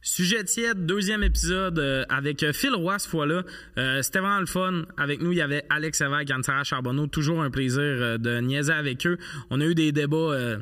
[0.00, 3.42] Sujet tiède, deuxième épisode euh, avec euh, Phil Roy cette fois-là.
[3.78, 4.82] Euh, C'était vraiment le fun.
[4.96, 7.06] Avec nous, il y avait Alex Lévesque, Anne-Sarah Charbonneau.
[7.06, 9.18] Toujours un plaisir euh, de niaiser avec eux.
[9.50, 10.56] On a eu des débats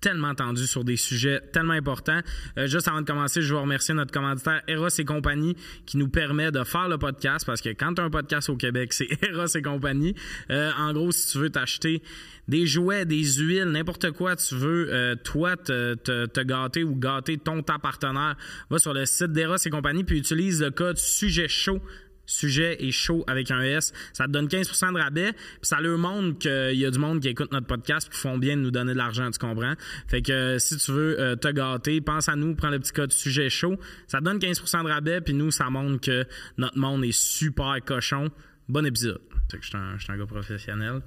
[0.00, 2.20] tellement tendus sur des sujets tellement importants.
[2.58, 6.08] Euh, juste avant de commencer, je veux remercier notre commanditaire Eros et compagnie qui nous
[6.08, 9.08] permet de faire le podcast parce que quand tu as un podcast au Québec, c'est
[9.22, 10.14] Eros et compagnie.
[10.50, 12.02] Euh, en gros, si tu veux t'acheter
[12.48, 16.94] des jouets, des huiles, n'importe quoi tu veux, euh, toi, te, te, te gâter ou
[16.94, 18.36] gâter ton ta partenaire,
[18.70, 21.80] va sur le site d'Eros et compagnie puis utilise le code sujet chaud
[22.26, 23.92] sujet et chaud avec un S.
[24.12, 25.32] Ça te donne 15% de rabais.
[25.32, 28.38] Puis ça leur montre qu'il y a du monde qui écoute notre podcast qui font
[28.38, 29.74] bien de nous donner de l'argent, tu comprends?
[30.08, 32.92] Fait que euh, si tu veux euh, te gâter, pense à nous, prends le petit
[32.92, 33.78] code sujet chaud.
[34.06, 36.24] Ça te donne 15% de rabais, puis nous, ça montre que
[36.58, 38.30] notre monde est super cochon.
[38.68, 39.20] Bon épisode.
[39.50, 41.02] Fait que je suis un gars professionnel.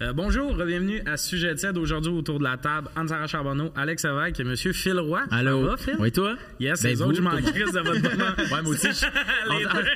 [0.00, 4.38] Euh, bonjour, bienvenue à Sujet de Aujourd'hui, autour de la table, Anne-Sara Charbonneau, Alex Lévesque
[4.38, 4.54] et M.
[4.72, 5.22] Phil Roy.
[5.32, 5.62] Allô?
[5.64, 5.96] Ça va, Phil?
[5.98, 6.36] Oui, toi?
[6.60, 8.30] Yes, Ben, les autres, je m'en crisse de votre moment.
[8.38, 8.86] Ouais, moi aussi.
[8.92, 9.06] je-
[9.58, 9.86] Les on- deux.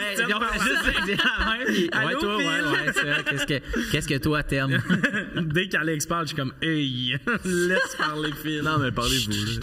[0.00, 0.64] Hey, Tiens, on va parlant.
[0.64, 2.64] juste dire la même, puis- Allô, Ouais, toi, ouais, Phil?
[2.64, 3.24] ouais, c'est vrai.
[3.28, 4.82] Qu'est-ce que, qu'est-ce que toi t'aimes?
[5.36, 8.62] Dès qu'Alex parle, je suis comme, hey, laisse parler Phil.
[8.62, 9.60] Non, mais parlez-vous.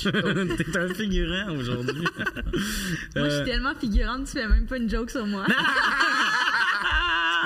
[0.58, 2.02] T'es un figurant aujourd'hui.
[2.04, 2.30] Moi,
[3.16, 5.44] je Euh, suis tellement figurante, tu fais même pas une joke sur moi.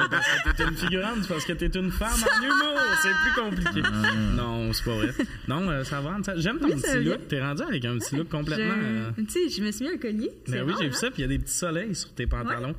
[0.09, 2.79] Parce que t'es une figurante, c'est parce que t'es une femme en humour.
[3.01, 3.81] C'est plus compliqué.
[4.35, 5.13] non, c'est pas vrai.
[5.47, 6.17] Non, euh, ça va.
[6.37, 7.27] J'aime ton petit look.
[7.27, 8.73] T'es rendu avec un petit look complètement.
[8.77, 9.23] euh, Je...
[9.23, 10.31] Tu sais, je me suis mis un collier.
[10.47, 10.97] Ben oui, j'ai vu hein?
[10.97, 12.75] ça, puis il y a des petits soleils sur tes pantalons.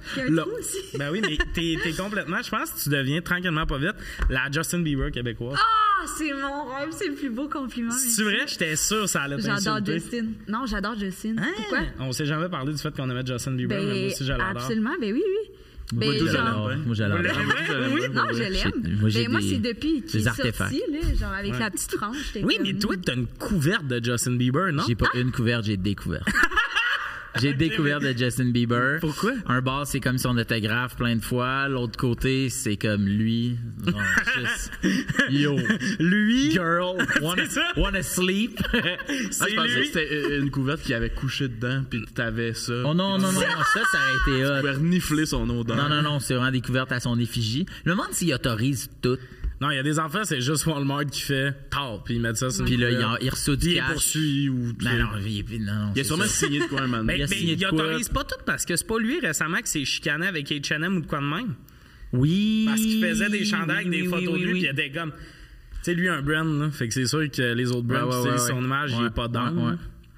[0.59, 0.79] Aussi.
[0.99, 3.95] Ben oui, mais t'es complètement, je pense que tu deviens tranquillement pas vite
[4.31, 5.59] la Justin Bieber québécoise.
[5.59, 7.91] Ah, c'est mon rêve, c'est le plus beau compliment.
[7.93, 9.79] C'est vrai, j'étais sûr que ça allait J'adore.
[9.85, 10.27] Justin.
[10.49, 11.37] Non, j'adore Justin.
[11.39, 11.47] Hein?
[11.57, 11.79] Pourquoi?
[12.01, 14.33] On s'est jamais parlé du fait qu'on aimait Justin Bieber, mais moi Ben, aussi je
[14.33, 14.47] l'adore.
[14.49, 15.51] absolument, ben oui, oui.
[15.93, 16.71] Ben, Moi, genre- j'adore.
[16.87, 17.19] Moi, j'adore.
[17.19, 17.93] Vous l'aimez?
[17.95, 18.01] Oui.
[18.15, 18.99] Non, je l'aime.
[19.01, 20.59] Moi, Ben, moi, des- c'est depuis qu'il des est artefacts.
[20.75, 22.17] sorti, là, genre avec la petite frange.
[22.37, 24.83] Oui, comme- mais toi, t'as une couverte de Justin Bieber, non?
[24.89, 26.25] J'ai pas une couverte, j'ai découvert.
[27.41, 29.01] J'ai découvert de Justin Bieber.
[29.01, 29.33] Pourquoi?
[29.47, 31.67] Un bar, c'est comme son autographe plein de fois.
[31.69, 33.57] L'autre côté, c'est comme lui.
[33.87, 34.01] Genre,
[34.39, 34.73] juste,
[35.31, 35.57] yo,
[35.99, 37.45] Lui, girl, wanna,
[37.77, 38.61] wanna sleep.
[39.41, 39.81] Ah, je pensais lui?
[39.81, 42.73] que c'était euh, une couverte qui avait couché dedans, puis t'avais ça.
[42.85, 44.57] oh non, non, non, ça, ça aurait été Tu hot.
[44.61, 45.77] pouvais renifler son odeur.
[45.77, 47.67] Non, non, non, c'est vraiment découverte à son effigie.
[47.85, 49.19] Le monde s'y autorise tout.
[49.63, 52.37] Non, il y a des enfants, c'est juste Walmart qui fait tard, puis ils mettent
[52.37, 53.93] ça sur Puis là, il, en- il reçoit Puis du il cash.
[53.93, 54.73] poursuivi ou...
[54.83, 56.47] Non, non, il, est- non, non, Il a sûrement ça.
[56.47, 57.83] signé de quoi a mais signé de il quoi?
[57.85, 61.01] autorise pas tout parce que c'est pas lui récemment qui s'est chicané avec H&M ou
[61.03, 61.55] de quoi de même.
[62.13, 62.65] Oui.
[62.67, 64.69] Parce qu'il faisait des chandails avec des oui, photos oui, de lui, puis il y
[64.69, 65.13] a des gommes.
[65.13, 66.71] Tu sais, lui, un brand, là.
[66.71, 69.11] Fait que c'est sûr que les autres brands Ouais, ouais, ouais, son image, il est
[69.15, 69.49] pas dans.
[69.55, 69.77] ouais, ouais.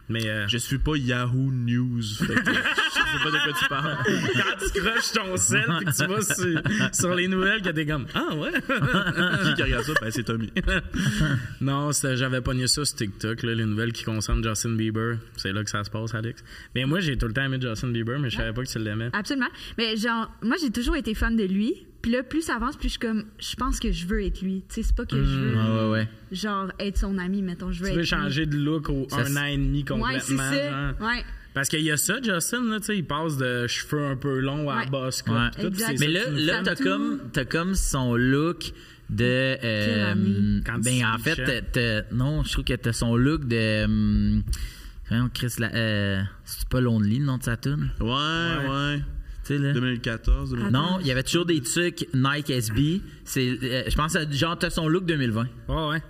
[0.09, 2.03] Mais euh, Je suis pas Yahoo News.
[2.19, 2.51] Fait que
[3.19, 3.97] sais pas de quoi tu parles.
[4.35, 7.87] quand tu croches ton sel puis que tu vas sur, sur les nouvelles, que t'es
[7.87, 8.53] comme Ah ouais?
[9.45, 9.93] Qui qui regarde ça?
[10.01, 10.51] Ben, c'est Tommy.
[11.61, 15.17] non, j'avais pogné ça sur TikTok, là, les nouvelles qui concernent Justin Bieber.
[15.37, 16.43] C'est là que ça se passe, Alex.
[16.75, 18.79] Mais moi, j'ai tout le temps aimé Justin Bieber, mais je savais pas que tu
[18.79, 19.11] l'aimais.
[19.13, 19.49] Absolument.
[19.79, 21.87] Mais genre, moi, j'ai toujours été fan de lui.
[22.03, 24.43] Puis là, plus ça avance, plus je suis comme, je pense que je veux être
[24.43, 24.63] lui.
[24.69, 26.09] Tu sais, c'est pas que je veux, Ouais, ouais, ouais.
[26.33, 28.07] genre, être son ami, mettons, je veux Tu être veux lui.
[28.07, 30.21] changer de look au Ça, un an et demi Ouais, complètement.
[30.21, 30.71] c'est ça.
[30.71, 31.01] genre.
[31.01, 31.25] Ouais.
[31.55, 34.41] Parce qu'il y a ça, Justin, là, tu sais, il passe de cheveux un peu
[34.41, 34.87] longs à Ouais.
[34.87, 38.73] boss, Mais ça là, là t'as comme, t'as comme son look
[39.09, 39.25] de.
[39.65, 40.61] euh?
[40.67, 43.85] Quand ben, tu en fait, non, je trouve que t'as son look de.
[43.85, 44.43] hum,
[45.33, 47.91] Chris, la, euh, c'est pas Lonely, le nom de sa tune?
[48.01, 48.99] Ouais, ouais.
[49.45, 49.73] Tu sais, là.
[49.75, 50.73] 2014, 2015.
[50.73, 53.01] Non, il y avait toujours des trucs Nike SB.
[53.25, 55.47] C'est, euh, je pense, à- genre, t'as son look 2020.
[55.69, 56.03] Ouais, ouais.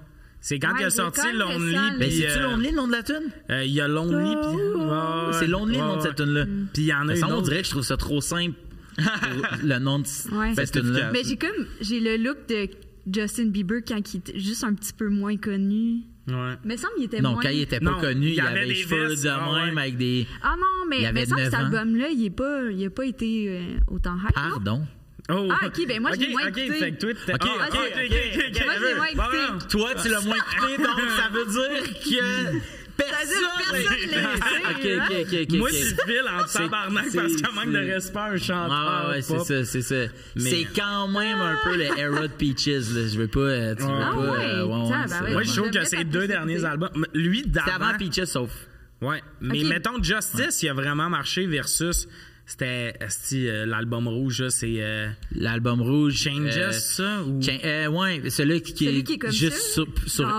[0.47, 1.75] C'est quand Ouais, il a sorti Lonely.
[1.75, 3.31] puis, Ben, c'est-tu euh, Lonely, le nom de la tune?
[3.49, 4.57] euh, Il y a Lonely, puis.
[4.79, 6.45] ouais, ouais, c'est Lonely, le nom de cette tune-là.
[6.75, 8.21] Puis il y en a Mais une ça, on dirait que je trouve ça trop
[8.21, 8.53] simple.
[9.65, 10.05] le nom de
[10.37, 10.55] Ouais.
[10.55, 11.11] cette tune-là.
[11.15, 12.69] Mais j'ai comme, j'ai le look de
[13.11, 16.03] Justin Bieber quand il était juste un petit peu moins connu.
[16.29, 16.55] Ouais.
[16.63, 17.43] Mais semble qu'il était Non, moins.
[17.43, 19.51] quand il était pas Non, connu, il y il, avait les cheveux vestes, de ah
[19.65, 19.81] même ouais.
[19.81, 20.27] avec des.
[20.43, 22.91] Ah non, mais Il mais semble que 9 cet album-là, il est pas, il a
[22.91, 24.63] pas été euh, autant hype.
[24.65, 24.83] non?
[25.31, 25.49] Oh.
[25.51, 26.79] Ah, ok, ben moi, je l'ai moins ok, écouté.
[26.79, 28.65] fait que toi, Ok, Ah, ok, ok, ok, ok, ok.
[28.65, 29.39] Moi, je l'ai moins Bon, écouté.
[29.53, 29.59] non.
[29.71, 32.59] Toi, tu l'as moins écouté, donc ça veut dire que
[32.97, 33.39] personne.
[33.71, 35.59] personne l'a Ok, écouté, ok, ok, ok.
[35.59, 38.71] Moi, c'est Phil en tabarnak parce qu'il manque de respect à un chanteur.
[38.71, 39.95] Ah ouais, c'est ça, c'est ça.
[40.37, 43.09] Mais- C'est quand même un peu le era de Peaches, là.
[43.09, 45.43] Je veux pas, tu veux Ah pas, ouais, euh, ouais, ouais, tiens, c'est- ben Moi,
[45.43, 47.07] je trouve que ces deux derniers albums.
[47.15, 47.85] Lui, C'était d'avant.
[47.87, 48.51] avant Peaches, sauf.
[49.01, 49.23] Ouais.
[49.41, 52.07] Mais mettons, Justice, il a vraiment marché versus.
[52.47, 52.95] C'était
[53.33, 56.15] euh, l'album rouge, là, c'est euh, L'album rouge.
[56.15, 57.23] Changes, euh, ça?
[57.23, 57.41] Ou...
[57.43, 60.39] Cha- euh, ouais, celui qui, qui Celui est, qui est comme juste ça, sur, sur.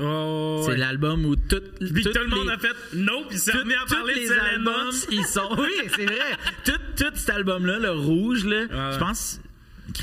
[0.00, 0.76] Oh, C'est ouais.
[0.76, 3.74] l'album où tout, Puis tout le monde les- a fait non, puis ça tout- remis
[3.74, 5.48] à parler de les albums, ils sont.
[5.58, 6.16] Oui, c'est vrai.
[6.64, 8.92] Tout, tout cet album-là, le rouge, là, Ouais.
[8.94, 9.40] je pense.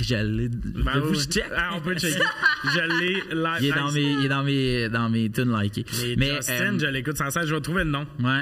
[0.02, 0.48] Je l'ai.
[0.50, 1.18] Ben je- oui.
[1.20, 1.46] je check.
[1.56, 2.18] Ah, on peut checker.
[2.64, 3.24] je l'ai.
[3.60, 5.86] Il est dans mes, il est dans mes, dans mes tunes likées.
[6.00, 7.46] Mais, Mais, Justin, euh, je l'écoute sans cesse.
[7.46, 8.08] Je vais trouver le nom.
[8.24, 8.42] Ouais.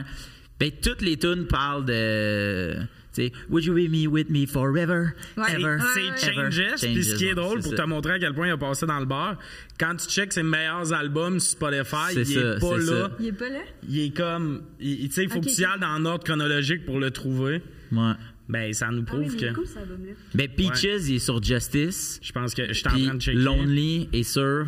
[0.60, 2.76] Ben, toutes les tunes parlent de.
[3.14, 5.10] Tu sais, Would you be me with me forever?
[5.38, 5.44] Ouais.
[5.54, 5.78] Ever?
[5.94, 6.34] C'est ouais.
[6.52, 6.82] Changes.
[6.82, 7.84] Puis ce qui est drôle, pour ça.
[7.84, 9.38] te montrer à quel point il a passé dans le bar,
[9.80, 12.84] quand tu checks ses meilleurs albums sur Spotify, C'est il ça, est pas là.
[12.86, 13.12] ça.
[13.20, 13.60] Il est pas là?
[13.88, 14.64] Il est comme.
[14.80, 17.62] il- Tu sais, il faut que tu y ailles dans l'ordre chronologique pour le trouver.
[17.92, 18.14] Ouais.
[18.50, 19.46] Ben, ça nous Ah oui, prouve il que.
[19.46, 20.16] est.
[20.34, 22.20] Ben, Peaches, il est sur Justice.
[22.24, 23.38] Je pense que je suis en train de checker.
[23.38, 24.66] Lonely est sur.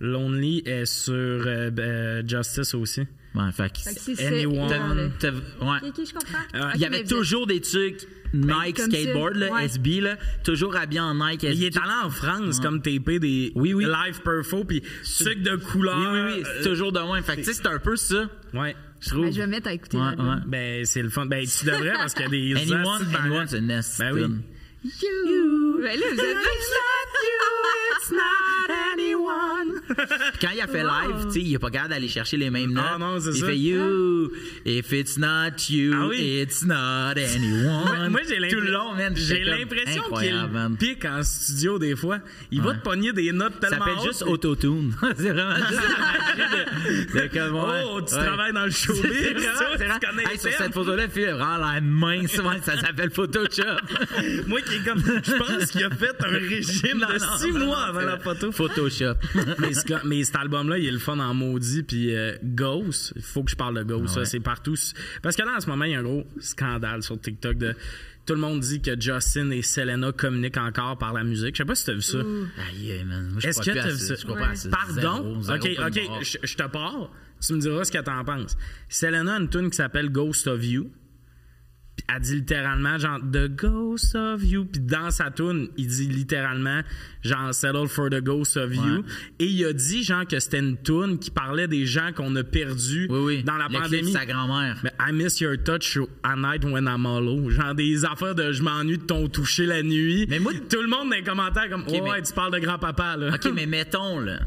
[0.00, 3.02] Lonely est sur euh, euh, Justice aussi.
[3.34, 3.78] Ouais, fait que.
[3.78, 4.68] Fait que c'est Anyone.
[4.70, 5.12] ouais.
[5.22, 6.38] Je comprends.
[6.54, 9.64] Euh, Il y avait toujours des trucs Nike comme ça, skateboard, là, ouais.
[9.66, 11.56] SB, là, toujours habillé en Nike SB.
[11.56, 13.84] Il est allé en France comme TP des Oui, oui.
[13.84, 15.98] live perfo puis sucre de couleur.
[15.98, 17.20] Oui, oui, oui, c'est toujours de moins.
[17.22, 18.74] Fait que, tu sais, c'est un peu ça, Ouais.
[19.00, 19.24] je trouve.
[19.26, 20.28] Ben, je vais mettre à écouter Ouais, l'album.
[20.28, 20.40] ouais.
[20.46, 21.26] Ben c'est le fun.
[21.26, 23.46] Ben tu devrais parce qu'il y a des Anyone, de anyone,
[23.82, 24.24] c'est Ben oui.
[24.84, 25.78] You.
[25.82, 26.36] Ben là, vous êtes
[30.40, 32.72] Quand il a fait live, tu sais, il est pas capable d'aller chercher les mêmes
[32.72, 32.84] notes.
[32.94, 33.46] Ah, non, c'est il ça.
[33.46, 34.30] fait You,
[34.64, 36.40] if it's not you, Ah oui.
[36.42, 36.74] it's not
[37.16, 38.10] anyone.
[38.10, 39.14] Moi, j'ai Tout le long, man.
[39.16, 40.76] J'ai j'étais comme l'impression qu'il incroyable, man.
[40.76, 42.18] pique en studio des fois.
[42.52, 44.94] Il va te pogner des notes Ça tellement s'appelle juste hautes, Autotune.
[45.16, 47.82] c'est vraiment juste la magie de, de comme, ouais.
[47.90, 48.24] Oh, tu Ouais.
[48.24, 49.02] travailles dans le showbiz.
[49.02, 51.80] C'est ça, vraiment- c'est tu vraiment- connais Hey, sur cette photo-là, fil est vraiment la
[51.80, 52.38] mince.
[52.38, 53.62] Ouais, ça s'appelle Photoshop.
[54.46, 57.52] Moi qui est comme, je pense qu'il a fait un régime Non, de non, six
[57.52, 58.52] non, mois non, avant la photo.
[58.52, 59.14] Photoshop.
[59.58, 61.82] mais, ce- mais cet album-là, il est le fun en maudit.
[61.82, 64.14] Puis euh, Ghost, il faut que je parle de Ghost.
[64.16, 64.24] Ah ouais.
[64.26, 64.74] c'est partout.
[65.22, 67.74] Parce que là, en ce moment, il y a un gros scandale sur TikTok de.
[68.26, 71.54] Tout le monde dit que Justin et Selena communiquent encore par la musique.
[71.54, 72.18] Je sais pas si t'as vu ça.
[72.18, 73.30] Aïe, man.
[73.30, 74.14] Moi, je Est-ce que à t'as vu ça.
[74.16, 74.48] Je crois Ouais.
[74.70, 74.76] pas.
[74.86, 75.40] Pardon?
[75.42, 75.86] Zéro, zéro, ok,
[76.20, 77.10] ok, je te pars.
[77.40, 78.56] Tu me diras ce que t'en penses.
[78.90, 80.90] Selena a une tune qui s'appelle Ghost of You.
[82.10, 84.64] Elle dit littéralement genre The Ghost of You.
[84.64, 86.80] Puis dans sa tune, il dit littéralement
[87.22, 88.82] genre Settle for the Ghost of You.
[88.82, 89.02] Ouais.
[89.40, 92.42] Et il a dit genre que c'était une tune qui parlait des gens qu'on a
[92.42, 93.42] perdus Oui, oui.
[93.42, 94.10] dans la Le pandémie.
[94.12, 94.78] sa grand-mère.
[94.82, 97.50] Mais I miss your touch at night when I'm hollow.
[97.50, 100.24] Genre des affaires de je m'ennuie de ton toucher la nuit.
[100.30, 102.58] Mais moi- tout le monde dans les commentaires comme ouais, mais- ouais, tu parles de
[102.58, 103.34] grand-papa là.
[103.34, 104.38] OK, mais mettons, là.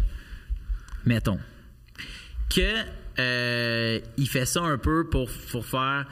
[1.05, 1.37] Mettons.
[2.49, 2.61] Que
[3.19, 6.05] euh, il fait ça un peu pour, pour faire.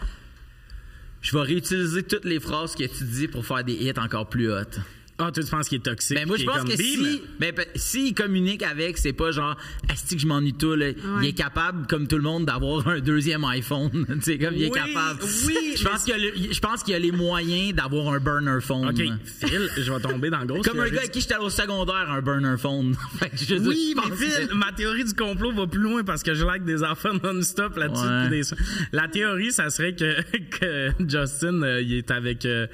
[1.22, 4.52] Je vais réutiliser toutes les phrases que tu dis pour faire des hits encore plus
[4.52, 4.80] hautes.
[5.22, 6.16] Ah, toi, tu penses qu'il est toxique?
[6.18, 6.84] Ben moi, je qu'il est pense que bim?
[6.84, 9.58] si, ben, s'il communique avec, c'est pas genre,
[9.90, 10.88] asti que je m'ennuie toi, là.
[11.22, 13.90] Il est capable, comme tout le monde, d'avoir un deuxième iPhone.
[14.08, 15.20] tu sais, comme il est Oui, capable.
[15.48, 18.14] oui, Je pense qu'il y a le- je pense qu'il y a les moyens d'avoir
[18.14, 18.88] un burner phone.
[18.90, 20.62] OK, Phil, je vais tomber dans le gros.
[20.64, 22.96] Comme un gars avec qui j'étais au secondaire, un burner phone.
[23.20, 25.68] Fait que je veux dire, Oui, je mais Phil, que- ma théorie du complot va
[25.68, 28.06] plus loin parce que je like des enfants non-stop là-dessus.
[28.06, 28.30] Ouais.
[28.30, 28.58] puis des-
[28.94, 30.22] La théorie, ça serait que,
[30.60, 32.68] que Justin, euh, il est avec euh,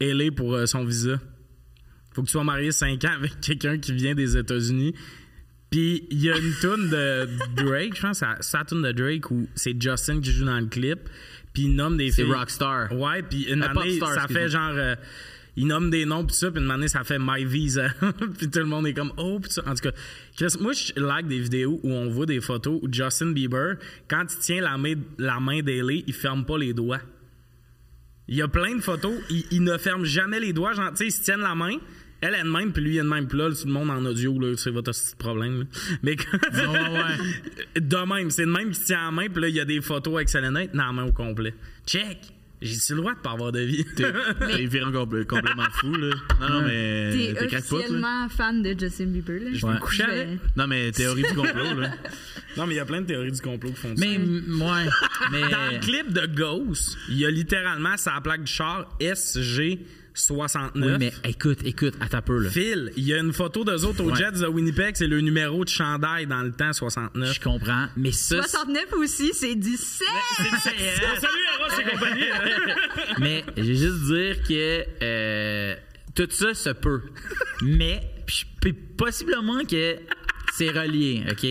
[0.00, 1.18] LA pour euh, son visa.
[2.16, 4.94] Faut que tu sois marié 5 ans avec quelqu'un qui vient des États-Unis.
[5.70, 9.30] Puis il y a une tune de Drake, je pense, c'est la tune de Drake
[9.30, 11.00] où c'est Justin qui joue dans le clip.
[11.52, 12.22] Puis il nomme des C'est.
[12.22, 12.92] Rockstar.
[12.92, 14.72] Ouais, puis une Euh, année, ça fait genre.
[14.74, 14.94] euh,
[15.58, 17.88] il nomme des noms, puis ça, puis une année, ça fait My Visa.
[18.38, 19.62] puis tout le monde est comme, oh, puis ça.
[19.66, 19.92] En tout cas,
[20.36, 23.76] Chris, moi, je like des vidéos où on voit des photos où Justin Bieber,
[24.08, 27.00] quand il tient la main, la main d'Ellie, il ferme pas les doigts.
[28.28, 30.72] Il y a plein de photos, il, il ne ferme jamais les doigts.
[30.74, 31.76] Genre, tu sais, ils se tiennent la main.
[32.22, 33.28] Elle est de même, puis lui, il est de même.
[33.28, 35.60] Puis là, tout le monde en audio, là, c'est votre petit problème.
[35.60, 35.64] là.
[36.02, 36.38] Mais quand-
[37.76, 39.80] de même, c'est de même qui tient en main, puis là, il y a des
[39.80, 41.54] photos avec Selena, dans la main au complet.
[41.86, 42.18] Check!
[42.62, 43.84] J'ai-tu le droit de pas avoir de vie?
[43.96, 44.10] T'es
[44.66, 46.14] viré compl- complètement fou, là.
[46.40, 47.34] Non, non, mais.
[47.34, 49.50] T'es officiellement fan de Justin Bieber, là.
[49.52, 50.28] Je vais me coucher avec.
[50.56, 51.90] Non, mais théorie du complot, là.
[52.56, 54.02] non, mais il y a plein de théories du complot qui font ça.
[54.06, 54.90] Mais, m- ouais.
[55.32, 55.40] Mais.
[55.42, 58.88] Dans le clip de Ghost, il y a littéralement sa plaque du char
[60.16, 60.70] SG69.
[60.74, 62.50] Oui, mais écoute, écoute, attends un peu, là.
[62.50, 64.16] Phil, il y a une photo d'eux autres aux Ouais.
[64.16, 67.34] Jets de Winnipeg, c'est le numéro de chandail dans le temps 69.
[67.34, 68.42] Je comprends, mais ça.
[68.42, 70.08] 69 aussi, c'est du sexe!
[70.62, 72.24] Salut Eros et compagnie!
[73.18, 75.74] Mais je vais juste dire que euh,
[76.14, 77.02] tout ça se peut.
[77.62, 79.96] Mais puis puis possiblement que
[80.54, 81.46] c'est relié, OK?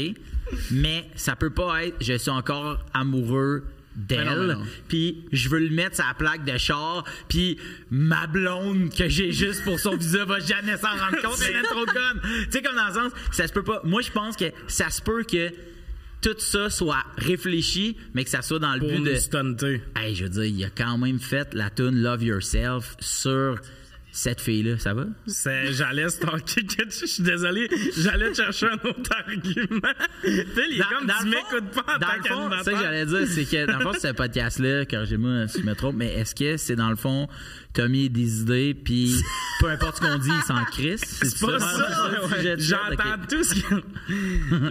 [0.71, 3.63] Mais ça peut pas être je suis encore amoureux
[3.95, 4.63] d'elle, non.
[4.87, 7.57] puis je veux le mettre la plaque de char, puis
[7.89, 11.63] ma blonde que j'ai juste pour son visa va jamais s'en rendre compte, elle est
[11.63, 12.21] trop conne.
[12.45, 13.81] Tu sais comme dans le sens, ça se peut pas.
[13.83, 15.51] Moi je pense que ça se peut que
[16.21, 19.81] tout ça soit réfléchi, mais que ça soit dans le Pour but de stunter.
[19.95, 23.59] Hey, je veux dire, il a quand même fait la tune Love Yourself sur
[24.17, 25.07] cette fille-là, ça va?
[25.27, 27.67] C'est- J'allais stalker Je suis désolé,
[27.97, 29.93] j'allais chercher un autre argument.
[30.23, 32.79] Il est comme tu m'écoutes pas en dans tant fond, c'est ça que qu'animateur.
[32.81, 36.13] j'allais dire, c'est que dans le fond, ce podcast-là, corrigez-moi si je me trompe, mais
[36.13, 37.27] est-ce que c'est dans le fond,
[37.75, 39.13] Tommy a des idées, puis
[39.59, 41.01] peu importe ce qu'on dit, il s'en crisse?
[41.21, 42.55] C'est pas ça, le ouais.
[42.57, 43.75] J'entends tout ce que.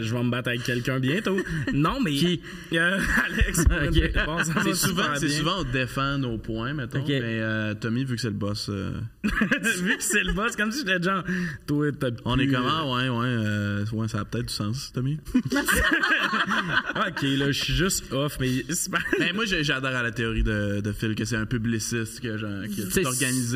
[0.02, 1.38] Je vais me battre avec quelqu'un bientôt.
[1.72, 2.12] Non, mais.
[2.12, 2.40] Qui?
[2.72, 3.60] Euh, Alex.
[3.60, 4.24] Ok.
[4.26, 7.00] Bon, ça va C'est souvent, on défend nos points, mettons.
[7.00, 7.08] Ok.
[7.08, 8.92] Mais euh, Tommy, vu que c'est le boss, euh,
[9.22, 11.24] Vu que c'est le boss, comme si j'étais genre.
[11.66, 14.92] Toi, t'as on est euh, ah ouais, ouais, euh, ouais, ça a peut-être du sens,
[14.92, 15.18] Tommy.
[15.34, 18.98] Ok, là, je suis juste off, mais c'est pas.
[19.18, 22.62] mais moi, j'adore à la théorie de, de Phil que c'est un publiciste que genre,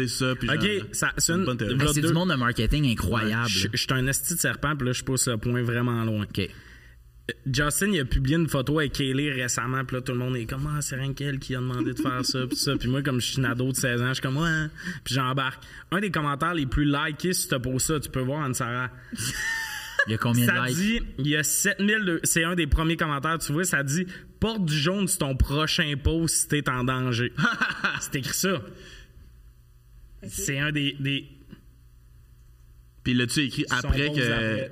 [0.08, 0.34] ça.
[0.34, 1.46] Puis genre, Ok, ça, c'est une.
[1.92, 3.48] C'est deux- du monde de marketing incroyable.
[3.48, 6.24] Je je suis un esti de serpent, puis là, je pousse le point vraiment loin.
[6.24, 6.48] OK.
[7.44, 10.46] Justin, il a publié une photo avec Kaylee récemment, puis là, tout le monde est
[10.46, 12.74] comme, ah, c'est rien qu'elle qui a demandé de faire ça, puis ça.
[12.76, 14.66] Puis moi, comme je suis une ado de 16 ans, je suis comme, ouais,
[15.04, 15.62] puis j'embarque.
[15.90, 18.90] Un des commentaires les plus likés sur ce post-là, tu peux voir, Anne-Sarah.
[20.06, 20.76] Il y a combien de Ça likes?
[20.78, 24.06] dit, il y a 7000, de- c'est un des premiers commentaires, tu vois, ça dit,
[24.40, 27.34] porte du jaune sur ton prochain post si t'es en danger.
[28.00, 28.62] c'est écrit ça.
[30.26, 31.28] C'est un des, des
[33.04, 34.32] Puis l'as-tu écrit son après que.
[34.32, 34.70] après.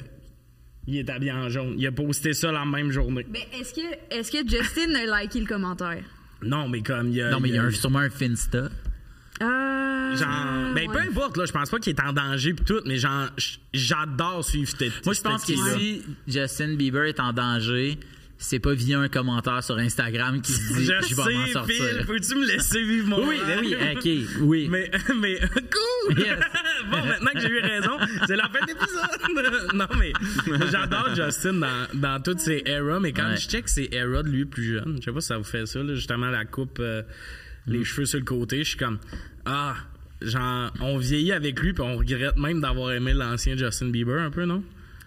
[0.89, 1.75] Il est habillé en jaune.
[1.79, 3.27] Il a posté ça la même journée.
[3.29, 6.05] Mais est-ce que, est-ce que Justin a liké le commentaire?
[6.43, 7.31] Non, mais comme il y a.
[7.31, 8.69] Non, mais il y a il un- sûrement un Finsta.
[9.43, 10.17] Euh.
[10.17, 11.09] Genre, ben peu ouais.
[11.09, 13.29] importe, là, je pense pas qu'il est en danger pis tout, mais genre,
[13.75, 17.99] j'adore suivre cette Moi, je pense que si Justin Bieber est en danger,
[18.39, 22.07] c'est pas via un commentaire sur Instagram qui se dit Je je, vais m'en sortir.
[22.07, 24.69] Peux-tu me laisser vivre mon Oui, ben oui, ok, oui.
[24.71, 26.19] Mais, mais, cool!
[26.19, 26.39] Yes.
[26.91, 27.93] bon, maintenant que j'ai eu raison,
[28.27, 29.73] c'est la fin de l'épisode!
[29.75, 30.13] non, mais
[30.71, 33.37] j'adore Justin dans, dans toutes ses eras, mais quand Ouais.
[33.37, 35.67] je check ses eras de lui plus jeune, je sais pas si ça vous fait
[35.67, 37.03] ça, là, justement, la coupe, euh,
[37.67, 38.99] les cheveux sur le côté, je suis comme,
[39.47, 39.75] ah,
[40.21, 44.31] genre, on vieillit avec lui, puis on regrette même d'avoir aimé l'ancien Justin Bieber un
[44.31, 44.63] peu, non?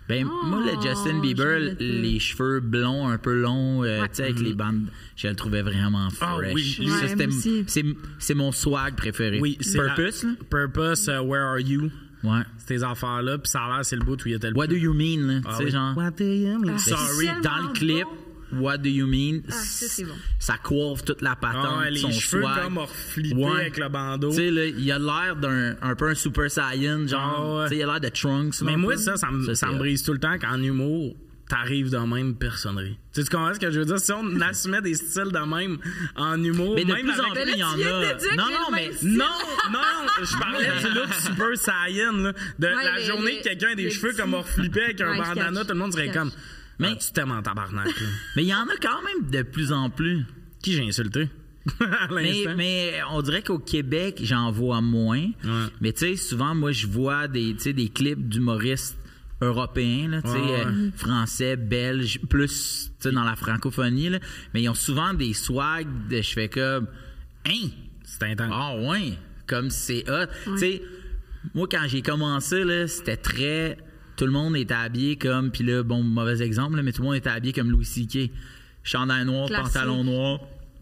[0.09, 4.39] Ben, moi, le Justin Bieber, les cheveux blonds, un peu longs, euh, tu sais, avec
[4.39, 6.53] les bandes, je le trouvais vraiment Ah fresh.
[6.53, 7.85] oui, Ça, Ouais, c'est,
[8.17, 9.39] c'est mon swag préféré.
[9.39, 10.31] Oui, c'est la- Purpose, là?
[10.49, 11.91] Purpose, uh, Where Are You?
[12.23, 12.41] Ouais.
[12.67, 14.75] Ces affaires-là, puis ça a l'air, c'est le bout où il était le What do
[14.75, 15.41] you mean, là?
[15.45, 15.71] Ah tu sais, oui.
[15.71, 15.95] genre.
[15.95, 16.73] What do you mean?
[16.75, 17.27] Ah, Sorry.
[17.43, 18.09] Dans le clip, bon.
[18.53, 19.41] What do you mean?
[19.50, 20.13] Ah, ça, bon.
[20.39, 22.63] Ça coiffe toute la patente, Ah ouais, les son cheveux swag.
[22.63, 23.51] comme flippés Ouais.
[23.62, 24.29] avec le bandeau.
[24.29, 27.36] Tu sais, là, il a l'air d'un un peu un Super Saiyan, genre.
[27.38, 27.63] Ah ouais.
[27.65, 28.62] Tu sais, il a l'air de Trunks.
[28.62, 29.00] Mais moi, peu.
[29.00, 31.15] ça, ça me, ça brise tout le temps qu'en humour,
[31.48, 32.98] t'arrives de même personnerie.
[33.13, 34.00] Tu sais, tu comprends ce que je veux dire?
[34.00, 35.77] Si on assumait des styles de même
[36.15, 37.75] en humour, Mais de même plus en plus, il y en a.
[38.36, 38.91] Non, non, mais.
[39.03, 39.25] Non,
[39.72, 39.79] non,
[40.24, 42.34] je parlais du look super saiyan, là.
[42.60, 45.01] De Ouais, la les- journée les- que quelqu'un a des cheveux petits- comme flippés avec
[45.01, 46.32] un Ouais, bandana, tout le monde serait comme.
[46.79, 48.07] Mais Mais- tu t'aimes en tabarnak, là.
[48.36, 50.25] Mais il y en a quand même de plus en plus.
[50.63, 51.29] Qui j'ai insulté?
[51.81, 52.53] à Mais, l'instant?
[52.57, 55.19] mais on dirait qu'au Québec, j'en vois moins.
[55.43, 55.65] Ouais.
[55.81, 58.98] Mais tu sais, souvent, moi, je vois des, tu sais, des clips d'humoristes
[59.41, 60.65] européens, là, tu sais, Ouais, ouais.
[60.65, 64.09] euh, français, belges, plus tu sais, dans la francophonie.
[64.09, 64.19] là.
[64.53, 66.88] Mais ils ont souvent des swags de je fais comme
[67.45, 67.69] Hein?
[68.03, 68.51] C'est intense.
[68.53, 69.13] Ah ouais,
[69.48, 70.25] comme c'est hot.
[70.45, 70.81] Tu sais,
[71.53, 73.77] moi quand j'ai commencé là, c'était très
[74.19, 77.07] tout le monde était habillé comme puis là bon mauvais exemple là, mais tout le
[77.07, 78.29] monde était habillé comme Louis CK.
[78.83, 79.73] Chandail noir, Classique.
[79.73, 80.39] pantalon noir.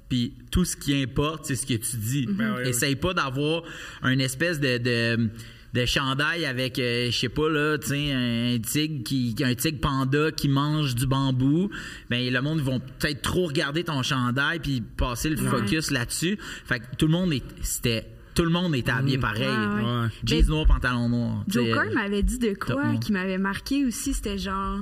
[0.09, 2.25] Puis tout ce qui importe, c'est ce que tu dis.
[2.27, 2.69] Ben oui, oui.
[2.69, 3.63] Essaye pas d'avoir
[4.01, 5.29] un espèce de, de,
[5.73, 9.79] de chandail avec, euh, je sais pas, là, tu sais, un tigre, qui, un tigre
[9.81, 11.69] panda qui mange du bambou.
[12.09, 16.37] Ben, le monde, ils vont peut-être trop regarder ton chandail puis passer le focus là-dessus.
[16.65, 19.47] Fait que tout le monde, est- c'était, tout le monde était habillé pareil.
[19.47, 20.07] Ouais, ouais.
[20.23, 21.43] Jeans pantalon noir.
[21.47, 24.13] Joker m'avait dit de quoi qui m'avait marqué aussi.
[24.13, 24.79] C'était genre.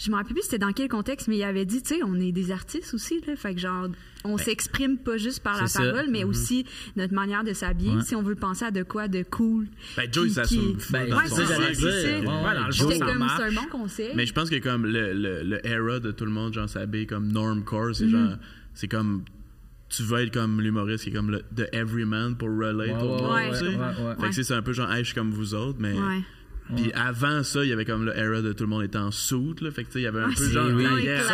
[0.00, 2.14] Je me rappelle plus c'était dans quel contexte, mais il avait dit, tu sais, on
[2.20, 3.34] est des artistes aussi, là.
[3.34, 3.88] Fait que genre,
[4.22, 5.80] on s'exprime pas juste par la ça.
[5.82, 6.64] parole, mais aussi
[6.94, 7.96] notre manière de s'habiller.
[7.96, 8.02] Ouais.
[8.02, 9.66] Si on veut penser à de quoi de cool.
[9.96, 12.14] Ben, Joe, il qui- s'assume qui- full Ben, dans Ouais, c'est ça, c'est
[13.42, 14.12] un bon conseil.
[14.14, 17.06] Mais je pense que comme le, le, le era de tout le monde, genre s'habille
[17.08, 17.94] comme normcore, Mhm.
[17.94, 18.36] c'est genre
[18.74, 19.24] c'est comme
[19.88, 23.14] tu veux être comme l'humoriste qui est comme le the everyman pour relate Ouais, au
[23.16, 23.64] ouais, monde, ouais, tu sais.
[23.66, 24.14] ouais, ouais.
[24.20, 26.20] Fait que c'est- un peu genre hey, je suis comme vous autres, mais Ouais.
[26.76, 29.08] puis avant ça, il y avait comme le era de tout le monde était en
[29.08, 30.82] là, fait que tu sais il y avait un Ouais, peu genre oui.
[30.82, 31.24] derrière,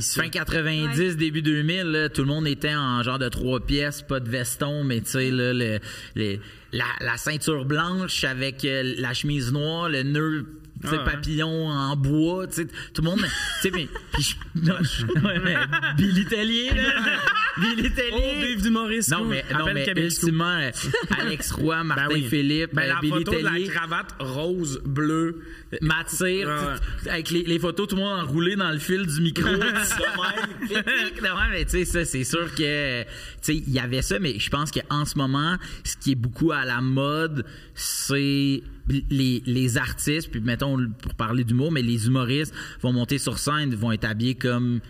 [0.00, 0.22] Ça.
[0.22, 4.18] Fin 90, début 2000, là, tout le monde était en genre de trois pièces, pas
[4.18, 5.78] de veston, mais tu sais, là, le-
[6.16, 6.40] les-
[6.72, 10.44] la, la ceinture blanche avec euh, la chemise noire, le nœud
[10.82, 12.62] Ah papillon en bois, tout
[12.98, 13.28] le monde, tu
[13.60, 15.54] sais, mais, puis je- non, je- ouais, mais
[15.96, 16.82] Billy Tellier, là,
[17.60, 18.54] Billy Tellier.
[18.56, 19.08] Oh, Dumoris.
[19.10, 20.70] non, mais, non, mais ultimement, euh,
[21.20, 22.26] Alex Roy, Martin Ben oui.
[22.28, 23.66] Philippe, Ben, euh, la Billy photo de Tellier.
[23.66, 25.42] la cravate rose, bleue.
[25.82, 27.10] Matir, Ouais.
[27.10, 29.48] avec les, les photos, tout le monde enroulé dans le fil du micro.
[29.48, 33.08] de de mais tu sais, ça, c'est sûr que, tu
[33.42, 36.50] sais, il y avait ça, mais je pense qu'en ce moment, ce qui est beaucoup
[36.52, 37.44] à la mode,
[37.74, 38.62] c'est
[39.10, 43.74] les, les artistes, puis mettons, pour parler d'humour, mais les humoristes vont monter sur scène,
[43.74, 44.80] vont être habillés comme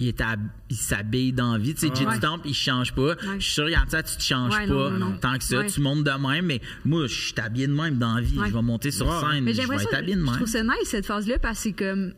[0.00, 0.38] ils est hab-
[0.70, 1.74] ils s'habillent dans la vie.
[1.74, 2.14] Tu sais, Jay Ouais.
[2.44, 3.16] il change pas.
[3.38, 5.16] Je suis sûr, regarde ça, tu te changes Ouais, pas non, non, non.
[5.18, 5.58] tant que ça.
[5.58, 5.66] Ouais.
[5.66, 8.38] Tu montes de même, mais moi, je suis habillé de même dans la vie.
[8.38, 8.48] Ouais.
[8.48, 9.28] Je vais monter sur Ouais.
[9.32, 10.34] scène, Mais je vais être habillé de je même.
[10.36, 12.12] trouve ça nice cette phase-là parce que c'est comme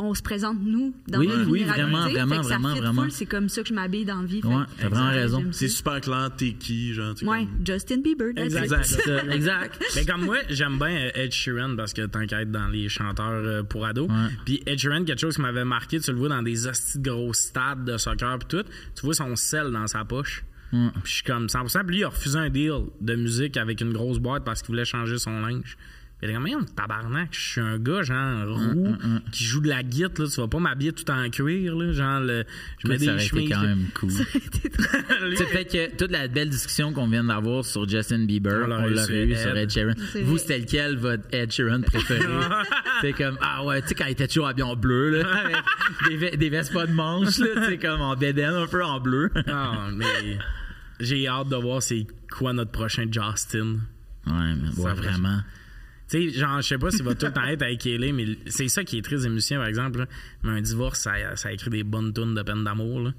[0.00, 3.06] on se présente nous dans Oui, notre oui, vraiment, fait vraiment, que ça vraiment, vraiment.
[3.10, 4.40] c'est comme ça que je m'habille dans la vie.
[4.44, 5.44] Ouais, t'as vraiment Ouais, raison.
[5.50, 7.18] C'est super clair, t'es qui, genre.
[7.18, 8.28] sais, Ouais, comme- Justin Bieber.
[8.36, 9.00] Exact.
[9.32, 9.82] Exact.
[9.96, 12.88] Mais comme moi, j'aime bien euh, Ed Sheeran parce que tant qu'à être dans les
[12.88, 14.08] chanteurs euh, pour ados.
[14.08, 14.14] Ouais.
[14.44, 17.10] Puis Ed Sheeran, quelque chose qui m'avait marqué, tu le vois dans des hosties de
[17.10, 18.64] gros stades de soccer puis tout,
[18.94, 20.44] tu vois son sel dans sa poche.
[20.70, 21.80] Puis je suis comme 100%.
[21.86, 24.68] Puis lui, il a refusé un deal de musique avec une grosse boîte parce qu'il
[24.68, 25.76] voulait changer son linge.
[26.20, 26.34] Mais
[26.74, 28.96] tabarnak, je suis un gars, genre, roux,
[29.30, 30.26] qui joue de la guitare, là.
[30.32, 31.92] Tu vas pas m'habiller tout en cuir, là.
[31.92, 32.44] Genre, le,
[32.82, 33.50] je mets ça des chemises.
[33.50, 34.10] quand même cool.
[35.36, 38.86] C'est peut-être que toute la belle discussion qu'on vient d'avoir sur Justin Bieber, On on
[38.88, 39.70] l'aurait eu sur Ed.
[39.70, 39.92] Sheeran.
[40.12, 42.24] C'est Vous, c'était lequel votre Ed Sheeran préféré?
[43.00, 45.56] c'est comme, ah ouais, tu sais, quand il était toujours habillé en bleu, là, avec
[46.08, 48.84] des, ve- des vestes pas de manches, là, tu sais, comme en bédaine, un peu
[48.84, 49.30] en bleu.
[49.46, 50.38] Ah, mais
[50.98, 53.76] j'ai hâte de voir c'est quoi notre prochain Justin.
[54.26, 55.42] Ouais, mais ouais, vraiment.
[56.08, 58.38] Tu sais, genre, je sais pas s'il va tout le temps être avec Kelly, mais
[58.46, 59.98] c'est ça qui est des musiciens, par exemple.
[59.98, 60.06] là.
[60.42, 63.12] Mais un divorce, ça, ça écrit des bonnes tunes de peine d'amour.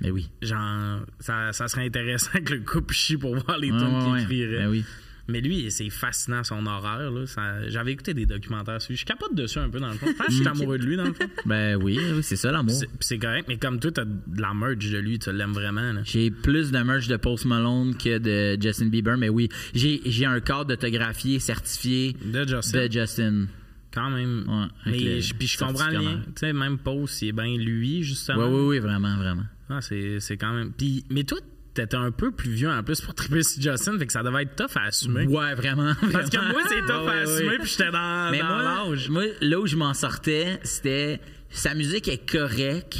[0.00, 0.28] Mais oui.
[0.42, 4.40] Genre, ça, ça serait intéressant que le couple chie pour voir les tunes ouais, qu'il
[4.40, 4.64] écrirait.
[4.64, 4.84] Ben oui.
[5.32, 7.10] Mais lui, c'est fascinant son horaire.
[7.10, 7.26] Là.
[7.26, 8.94] Ça- J'avais écouté des documentaires dessus.
[8.96, 10.06] Je capote dessus un peu dans le fond.
[10.06, 11.24] Je pense que je suis amoureux de lui dans le fond.
[11.46, 12.74] Ben oui, oui, c'est ça l'amour.
[13.00, 15.92] C'est- correct, mais comme toi, t'as de la merch de lui, tu l'aimes vraiment.
[16.04, 20.40] J'ai plus de merch de Post Malone que de Justin Bieber, mais oui, j'ai un
[20.40, 22.86] cadre d'autographié certifié De Justin.
[22.86, 23.46] de Justin.
[23.94, 24.44] Quand même.
[24.48, 26.00] Ouais, avec mais le je- puis je comprends mère.
[26.26, 28.46] Tu sais, même Post, c'est bien lui, justement.
[28.46, 29.44] Oui, oui, oui, vraiment, vraiment.
[29.68, 30.72] Ah, c'est c'est quand même.
[30.72, 31.38] Puis, mais toi,
[31.74, 34.42] t'étais un peu plus vieux en plus pour triper sur Justin, fait que ça devait
[34.42, 35.26] être tough à assumer.
[35.26, 35.92] Ouais, vraiment.
[36.12, 37.58] Parce que moi, c'est tough Ouais, à assumer, ouais.
[37.58, 39.08] puis j'étais dans, Mais dans moi, l'âge.
[39.08, 42.98] moi, là où je m'en sortais, c'était sa musique est correcte,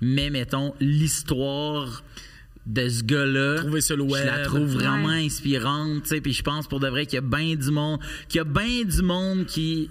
[0.00, 2.02] mais mettons l'histoire
[2.66, 5.26] de ce gars-là, Trouver sur le je la trouve vraiment Ouais.
[5.26, 8.00] inspirante, tu sais, puis je pense pour de vrai qu'il y a bien du monde,
[8.28, 9.90] qu'il y a bien du monde qui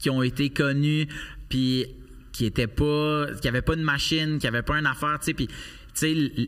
[0.00, 1.06] qui ont été connus
[1.50, 1.84] puis
[2.32, 5.34] qui étaient pas qui avait pas de machine, qui avait pas une affaire, tu sais,
[5.34, 5.48] puis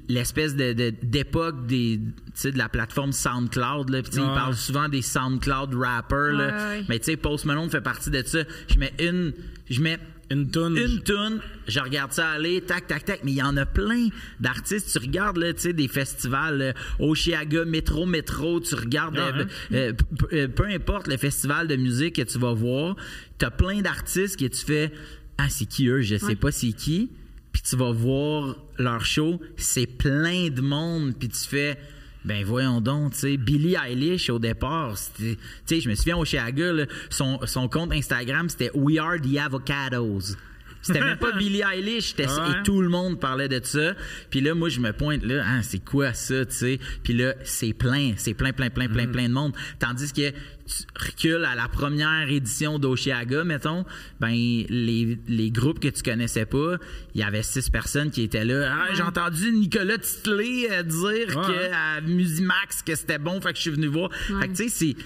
[0.09, 4.05] l'espèce de de- d'époque des de la plateforme SoundCloud là, Ouais.
[4.13, 8.11] ils parlent souvent des SoundCloud rappers là, Ouais, mais tu sais Post Malone fait partie
[8.11, 8.41] de ça.
[8.69, 9.33] Je mets une
[9.71, 9.99] je mets
[10.31, 10.77] Une toune.
[10.77, 14.09] une tune, je regarde ça aller, tac, tac, tac, mais il y en a plein
[14.41, 14.91] d'artistes.
[14.93, 19.31] Tu regardes, là, tu sais, des festivals, euh, Oshiaga, Métro, Métro, tu regardes, Ah,
[19.73, 19.97] euh, hein?
[20.33, 22.97] euh, peu importe le festival de musique que tu vas voir,
[23.39, 24.93] t'as plein d'artistes que tu fais,
[25.39, 27.09] ah, c'est qui eux, je sais pas c'est qui,
[27.57, 31.79] puis tu vas voir leur show, c'est plein de monde, puis tu fais...
[32.23, 36.25] Ben voyons donc, tu sais, Billie Eilish au départ, tu sais, je me souviens au
[36.27, 40.37] Chiaga, là, son, son compte Instagram c'était We Are the Avocados.
[40.83, 42.25] C'était même pas Billie Eilish, Ouais.
[42.25, 43.95] et tout le monde parlait de ça.
[44.31, 46.79] Puis là, moi, je me pointe là, ah, c'est quoi ça, tu sais?
[47.03, 49.53] Puis là, c'est plein, c'est plein, plein, plein, plein, plein de monde.
[49.79, 53.85] Tandis que tu recules à la première édition d'Oshiaga, mettons,
[54.21, 56.77] ben les, les groupes que tu connaissais pas,
[57.15, 58.73] il y avait six personnes qui étaient là.
[58.73, 61.47] Ah, j'ai entendu Nicolas Titley euh, dire Ouais.
[61.47, 64.11] que à Musimax que c'était bon, fait que je suis venu voir.
[64.41, 64.97] Fait que tu sais, c'est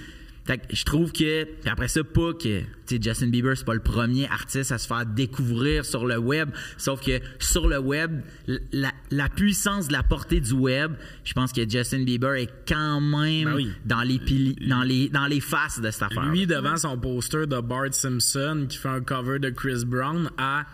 [0.50, 3.80] fait que je trouve que puis après ça pas que Justin Bieber c'est pas le
[3.82, 8.20] premier artiste à se faire découvrir sur le web sauf que sur le web
[8.72, 10.92] la, la puissance de la portée du web
[11.24, 13.70] je pense que Justin Bieber est quand même Ben oui.
[13.84, 17.46] dans les pili- dans les dans les faces de cette affaire Lui, devant son poster
[17.46, 20.64] de Bart Simpson qui fait un cover de Chris Brown, à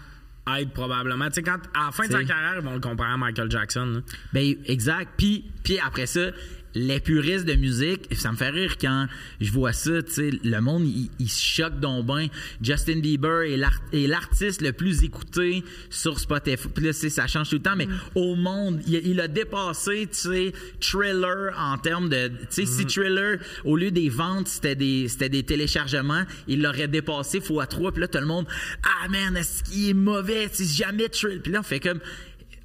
[0.60, 1.26] être probablement.
[1.26, 3.50] Tu sais, quand à la fin de sa carrière, ils vont le comparer à Michael
[3.50, 3.84] Jackson.
[3.86, 4.00] là.
[4.32, 5.10] Ben exact.
[5.18, 6.30] Puis puis après ça,
[6.76, 9.06] les puristes de musique, ça me fait rire quand
[9.40, 10.86] je vois ça, tu sais, le monde
[11.18, 12.26] il, se choque donc ben.
[12.60, 16.68] Justin Bieber est l'art- est l'artiste le plus écouté sur Spotify.
[16.68, 20.18] Puis là, ça change tout le temps, mais au monde, il, il a dépassé, tu
[20.18, 25.42] sais, Thriller en termes de, tu sais, si Thriller au lieu des ventes, c'était des
[25.44, 27.90] téléchargements, il l'aurait dépassé fois trois.
[27.90, 28.46] Puis là, tout le monde,
[28.84, 31.40] ah man, est-ce qu'il est mauvais, c'est jamais Thriller.
[31.42, 32.00] Puis là, on fait comme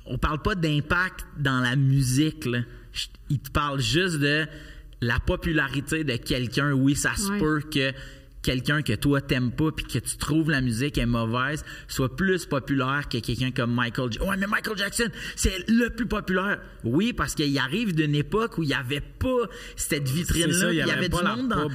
[0.05, 2.45] on parle pas d'impact dans la musique.
[2.45, 2.59] Là.
[2.93, 4.45] Je- Il te parle juste de
[5.01, 6.71] la popularité de quelqu'un.
[6.73, 7.39] Oui, ça se Ouais.
[7.39, 7.93] peut que
[8.41, 12.45] quelqu'un que toi t'aimes pas puis que tu trouves la musique est mauvaise soit plus
[12.45, 14.29] populaire que quelqu'un comme Michael Jackson.
[14.29, 16.59] Ouais, mais Michael Jackson, c'est le plus populaire.
[16.83, 19.27] Oui, parce qu'il arrive d'une époque où il y avait pas
[19.75, 21.69] cette vitrine C'est ça, là, il y avait du monde dans-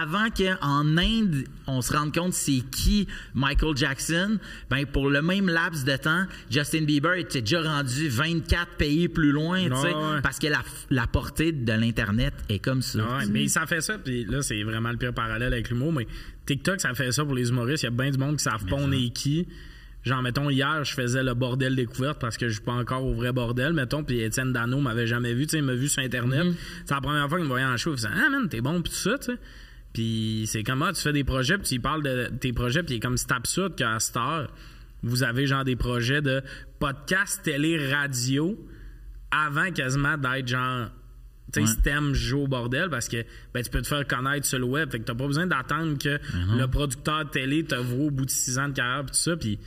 [0.00, 4.38] avant qu'en Inde, on se rende compte c'est qui Michael Jackson,
[4.70, 9.32] ben pour le même laps de temps, Justin Bieber était déjà rendu 24 pays plus
[9.32, 10.20] loin, tu sais, Ouais, ouais.
[10.22, 12.98] parce que la, la portée de l'internet est comme ça.
[13.18, 16.03] Ouais, mais ça fait ça, puis là, c'est vraiment le pire parallèle avec l'humour, mais
[16.46, 17.82] TikTok, ça fait ça pour les humoristes.
[17.82, 19.46] Il y a bien du monde qui savent pas on est qui.
[20.04, 23.14] Genre, mettons, hier, je faisais le bordel découverte parce que je suis pas encore au
[23.14, 26.02] vrai bordel, mettons, puis Étienne Dano m'avait jamais vu, tu sais, il m'a vu sur
[26.02, 26.46] Internet.
[26.84, 28.82] C'est la première fois qu'il me voyait en show, il faisait Ah, man, t'es bon,
[28.82, 29.38] pis tout ça, tu sais.
[29.94, 33.00] Puis c'est comme, ah, tu fais des projets, puis tu parles de tes projets, puis
[33.00, 34.52] comme, c'est absurde qu'à cette heure,
[35.02, 36.42] vous avez genre des projets de
[36.78, 38.58] podcast, télé, radio,
[39.30, 40.90] avant quasiment d'être genre
[41.54, 41.66] tu Ouais.
[41.66, 44.64] si t'aimes jouer au bordel parce que ben, tu peux te faire connaître sur le
[44.64, 44.90] web.
[44.90, 46.18] Fait que t'as pas besoin d'attendre que
[46.58, 49.18] le producteur de télé te voit au bout de six ans de carrière pis tout
[49.18, 49.36] ça.
[49.36, 49.58] Puis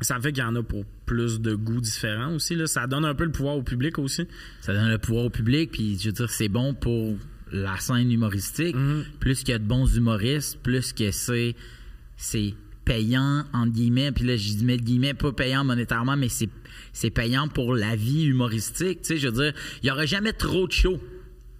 [0.00, 2.54] ça fait qu'il y en a pour plus de goûts différents aussi.
[2.56, 2.66] Là.
[2.66, 4.26] Ça donne un peu le pouvoir au public aussi.
[4.60, 7.16] Ça donne le pouvoir au public, puis je veux dire, c'est bon pour
[7.52, 8.76] la scène humoristique.
[9.18, 11.54] Plus qu'il y a de bons humoristes, plus que c'est
[12.16, 16.48] c'est payant, entre guillemets, puis là, je dis de guillemets, pas payant monétairement, mais c'est
[16.92, 19.02] c'est payant pour la vie humoristique.
[19.02, 21.00] Tu sais, je veux dire, il y aura jamais trop de shows.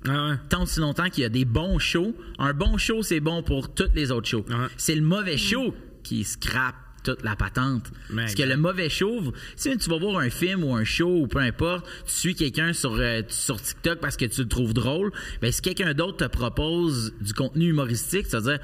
[0.07, 0.37] Ah ouais.
[0.49, 2.14] tant si longtemps qu'il y a des bons shows.
[2.38, 4.45] Un bon show, c'est bon pour toutes les autres shows.
[4.49, 4.66] Ouais.
[4.77, 7.91] C'est le mauvais show qui scrape toute la patente.
[8.15, 11.27] Parce que le mauvais show, si tu vas voir un film ou un show ou
[11.27, 15.11] peu importe, tu suis quelqu'un sur, euh, sur TikTok parce que tu le trouves drôle,
[15.41, 18.59] ben si quelqu'un d'autre te propose du contenu humoristique, tu vas dire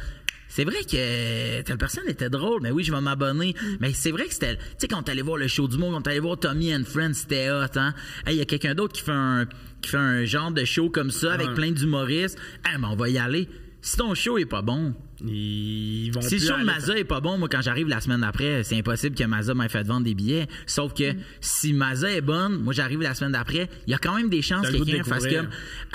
[0.48, 3.54] c'est vrai que telle personne était drôle, mais oui, je vais m'abonner.
[3.80, 4.56] Mais c'est vrai que c'était.
[4.56, 7.14] Tu sais, quand t'allais voir le show du monde, quand t'allais voir Tommy and Friends,
[7.14, 7.92] c'était hot, hein?
[8.26, 9.46] Hey, il y a quelqu'un d'autre qui fait un
[9.82, 11.54] qui fait un genre de show comme ça avec Ouais.
[11.54, 12.38] plein d'humoristes.
[12.64, 13.48] Hey, mais on va y aller.
[13.82, 17.38] Si ton show est pas bon, Ils vont show de aller- Mazda est pas bon,
[17.38, 20.46] moi, quand j'arrive la semaine d'après, c'est impossible que Mazda m'ait fait vendre des billets.
[20.66, 21.16] Sauf que Mm.
[21.40, 24.42] si Mazda est bonne, moi, j'arrive la semaine d'après, il y a quand même des
[24.42, 25.48] chances que quelqu'un fasse comme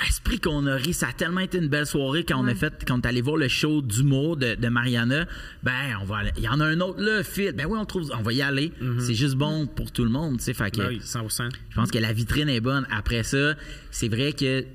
[0.07, 2.73] Esprit qu'on a ri, ça a tellement été une belle soirée quand on a fait,
[2.88, 5.27] quand on est allé voir le show d'humour de, de Mariana.
[5.63, 6.31] Ben, on va aller.
[6.38, 7.51] Il y en a un autre là, fit.
[7.51, 8.71] Ben oui, on trouve, on va y aller.
[8.99, 10.53] C'est juste bon pour tout le monde, tu sais.
[10.53, 10.84] Fait que Mm-hmm.
[10.84, 11.49] Ben oui, 100%.
[11.69, 12.88] je pense que la vitrine est bonne.
[12.91, 13.55] Après ça,
[13.91, 14.65] c'est vrai que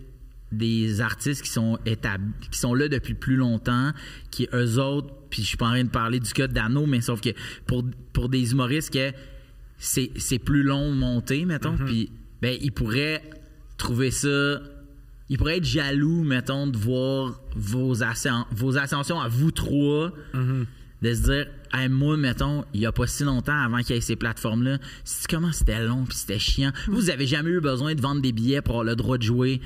[0.52, 3.92] des artistes qui sont établis, qui sont là depuis plus longtemps,
[4.30, 7.00] qui eux autres, puis je suis pas en train de parler du cas d'Arnaud, mais
[7.00, 7.30] sauf que
[7.66, 9.12] pour, pour des humoristes que
[9.78, 13.22] c'est, c'est plus long de monter, mettons, puis ben ils pourraient
[13.76, 14.60] trouver ça.
[15.28, 20.12] Ils pourraient être jaloux, mettons, de voir vos, ascen- vos ascensions à vous trois
[21.02, 23.98] de se dire Hey, moi mettons il y a pas si longtemps avant qu'il y
[23.98, 26.70] ait ces plateformes là c'est comment c'était long puis c'était chiant?
[26.86, 29.60] Vous avez jamais eu besoin de vendre des billets pour avoir le droit de jouer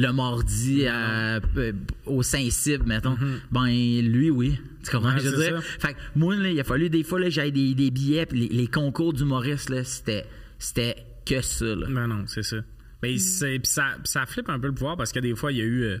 [0.00, 1.72] le mardi à- p-
[2.06, 3.16] au Saint-Cybe mettons
[3.50, 5.62] ben lui oui tu comprends Ouais, je veux dire?
[5.62, 8.48] fait que moi là, il a fallu des fois là j'avais des, des billets puis
[8.48, 10.24] les, les concours d'humoristes là c'était
[10.58, 11.86] c'était que ça là.
[11.88, 12.56] Ben non, c'est ça.
[13.02, 15.58] Ben, c'est, pis ça, ça flippe un peu le pouvoir parce que des fois, il
[15.58, 15.98] y a eu euh,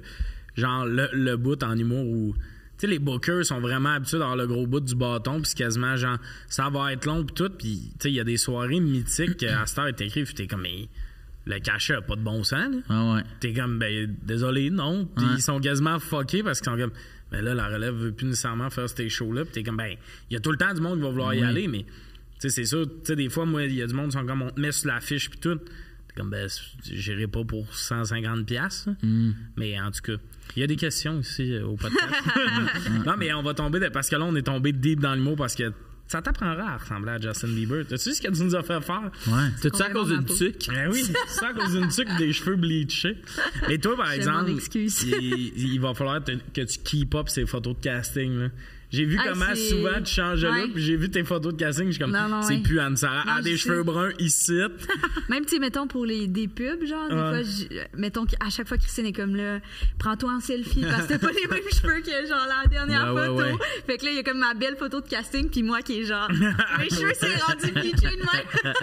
[0.56, 2.34] genre le, le bout en humour où.
[2.78, 5.96] Tu sais, les bookers sont vraiment habitués d'avoir le gros bout du bâton, puis quasiment
[5.96, 7.50] genre, ça va être long, puis tout.
[7.50, 10.34] Puis, tu sais, il y a des soirées mythiques à cette heure, est écrit, puis
[10.34, 10.88] t'es comme, mais
[11.46, 12.78] le cachet a pas de bon sens, là.
[12.88, 15.06] Ah ouais T'es comme, ben, désolé, non.
[15.16, 15.32] Puis Ouais.
[15.36, 16.92] ils sont quasiment fuckés parce qu'ils sont comme,
[17.32, 19.44] ben là, la relève veut plus nécessairement faire ces shows-là.
[19.44, 19.94] Puis t'es comme, ben,
[20.30, 21.88] il y a tout le temps du monde qui va vouloir y aller, mais, tu
[22.38, 24.26] sais, c'est sûr, tu sais, des fois, moi, il y a du monde qui sont
[24.26, 25.56] comme, on te met sur l'affiche, puis tout.
[25.56, 26.48] T'es comme, ben,
[26.84, 28.44] j'irai pas pour 150$.
[28.44, 28.96] piastres, là.
[29.02, 29.34] Mm.
[29.56, 30.22] Mais en tout cas,
[30.56, 32.12] il y a des questions ici euh, au podcast.
[33.06, 35.20] non, mais on va tomber, de- parce que là, on est tombé deep dans le
[35.20, 35.72] mot parce que
[36.10, 37.84] ça t'apprendra à ressembler à Justin Bieber.
[37.88, 39.10] T'as-tu vu ce que tu nous as fait faire?
[39.28, 40.66] ouais tout ça à cause d'une tuque?
[40.68, 43.16] Ben oui, c'est à cause d'une tuque des cheveux bleachés.
[43.68, 47.76] Et toi, par exemple, il, il va falloir te- que tu keep up ces photos
[47.76, 48.38] de casting.
[48.38, 48.48] là.
[48.90, 50.62] J'ai vu Ah, comment souvent tu changes de Ouais.
[50.62, 52.62] look, puis j'ai vu tes photos de casting, je suis comme, Non, non, c'est ouais.
[52.62, 53.24] plus Anne-Sara.
[53.24, 53.84] Non, Elle a des cheveux sais.
[53.84, 54.60] bruns ici.
[55.28, 58.78] Même, tu sais, mettons, pour les, des pubs, genre, des fois, mettons qu'à chaque fois,
[58.78, 59.60] Christine est comme là,
[59.98, 63.26] prends-toi en selfie, parce que t'as pas les mêmes cheveux que, genre, la dernière Ouais,
[63.26, 63.58] photo.
[63.86, 66.00] Fait que là, il y a comme ma belle photo de casting, puis moi qui
[66.00, 66.28] est genre,
[66.78, 68.74] mes cheveux, c'est rendu bleaché de même.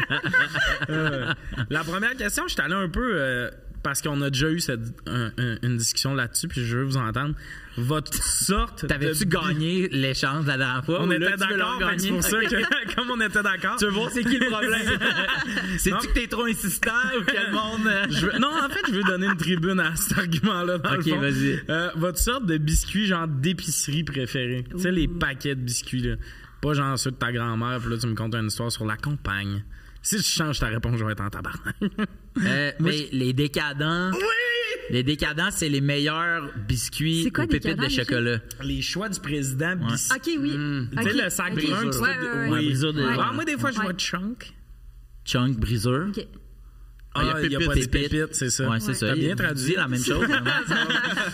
[0.89, 1.33] Euh,
[1.69, 3.49] la première question, je suis allé un peu euh,
[3.87, 6.97] parce qu'on a déjà eu cette, un- un- une discussion là-dessus, puis je veux vous
[6.97, 7.35] entendre.
[7.77, 8.85] Votre sorte.
[8.87, 10.99] t'avais-tu de- gagné l'échange la dernière fois?
[11.03, 13.75] On était d'accord, c'est pour ça que, comme on était d'accord.
[13.77, 14.81] Tu veux voir c'est qui le problème?
[15.77, 17.87] C'est-tu que t'es trop insistant ou que le monde.
[17.87, 20.75] euh, veux- non, en fait, je veux donner une tribune à cet argument-là.
[20.75, 21.61] Ok, vas-y.
[21.69, 24.65] Euh, votre sorte de biscuit, genre d'épicerie préférée.
[24.71, 26.15] Tu sais, les paquets de biscuits, là.
[26.61, 28.97] Pas genre ceux de ta grand-mère, puis là, tu me contes une histoire sur la
[28.97, 29.63] campagne.
[30.07, 31.75] Si tu changes ta réponse, je vais être en tabarnak.
[32.45, 34.11] Euh, mais les décadents.
[34.13, 34.19] oui!
[34.91, 38.37] Les décadents, c'est les meilleurs biscuits quoi, aux pépites de chocolat.
[38.63, 39.75] Les choix du président.
[39.75, 40.51] bis- Ok, oui.
[40.51, 41.65] Tu Ok, sais, le sac ok.
[41.65, 42.49] brun, Ouais, tu ouais, ouais, oui.
[42.51, 43.85] Ouais, brisure de- Ah, moi, des fois, je Ouais.
[43.85, 44.53] vois chunk.
[45.25, 46.07] Chunk, briseur.
[47.21, 47.23] Ok.
[47.35, 48.09] Ah, il y a il n'y a pépite, pas de pépite.
[48.11, 48.69] pépite, c'est ça.
[48.69, 49.07] Ouais, c'est ça.
[49.09, 49.75] T'as bien Il traduit.
[49.75, 50.25] la même chose.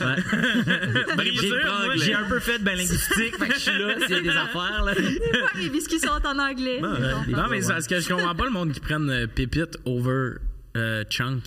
[0.04, 0.16] Ouais.
[1.24, 4.22] J'ai Briseur, moi, j'ai un peu fait de linguistique, fait que je suis là, c'est
[4.22, 4.84] des affaires.
[4.84, 4.94] Là.
[4.96, 6.82] Des fois, mes biscuits sont en anglais.
[6.82, 7.32] ouais.
[7.32, 10.32] Non, mais c'est parce que je comprends pas le monde qui prenne euh, pépite over
[10.76, 11.44] euh, chunk.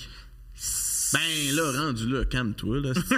[1.13, 1.21] Ben
[1.55, 2.81] là, rendu là, calme-toi.
[2.81, 3.17] Là, ça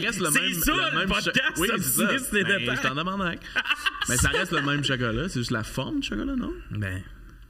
[0.00, 0.52] reste le même.
[0.54, 2.06] ça, le même podcast, cho- Oui, ça, c'est ça.
[2.32, 3.34] des Ben, je t'en demande un.
[4.08, 6.52] Mais ça reste le même chocolat, c'est juste la forme du chocolat, non?
[6.72, 7.02] Ben,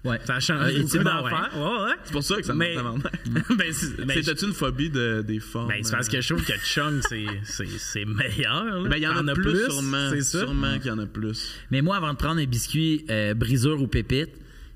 [0.06, 0.18] Ouais.
[0.24, 1.50] ça change Euh, beaucoup d'affaires.
[1.56, 1.94] Ouais, ouais.
[2.04, 2.74] C'est pour ça que ça me Mais-
[3.56, 5.68] ben, c'est ben, C'était-tu une phobie de, des formes?
[5.68, 8.82] ben, c'est parce que je trouve que chunk, c'est- meilleur.
[8.88, 10.10] Ben, il y en a plus, sûrement.
[10.10, 10.22] C'est.
[10.38, 11.50] Sûrement qu'il y en a plus.
[11.70, 14.30] Mais moi, avant de prendre un biscuit euh, brisure ou pépite,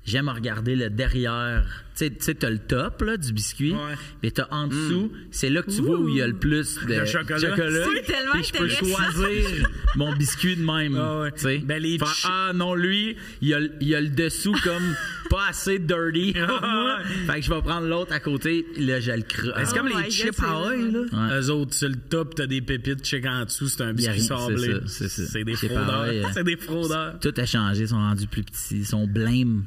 [0.05, 1.65] j'aime regarder le derrière.
[2.09, 3.95] Tu sais- t'as le top là, du biscuit, Ouais.
[4.23, 6.79] mais t'as en dessous, c'est là que tu vois où il y a le plus
[6.87, 7.39] de, chocolat.
[7.39, 10.95] C'est tellement Puis je peux choisir mon biscuit de même.
[10.97, 11.31] Ah ouais.
[11.33, 11.57] tu sais.
[11.59, 14.95] Ben, les ah non, lui, il y a, y a le dessous comme
[15.29, 16.33] pas assez dirty.
[16.33, 16.97] pour moi.
[17.27, 19.65] fait que je vais prendre l'autre à côté, là, je le crois.
[19.65, 21.39] C'est comme Oh my les chips c'est Hawaii, là.
[21.39, 24.79] Eux autres, sur le top, t'as des pépites, check en dessous, c'est un biscuit sablé.
[24.87, 26.03] c'est des Chips fraudeurs.
[26.07, 27.19] Euh, C'est des fraudeurs.
[27.19, 29.63] Tout a changé, ils sont rendus plus petits, ils sont blêmes.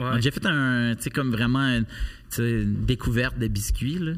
[0.00, 0.14] Ouais.
[0.16, 1.66] Déjà fait un, tu sais, comme vraiment
[2.38, 4.12] une, découverte de biscuits, là.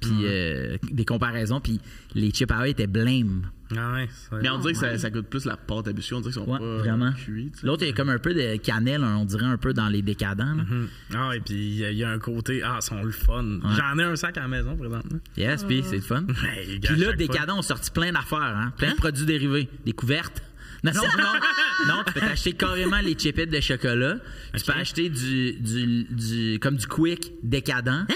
[0.00, 1.80] Puis euh, des comparaisons, puis
[2.16, 3.42] les chips Hawaii étaient blêmes.
[3.76, 4.08] Ah ouais,
[4.42, 6.14] Mais on dirait que ça, ça goûte plus la pâte à biscuits.
[6.16, 7.12] On dirait qu'ils sont Ouais, pas vraiment.
[7.12, 7.52] cuits.
[7.62, 10.02] L'autre, il y a comme un peu de cannelle, on dirait un peu dans les
[10.02, 10.58] décadents.
[10.58, 10.88] Hum.
[11.14, 13.12] Ah, et puis il y, a- il y a un côté, ah, ils sont le
[13.12, 13.60] fun.
[13.76, 15.20] J'en ai un sac à la maison présentement.
[15.36, 16.24] Yes, puis c'est le fun.
[16.82, 18.72] Puis là, Décadents ont sorti plein d'affaires, hein?
[18.76, 20.42] plein de produits dérivés, des couvertes.
[20.84, 24.16] Non, non, non, non, tu peux t'acheter carrément les chipettes de chocolat.
[24.56, 28.06] Tu peux acheter du, du, du, comme du quick décadent.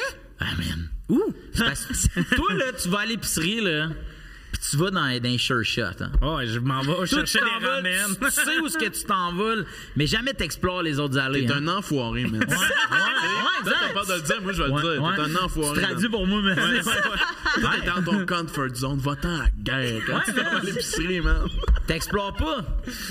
[0.41, 0.89] Ah, man.
[1.09, 1.33] Ouh!
[1.55, 1.87] C'est parce-
[2.35, 3.89] Toi, là, tu vas à l'épicerie, là,
[4.59, 5.83] puis tu vas dans, dans un sure shot.
[6.01, 6.11] Hein.
[6.23, 8.17] Ouais, je m'en vais Toi, chercher tu des ramen.
[8.21, 9.67] Tu sais où est-ce que tu t'envoles,
[9.97, 11.47] mais jamais t'explores les autres allées.
[11.47, 11.67] T'es hein.
[11.69, 12.41] un enfoiré, man.
[12.41, 12.57] Ouais, ouais,
[13.65, 13.77] Toi, exact.
[13.81, 15.15] t'as peur de le dire, moi je vais Ouais, le dire.
[15.15, 15.39] T'es ouais.
[15.39, 15.81] un enfoiré.
[15.81, 16.55] Tu traduis pour moi, mais
[17.61, 18.99] Toi, t'es dans ton comfort zone.
[18.99, 20.03] Va-t'en à la guerre.
[20.07, 21.47] Quand Ouais, tu vas à l'épicerie, man.
[21.87, 22.65] T'explores pas?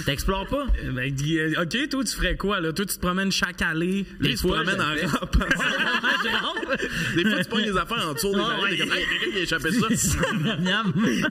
[0.06, 0.66] T'explores pas?
[0.92, 2.74] Ben, dis, euh, ok, toi, tu ferais quoi, là?
[2.74, 4.06] Toi, tu te promènes chaque allée.
[4.20, 6.82] Lui, il se fois, promène je en rampe.
[7.16, 8.78] Des fois, tu pognes les affaires en dessous des oreilles.
[8.78, 8.90] T'es ouais.
[8.90, 9.88] comme, hey, qui a échappé ça.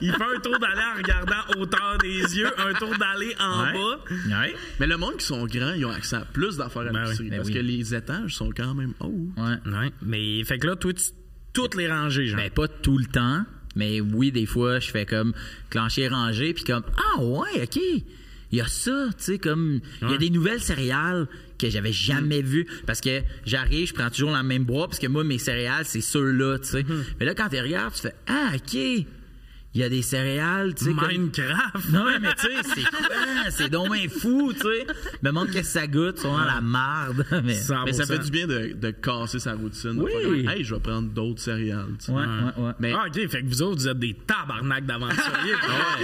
[0.04, 4.04] Il fait un tour d'aller en regardant hauteur des yeux, un tour d'aller en bas.
[4.10, 4.54] Ouais.
[4.78, 7.30] Mais le monde qui sont grands, ils ont accès à plus d'affaires à Ben l'épicerie.
[7.30, 7.54] ben parce oui.
[7.54, 9.28] que les étages sont quand même hauts.
[9.36, 9.90] Ouais.
[10.02, 11.04] Mais, fait que là, toi, tu
[11.54, 12.40] toutes les rangées, genre.
[12.40, 13.44] Ben, pas tout le temps,
[13.76, 15.32] mais oui, des fois, je fais comme
[15.70, 20.10] clencher ranger, puis comme, ah ouais, OK, il y a ça, tu sais, comme, il
[20.10, 24.32] y a des nouvelles céréales que j'avais jamais vues, parce que j'arrive, je prends toujours
[24.32, 26.84] la même boîte, parce que moi, mes céréales, c'est ceux-là, tu sais.
[27.18, 29.06] Mais là, quand tu regardes, tu fais, ah, OK,
[29.74, 31.88] il y a des céréales, tu sais, comme- Minecraft?
[31.90, 33.50] Non, mais tu sais, c'est quoi?
[33.50, 34.86] C'est bien fou, tu sais.
[35.22, 37.26] Me montre qu'est-ce que ça goûte, dans la marde.
[37.44, 37.54] Mais...
[37.54, 38.06] Ça- Mais ça 100%.
[38.06, 39.94] fait du bien de, de casser sa routine.
[40.00, 40.12] Oui.
[40.22, 41.86] Comme, hey, je vais prendre d'autres céréales.
[41.98, 42.12] tu sais.
[42.12, 42.72] Ouais, ouais, ouais.
[42.78, 45.54] Mais Ah, ok, fait que vous autres, vous êtes des tabarnaks d'aventuriers.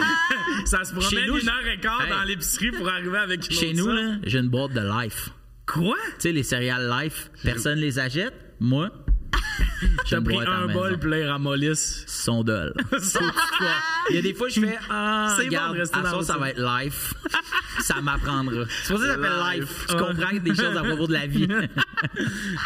[0.65, 2.11] ça se promène Chez nous, une heure et quart Hey.
[2.11, 3.97] dans l'épicerie pour arriver avec une Chez nous, sorte.
[3.97, 5.31] là, j'ai une boîte de Life.
[5.67, 5.97] Quoi?
[6.15, 8.35] Tu sais, les céréales Life, personne les achète?
[8.59, 8.91] Moi,
[10.07, 12.05] j'ai pris un la bol, puis là, ils ramollissent.
[12.07, 12.75] Sondol.
[14.11, 16.39] Il y a des fois, je fais Ah, C'est regarde, à ça, son.
[16.41, 17.15] va être life.
[17.81, 18.65] ça m'apprendra.
[18.83, 19.87] C'est pour ça que ça s'appelle life.
[19.89, 20.01] Tu Ouais.
[20.01, 21.49] comprends des choses à propos de la vie.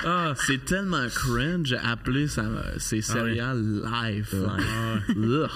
[0.04, 2.44] Ah, c'est tellement cringe à appeler ça,
[2.78, 4.34] ces céréales live.
[5.16, 5.48] Ugh.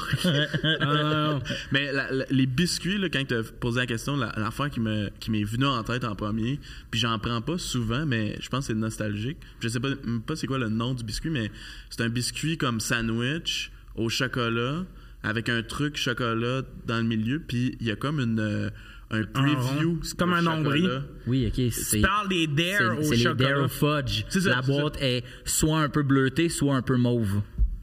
[0.81, 1.38] Ah.
[1.73, 4.81] Mais la- la- les biscuits, là, quand tu as posé la question, la- l'affaire qui
[4.81, 8.49] me qui m'est venue en tête en premier, puis j'en prends pas souvent, mais je
[8.49, 9.38] pense que c'est nostalgique.
[9.61, 9.88] Je sais pas,
[10.27, 11.50] pas c'est quoi le nom du biscuit, mais
[11.90, 14.84] c'est un biscuit comme sandwich au chocolat
[15.22, 18.70] avec un truc chocolat dans le milieu, puis il y a comme une euh,
[19.11, 19.98] un preview.
[20.02, 21.02] C'est comme un nombril.
[21.26, 21.54] Oui, OK.
[21.54, 23.34] Tu C'est parles des Dare c'est- au c'est les.
[23.34, 24.24] Dare Fudge.
[24.28, 27.40] C'est ça, la c'est boîte est soit un peu bleutée, soit un peu mauve.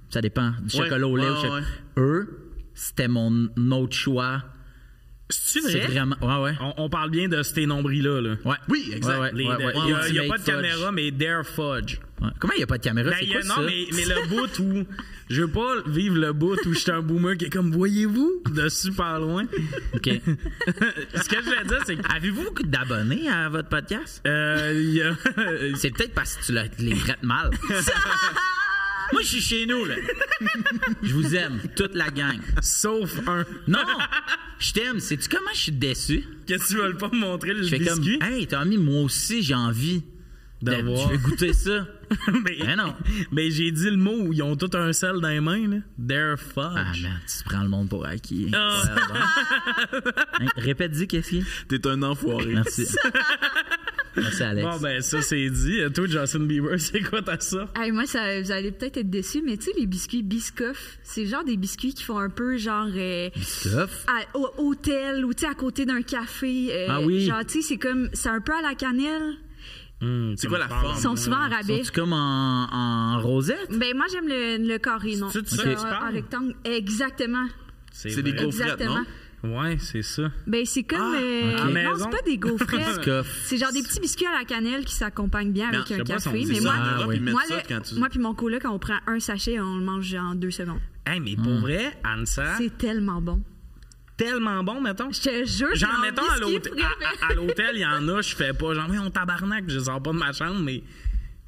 [0.10, 0.51] Ça dépend.
[0.62, 1.62] Du Ouais, chocolat au lait ouais, ouais.
[1.97, 4.43] Eux, c'était mon autre choix.
[5.30, 5.88] C'est C'est vrai?
[5.88, 6.16] vraiment.
[6.22, 6.58] Ouais, ouais.
[6.62, 8.22] On, on parle bien de ces nombris-là.
[8.22, 8.36] Là.
[8.46, 8.56] Ouais.
[8.70, 9.14] Oui, exact.
[9.16, 11.44] Ouais, ouais, Les- ouais, Il n'y a, il y a pas de caméra, mais Dare
[11.46, 11.98] Fudge.
[12.22, 12.30] Ouais.
[12.40, 13.10] Comment il n'y a pas de caméra?
[13.10, 13.62] Ben, c'est a- quoi non, ça?
[13.66, 14.86] mais, mais le bout où.
[15.28, 18.70] Je veux pas vivre le bout où j'étais un boomer qui est comme, voyez-vous, de
[18.70, 19.46] super loin?
[19.96, 20.04] OK.
[20.06, 22.14] Ce que je voulais dire, c'est que.
[22.16, 24.22] Avez-vous beaucoup d'abonnés à votre podcast?
[24.28, 27.50] euh, a- C'est peut-être parce que tu les traites mal.
[29.13, 29.96] Moi, je suis chez nous, là.
[31.04, 32.39] Je vous aime, toute la gang.
[32.62, 33.46] Sauf un.
[33.68, 33.80] Non!
[34.60, 35.00] Je t'aime.
[35.00, 36.24] Sais-tu comment je suis déçu?
[36.48, 38.20] Qu'est-ce que tu veux pas me montrer le Je fais comme, biscuit?
[38.24, 40.04] hey, Tommy, moi aussi, j'ai envie
[40.62, 41.08] De de- voir.
[41.10, 41.88] Je vais goûter ça.
[42.46, 42.94] mais, non.
[43.32, 45.78] mais j'ai dit le mot où ils ont tout un sel dans les mains, là.
[46.08, 46.76] They're fudge.
[46.76, 48.52] Ah, man, tu te prends le monde pour acquis.
[48.54, 48.82] Ah.
[50.39, 51.46] Hein, Répète-y, qu'est-ce qu'il y a?
[51.68, 52.46] T'es un enfoiré.
[52.54, 52.86] Merci.
[54.17, 54.67] Merci, Alex.
[54.67, 55.80] Bon, ben, ça, c'est dit.
[55.82, 57.69] Euh, Toi, Justin Bieber, c'est quoi ta ça?
[57.75, 61.25] Hey, moi, ça, vous allez peut-être être déçus, mais tu sais, les biscuits Biscoff, c'est
[61.25, 64.06] genre des biscuits qui font un peu genre euh, Stuff.
[64.08, 66.67] à- au hôtel ou tu sais, à côté d'un café.
[66.71, 67.25] euh, Ah oui.
[67.25, 69.34] Genre, tu sais, c'est comme, c'est un peu à la cannelle.
[70.01, 70.93] Hum, C'est quoi la forme?
[70.95, 71.78] Ils sont souvent à rabais.
[71.78, 73.67] Sont-tu comme en, en rosette?
[73.71, 75.30] Ben, moi, j'aime le, le carré, non.
[75.30, 76.10] C'est ça Euh, tu parles?
[76.10, 76.54] En rectangle.
[76.65, 77.45] Exactement.
[77.91, 78.95] C'est des gaufrettes, Exactement.
[78.95, 79.06] non?
[79.53, 80.23] Ouais, c'est ça.
[80.47, 80.99] Ben, c'est comme.
[80.99, 81.84] Ah, euh.
[81.84, 83.10] Non, c'est pas des gaufrettes.
[83.45, 86.45] C'est genre des petits biscuits à la cannelle qui s'accompagnent bien avec un si café.
[86.47, 86.73] Mais moi,
[87.08, 87.19] oui.
[87.19, 87.95] moi, ça le- quand tu...
[87.95, 90.79] moi puis mon coloc, quand on prend un sachet, on le mange en deux secondes.
[91.05, 91.43] Hey, mais Hmm.
[91.43, 93.41] pour vrai, Ansa, C'est tellement bon.
[94.17, 95.12] tellement bon, mettons.
[95.12, 97.05] Je te jure, Genre, mettons, à biscuit l'hôtel, préféré.
[97.21, 98.73] à, à l'hôtel, il y en a, je fais pas.
[98.73, 100.84] Genre, mais on tabarnak, je sors pas de ma chambre, mais.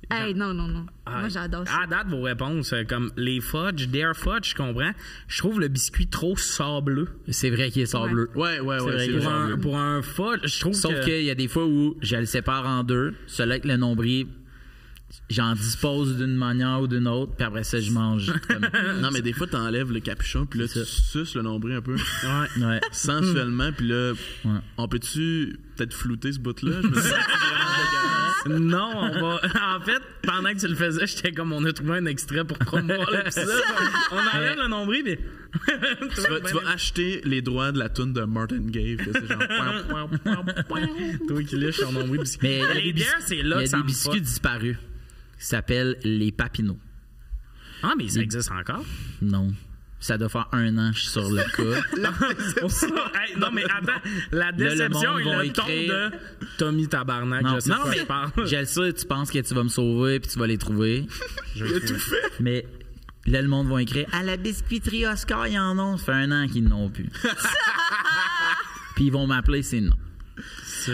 [0.09, 0.85] Hey, non, non, non.
[1.05, 1.81] Ah, Moi, j'adore ça.
[1.83, 4.91] À date, vos réponses, euh, comme les fudge, dare fudge, je comprends.
[5.27, 7.09] Je trouve le biscuit trop sableux.
[7.29, 8.29] C'est vrai qu'il est sableux.
[8.35, 8.91] Ouais, ouais, C'est ouais.
[8.93, 11.03] vrai c'est que Pour un, pour un fudge, je trouve Sauf que.
[11.05, 13.15] qu'il y a des fois où je le sépare en deux.
[13.27, 14.27] Celui avec le nombril,
[15.29, 18.31] j'en dispose d'une manière ou d'une autre, puis après ça, je mange.
[18.47, 18.67] comme-
[19.01, 21.95] Non, mais des fois, t'enlèves le capuchon, puis là, tu suces le nombril un peu
[21.95, 22.63] Ouais.
[22.65, 22.81] Ouais.
[22.93, 24.13] sensuellement, puis là,
[24.45, 24.59] Ouais.
[24.77, 26.81] on peut-tu peut-être flouter ce bout-là?
[26.81, 27.09] Je me dis-
[28.45, 29.41] Non, on va.
[29.77, 32.57] En fait, pendant que tu le faisais, j'étais comme on a trouvé un extrait pour
[32.57, 33.61] promouvoir l'épisode.
[34.11, 35.17] on enlève le nombril, mais.
[36.15, 38.97] tu vas, tu vas acheter les droits de la tune de Martin Gave.
[38.97, 40.09] que C'est genre.
[41.27, 42.47] Toi qui lèches ton nombril biscuit.
[42.47, 43.87] Mais il y a les bières, c'est Il là y que a ça des me
[43.87, 44.21] biscuits fuck.
[44.21, 44.77] disparus
[45.39, 46.77] qui s'appellent les papineaux.
[47.83, 48.83] Ah, mais ça existe encore?
[49.21, 49.53] Non.
[49.99, 51.81] Ça doit faire un an que je suis sur le cas.
[53.19, 53.99] Hey, non, mais attends,
[54.31, 56.11] la le déception monde et va le ton écrire- de
[56.57, 58.31] Tommy Tabarnak, Non, je sais non, pas mais je parle.
[58.45, 61.07] je le sais, tu penses que tu vas me sauver puis tu vas les trouver.
[61.55, 62.15] Il a tout fait.
[62.39, 62.65] Mais
[63.25, 65.97] là, le monde va écrire À la biscuiterie Oscar, ils en ont.
[65.97, 67.09] Ça fait un an qu'ils n'ont plus.
[68.95, 69.95] puis ils vont m'appeler, c'est non.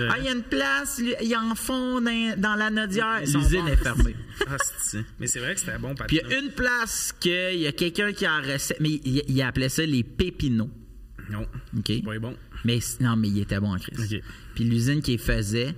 [0.09, 3.21] Ah, il y a une place, ils en font dans, dans la Nodière.
[3.21, 4.15] L'usine est fermée.
[4.47, 7.59] Ah, c'est- mais c'est vrai que c'était bon, Puis il y a une place qu'il
[7.59, 10.71] y a quelqu'un qui a recette, mais il, il appelait ça les pépinots.
[11.29, 11.45] Non,
[11.77, 12.03] OK?
[12.03, 12.35] pas bon.
[12.65, 13.99] Mais non, mais il était bon en Christ.
[14.13, 14.21] OK.
[14.55, 15.73] Puis l'usine qui faisait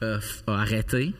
[0.00, 1.14] a, f- a arrêté.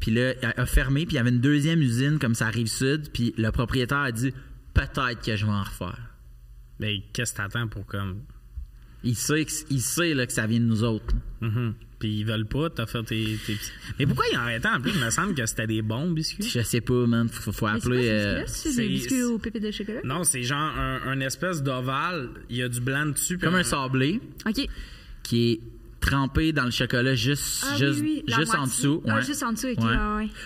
[0.00, 1.06] Puis là, a, a fermé.
[1.06, 3.08] Puis il y avait une deuxième usine comme ça arrive sud.
[3.12, 4.32] Puis le propriétaire a dit
[4.74, 5.98] peut-être que je vais en refaire.
[6.80, 8.22] Mais qu'est-ce que t'attends pour comme.
[9.04, 11.14] Il sait, que- il sait là, que ça vient de nous autres.
[11.40, 11.74] Mhm.
[11.98, 14.92] Puis ils veulent pas, t'as fait tes, tes petits- Mais pourquoi ils arrêté en plus?
[14.94, 16.48] Il me semble que c'était des bons biscuits.
[16.48, 17.28] Je sais pas, man.
[17.28, 18.02] Faut, faut Mais c'est quoi, appeler.
[18.06, 20.00] c'est euh, c'est c'est- des biscuits aux pépites de chocolat?
[20.04, 22.30] Non, c'est genre un, un espèce d'ovale.
[22.50, 23.38] Il y a du blanc dessus.
[23.38, 24.66] puis comme un sablé OK.
[25.22, 25.60] qui est
[26.02, 29.02] trempé dans le chocolat juste, Ah, juste, oui, oui, la juste en dessous.
[29.08, 29.22] Ah, ouais.
[29.22, 29.90] juste en dessous, OK, Ouais.
[29.90, 29.96] ouais,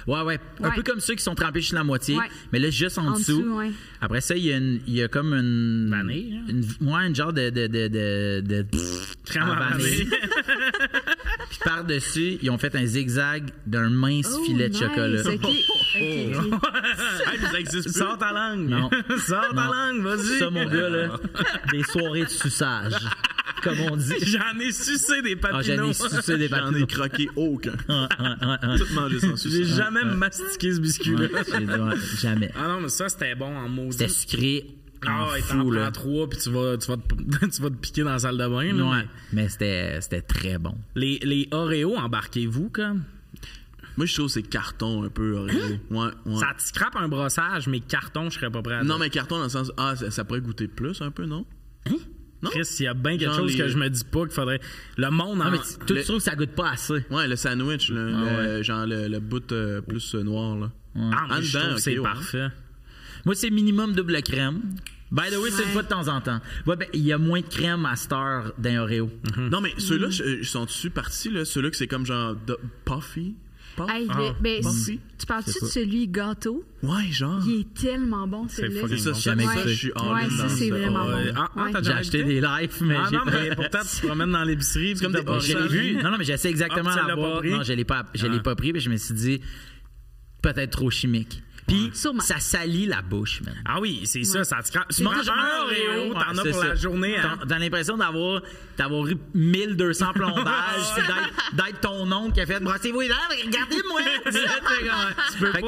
[0.06, 0.14] ouais.
[0.14, 0.38] Ouais, ouais.
[0.62, 2.16] Un peu comme ceux qui sont trempés juste la moitié.
[2.16, 2.28] Ouais.
[2.52, 3.40] Mais là, juste en, En dessous.
[3.40, 3.70] dessous, ouais.
[4.00, 5.88] Après ça, il y a, une, il y a comme une.
[5.90, 6.44] Vanille, hein?
[6.48, 7.50] Une, ouais, une genre de.
[7.50, 8.66] de, de, de, de-
[9.24, 9.84] Crème à à vanille.
[10.04, 10.08] vanille.
[11.50, 15.22] Puis par-dessus, ils ont fait un zigzag d'un mince Oh, filet de nice, chocolat.
[15.22, 15.34] OK.
[15.34, 15.52] OK, OK.
[15.96, 17.98] Hey, mais ça existe plus.
[17.98, 18.68] Sors ta langue.
[18.68, 18.90] Non.
[19.26, 19.72] Sors ta Non.
[19.72, 20.38] langue, vas-y.
[20.38, 21.08] Ça, mon gars, là,
[21.72, 22.92] des soirées de suçage,
[23.62, 24.14] comme on dit.
[24.26, 25.92] J'en ai sucé des Ah, j'en ai papineaux.
[25.92, 26.86] sucé des J'en ai papineaux.
[26.86, 27.72] croqué aucun.
[27.88, 28.78] Ouais, ouais, ouais.
[28.78, 29.64] Tout mangé sans J'ai sucer.
[29.64, 31.26] jamais mastiqué ce biscuit-là.
[31.32, 32.50] Ouais, j'ai jamais.
[32.56, 33.92] Ah non, mais ça, c'était bon en maudit.
[33.98, 34.66] C'était sucré.
[35.06, 38.02] Ah en ouais, t'en trois, puis tu vas, tu, vas te, tu vas te piquer
[38.02, 38.90] dans la salle de bain.
[38.90, 40.74] Ouais, mais mais c'était c'était très bon.
[40.94, 43.04] Les, les Oreos, embarquez-vous, comme.
[43.98, 45.54] Moi, je trouve que c'est carton un peu, Oreo.
[45.90, 46.38] Ouais, ouais.
[46.40, 48.98] Ça te scrape un brossage, mais carton, je serais pas prêt à Non, dire.
[49.04, 49.70] mais carton dans le sens.
[49.76, 51.44] Ah, ça, ça pourrait goûter plus un peu, non?
[51.88, 51.98] non?
[52.44, 54.30] Chris, il y a bien quelque Genre chose les- que je me dis pas qu'il
[54.32, 54.60] faudrait.
[54.96, 55.50] Le monde Ah, en.
[55.52, 57.04] mais tu tu le- trouves que ça goûte pas assez.
[57.10, 60.70] Ouais, le sandwich, le, Ah, le- genre le, le bout euh, plus euh, noir, là.
[60.96, 62.02] Ah, mais En je dedans, trouve que c'est ouais.
[62.04, 62.48] parfait.
[63.24, 64.60] Moi, c'est minimum double crème.
[65.10, 66.40] By the way, c'est une fois de temps en temps.
[66.66, 69.10] Ouais, ben, il y a moins de crème à cette heure d'un Oreo.
[69.36, 71.44] Non, mais ceux-là, je- ils sont-tu partis, là?
[71.44, 73.34] Ceux-là que c'est comme genre de- puffy?
[73.88, 74.62] Hey, Ah, ben,
[75.18, 76.64] tu parles-tu de celui gâteau?
[76.82, 77.40] Ouais, genre.
[77.46, 78.82] Il est tellement bon, celui-là.
[78.88, 79.16] C'est ça, bon.
[79.44, 81.32] ça, je suis all Ouais, ça, c'est vraiment bon.
[81.36, 84.32] Ah, ah, J'ai déjà acheté des lives, mais Ah j'ai mais pourtant, tu te promènes
[84.32, 84.94] dans l'épicerie.
[84.94, 85.96] comme t'as des je l'ai vu?
[86.02, 87.16] Non, non, mais j'ai essayé exactement Ah, la?
[87.16, 88.42] Non, je l'ai pas, je l'ai Ah.
[88.42, 89.40] pas pris, mais je me suis dit,
[90.42, 91.42] peut-être trop chimique.
[91.66, 93.54] Puis ça salit la bouche, man.
[93.64, 94.94] Ah oui, c'est ça, ça te.
[94.94, 97.16] Tu manges un Oreo, t'en as pour la journée.
[97.18, 97.38] hein.
[97.40, 98.40] T'as- T'as l'impression d'avoir
[98.78, 100.94] d'avoir eu 1200 plombages,
[101.52, 104.00] d'être- ton oncle qui a fait brassez-vous les dents, regardez-moi.
[105.32, 105.58] tu peux pas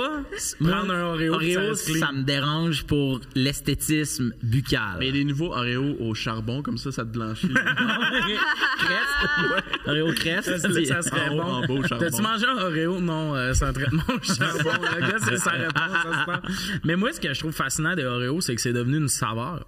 [0.70, 2.06] prendre un Oreo, ça Oreo, clean.
[2.06, 4.96] ça me dérange pour l'esthétisme buccal.
[4.98, 7.48] Mais les nouveaux Oreo au charbon, comme ça, ça te blanchit.
[9.86, 10.44] Oreo cresse.
[10.46, 11.82] Ça, ça, ça serait En bon.
[11.82, 13.00] T'as-tu mangé un Oreo?
[13.00, 14.70] Non, euh, c'est un traitement au charbon.
[15.26, 16.26] C'est sa réponse.
[16.26, 16.42] ça.
[16.84, 19.64] Mais moi, ce que je trouve fascinant des Oreos, c'est que c'est devenu une saveur.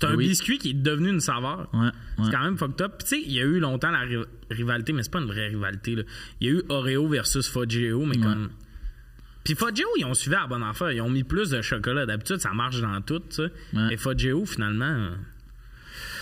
[0.00, 0.28] C'est un Oui.
[0.28, 1.68] biscuit qui est devenu une saveur.
[1.74, 1.90] Ouais, ouais.
[2.24, 2.92] C'est quand même fucked up.
[2.98, 5.26] Puis tu sais, il y a eu longtemps la ri- rivalité, mais c'est pas une
[5.26, 5.96] vraie rivalité.
[6.40, 8.48] Il y a eu Oreo versus Fudgeo, mais comme...
[9.44, 10.92] Puis Fudgeo, ils ont suivi à la bonne affaire.
[10.92, 12.06] Ils ont mis plus de chocolat.
[12.06, 13.50] D'habitude, ça marche dans tout, tu sais.
[13.74, 13.92] Ouais.
[13.94, 15.10] Et Fudgeo, finalement, euh,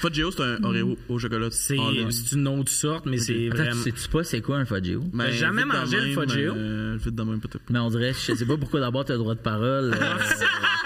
[0.01, 1.49] Fudgeo, c'est un Oreo au chocolat.
[1.51, 2.11] c'est all-in.
[2.11, 3.83] c'est une autre sorte, mais c'est Attends, vraiment...
[3.83, 5.01] tu sais-tu pas c'est quoi un Fudgeo?
[5.13, 6.55] Ben, T'as jamais mangé le même, Fudgeo?
[6.55, 6.99] euh.
[7.71, 9.95] Mais on dirait, je sais pas pourquoi d'abord t'as le droit de parole.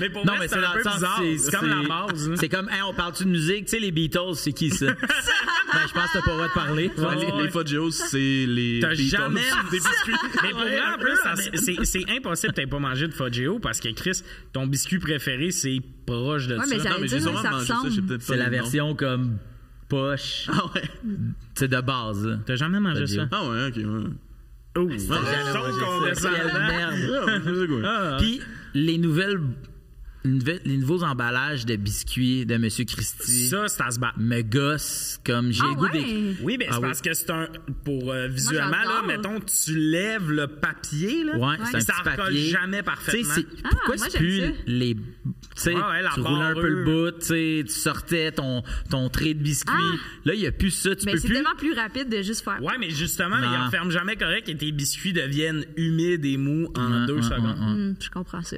[0.00, 1.20] Mais pour Non, vrai, mais c'est c'est un dans peu le sens, bizarre.
[1.22, 2.30] c'est C'est comme la base.
[2.30, 2.34] hein.
[2.36, 3.64] C'est comme, hey, on parle-tu de musique?
[3.64, 4.86] Tu sais, les Beatles, c'est qui ça?
[4.86, 4.96] ben,
[5.88, 6.90] je pense que t'as pas le droit de parler.
[6.96, 8.78] Ouais, les, les Fudgeos, c'est les.
[8.80, 9.40] T'as Beatles jamais
[9.70, 10.14] des biscuits.
[10.42, 13.80] Mais pour vrai, en plus, c'est- c'est impossible que t'aies pas mangé de Fudgeo parce
[13.80, 14.22] que Chris,
[14.52, 16.90] ton biscuit préféré, c'est proche de Ouais, ça.
[16.90, 17.80] Non, mais j'ai sûrement mangé ça,
[18.20, 19.38] C'est la version comme
[19.88, 20.82] poche, Ah ouais.
[21.54, 22.38] c'est de base.
[22.44, 23.28] T'as jamais mangé ça?
[23.30, 24.10] Ah ouais, ok, ouais.
[24.78, 25.00] Oh, merde.
[25.54, 25.60] Ah,
[27.68, 27.80] quoi?
[27.84, 28.40] Ah, Puis
[28.74, 29.38] les nouvelles,
[30.26, 34.18] les nouveaux emballages de biscuits de Monsieur Christie Ça, c'est à se battre.
[34.18, 35.98] me gossent comme j'ai Ah le goût des...
[36.00, 36.36] ouais?
[36.42, 36.86] Oui, mais c'est Ah oui.
[36.88, 37.48] parce que c'est un.
[37.84, 41.36] Pour euh, visuellement, là, mettons, tu lèves le papier, là.
[41.36, 42.48] Ouais, c'est un ça recolle papier.
[42.50, 43.34] jamais Tu sais, parfaitement.
[43.34, 44.46] c'est- Ah, pourquoi moi, c'est j'aime plus ça.
[44.66, 44.94] les.
[44.94, 45.02] Tu
[45.54, 48.62] sais, Ouais, ouais, la tu roulais un peu le bout, tu sais, tu sortais ton,
[48.90, 49.72] ton trait de biscuit.
[49.74, 49.96] Ah.
[50.24, 50.94] Là, il n'y a plus ça.
[50.96, 51.34] Tu Mais peux c'est plus.
[51.36, 52.62] tellement plus rapide de juste faire.
[52.62, 57.00] Ouais, mais justement, ils enferment jamais correct et tes biscuits deviennent humides et mous en
[57.02, 57.56] Ouais, deux ouais, secondes.
[57.60, 58.56] Hum, je comprends ça.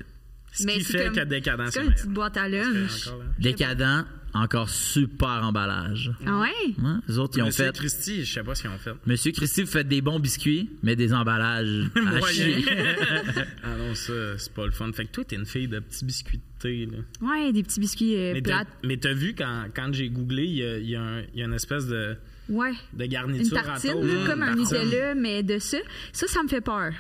[0.59, 3.09] Ce Mais qui c'est fait comme- que décadent, C'est une petite boîte à lunch.
[3.39, 4.05] Décadent,
[4.35, 6.11] encore super emballage.
[6.27, 6.49] Ah ouais?
[6.79, 7.73] Ouais, les autres, ils ont Monsieur fait.
[7.77, 8.93] Christie, je sais pas ce qu'ils ont fait.
[9.07, 12.59] Monsieur Christie, vous faites des bons biscuits, mais des emballages Moyen.
[13.65, 14.91] ah non, ça, c'est pas le fun.
[14.93, 16.99] Fait que toi, t'es une fille de petits biscuits de thé, là.
[17.27, 18.69] Ouais, des petits biscuits euh, Mais t'as, plates.
[18.85, 21.39] mais t'as vu quand, quand j'ai googlé, il y a, il y a un- il
[21.39, 22.17] y a une espèce de,
[22.49, 22.73] Ouais.
[22.95, 24.27] de Une garniture tartine, à là, toast.
[24.27, 24.85] comme un Une tartine.
[24.89, 25.79] Nutella, mais de ça.
[26.13, 26.93] Ça, ça me fait peur.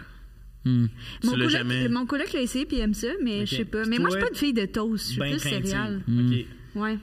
[0.68, 0.88] Hmm.
[1.24, 3.46] Mon Tu l'as coloc, jamais- mon coloc l'a essayé puis il aime ça, mais Ok.
[3.46, 3.84] je sais pas.
[3.86, 5.04] Mais moi, je suis pas une fille de toast.
[5.06, 5.66] Je suis Ben plus craintive.
[5.66, 6.02] céréales.
[6.08, 6.46] OK.
[6.74, 6.98] Ouais.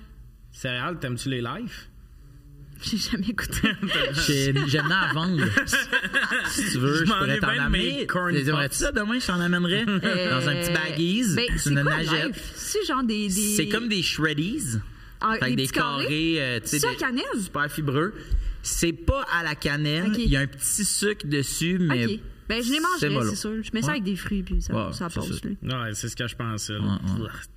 [0.51, 1.73] Céréales, t'aimes-tu les lives?
[2.83, 3.69] J'ai jamais goûté.
[4.27, 5.45] J'ai- J'aime à vendre.
[6.47, 8.05] si tu veux, Je je, pourrais ai t'en amener.
[8.05, 9.17] corn Aimerais-tu ça demain?
[9.17, 11.35] Je t'en amènerais dans un petit baggies.
[11.35, 12.35] Ben, c'est une quoi nagette.
[12.55, 13.27] C'est genre des.
[13.27, 13.55] des...
[13.55, 14.77] C'est comme des shreddies.
[15.21, 16.35] Ah, Fait des des carrés?
[16.39, 17.23] euh, tu sais, Ça, des- cannelle?
[17.41, 18.13] super fibreux.
[18.61, 20.11] C'est pas à la cannelle.
[20.17, 22.19] Il y a un petit sucre dessus, mais.
[22.47, 23.63] Ben, je les mangerais, c'est sûr.
[23.63, 23.93] Je mets ça Ouais.
[23.93, 25.29] avec des fruits, puis ça, Ouais, ça c'est passe.
[25.41, 26.73] Ouais, c'est ce que je pensais.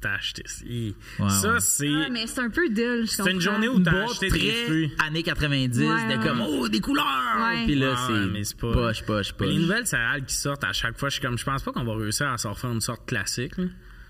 [0.00, 1.60] T'as acheté ça.
[1.60, 1.88] C'est.
[1.88, 4.30] Ah, mais c'est un peu dull, je C'est une journée où Une t'as boîte acheté
[4.30, 4.92] des fruits.
[5.06, 6.26] années 90, Ouais, de ouais.
[6.26, 7.04] comme, oh, des couleurs!
[7.38, 7.64] Ouais.
[7.66, 8.12] Puis là, Ouais, c'est.
[8.12, 9.54] ouais, mais c'est pas- Poche, poche, Mais poche.
[9.54, 11.84] les nouvelles céréales qui sortent à chaque fois, je suis comme, je pense pas qu'on
[11.84, 13.56] va réussir à sortir une sorte classique.
[13.58, 13.64] là.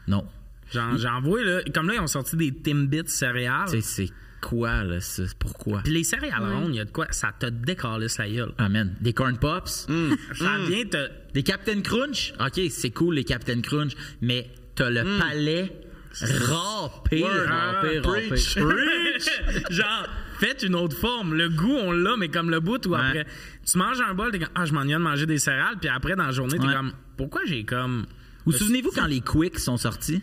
[0.06, 0.26] Non.
[0.72, 1.60] J'en, j'en vois, là.
[1.74, 3.68] Comme là, ils ont sorti des Timbits céréales.
[3.82, 4.10] C'est
[4.40, 5.00] quoi, là?
[5.00, 5.80] C'est pourquoi?
[5.84, 6.54] Puis les céréales Ouais.
[6.54, 7.06] rondes, il y a de quoi?
[7.10, 8.52] Ça te décalisse la gueule.
[8.58, 8.94] Amen.
[9.00, 9.86] Des corn pops?
[10.34, 11.08] Ça vient te.
[11.34, 12.32] Des Captain Crunch?
[12.40, 15.72] OK, c'est cool, les Captain Crunch, mais t'as le palais
[16.20, 18.36] râpé, râpé, Ah, râpé.
[19.70, 20.06] Genre,
[20.40, 21.34] faites une autre forme.
[21.34, 22.98] Le goût, on l'a, mais comme le bout où Ouais.
[23.00, 23.26] après,
[23.70, 26.16] tu manges un bol, t'es comme, ah, je m'ennuie de manger des céréales, puis après,
[26.16, 26.72] dans la journée, t'es Ouais.
[26.74, 28.06] comme, pourquoi j'ai comme.
[28.46, 30.22] Vous souvenez-vous quand les Quicks sont sortis?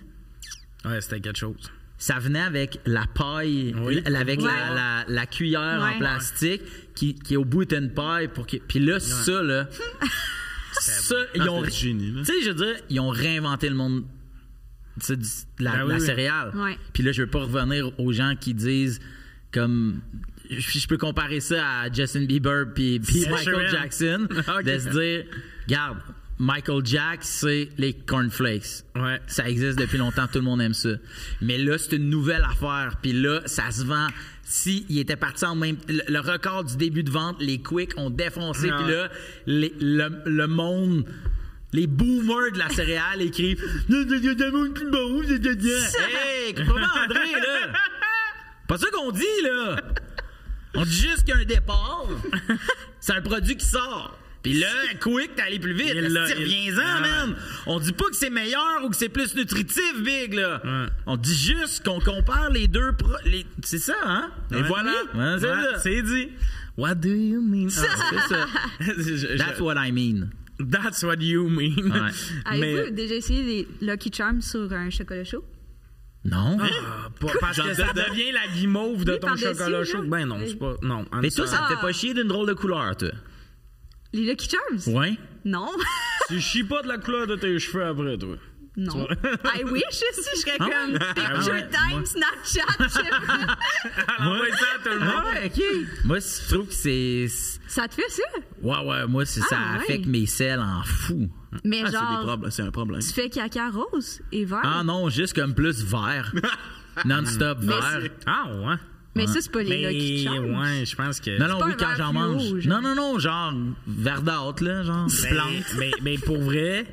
[0.84, 1.72] Ouais, c'était quelque chose.
[2.05, 3.99] Ça venait avec la paille, Oui.
[4.05, 4.47] avec Ouais.
[4.47, 5.97] la, la- la cuillère en Ouais.
[5.97, 6.61] plastique
[6.93, 8.27] qui, qui au bout était une paille.
[8.27, 8.57] Pour que...
[8.57, 9.67] Puis là, ça, là.
[10.73, 11.63] ça, ils ont.
[11.63, 11.71] Ah, là.
[11.71, 14.03] Tu sais, je veux dire, ils ont réinventé le monde
[14.97, 16.01] du- de la, Ben oui, la oui.
[16.05, 16.51] céréale.
[16.55, 16.77] Ouais.
[16.93, 18.99] Puis là, je veux pas revenir aux gens qui disent
[19.51, 20.01] comme.
[20.51, 23.67] Je je peux comparer ça à Justin Bieber puis, Michael sûr.
[23.69, 24.27] Jackson.
[24.63, 25.25] De se dire,
[25.67, 25.97] regarde,
[26.38, 28.83] Michael Jack, c'est les cornflakes.
[28.95, 29.21] Ouais.
[29.27, 30.89] Ça existe depuis longtemps, tout le monde aime ça.
[31.41, 32.97] Mais là, c'est une nouvelle affaire.
[33.01, 34.07] Puis là, ça se vend.
[34.43, 37.93] Si il était parti en même le, le record du début de vente, les Quick
[37.97, 38.69] ont défoncé.
[38.69, 38.77] Ouais.
[38.83, 39.09] Puis là,
[39.47, 41.05] les- le, le monde,
[41.71, 44.05] les boomers de la céréale écrivent Hey,
[46.53, 47.73] comment André, là
[48.67, 49.77] Pas ça qu'on dit, là
[50.73, 52.05] On dit juste qu'il y a un départ.
[52.99, 54.19] C'est un produit qui sort.
[54.49, 54.67] Puis là,
[55.01, 55.89] quick, t'es allé plus vite.
[55.93, 57.35] Reviens-en, Ah man.
[57.65, 60.61] On dit pas que c'est meilleur ou que c'est plus nutritif, Big, là.
[60.63, 60.85] Ouais.
[61.07, 62.93] On dit juste qu'on compare les deux.
[62.93, 64.29] pro- les- C'est ça, hein?
[64.51, 64.61] Et Ouais.
[64.63, 64.91] voilà.
[65.13, 65.79] Ouais, c'est Ouais, ça.
[65.79, 66.29] c'est dit.
[66.77, 67.67] What do you mean?
[67.77, 68.47] Ah, C'est ça.
[68.79, 70.29] je- je- That's what I mean.
[70.59, 71.91] That's what you mean.
[71.91, 72.11] Ouais.
[72.45, 73.43] Avez-vous déjà essayé
[73.81, 75.43] les Lucky Charms sur un chocolat chaud?
[76.23, 76.57] Non.
[76.59, 80.03] Ah, pas- parce que ça devient la guimauve de Oui, ton chocolat chaud.
[80.07, 80.75] Ben non, c'est pas.
[80.81, 81.05] Non.
[81.21, 83.09] Mais toi, ça te fait pas chier d'une drôle de couleur, toi?
[84.16, 84.93] Les Lucky Charms?
[84.95, 85.18] Ouais.
[85.43, 85.68] Non.
[86.30, 88.36] Tu chies pas de la couleur de tes cheveux après, toi.
[88.78, 89.07] non.
[89.55, 90.99] I wish aussi, je serais Ah comme ouais?
[91.13, 93.57] Picture ouais, Time, Snapchat, je sais pas.
[94.18, 95.24] Alors, envoie ça tout le monde.
[95.36, 95.61] Ah ok.
[96.05, 97.28] Moi, je trouve que c'est.
[97.68, 98.24] Ça te fait ça?
[98.63, 99.84] Ouais, ouais, moi, c'est- ça Ah, ouais.
[99.84, 101.30] affecte mes selles en fou.
[101.63, 101.97] Mais Ah, c'est des
[102.28, 103.01] genre, c'est un problème.
[103.01, 104.61] tu fais caca rose et vert?
[104.63, 106.34] Ah non, juste comme plus vert.
[107.05, 108.01] Non-stop vert.
[108.26, 108.76] Ah, ouais.
[109.16, 110.59] Mais ça, c'est pas les Mais Lucky Charms.
[110.59, 111.38] ouais, je pense que.
[111.39, 112.59] Non, non, oui, quand j'en mange.
[112.59, 112.82] genre.
[112.82, 113.53] non, non, non, genre
[113.88, 115.74] verdâtre, là, genre Mais- plante.
[115.78, 116.86] Mais, mais pour vrai.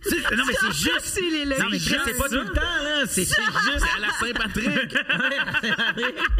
[0.00, 1.00] C'est- Non, mais c'est juste.
[1.02, 3.02] C'est les Lucky Non, mais c'est pas tout le temps, là.
[3.06, 4.96] C'est c'est juste à la Saint-Patrick!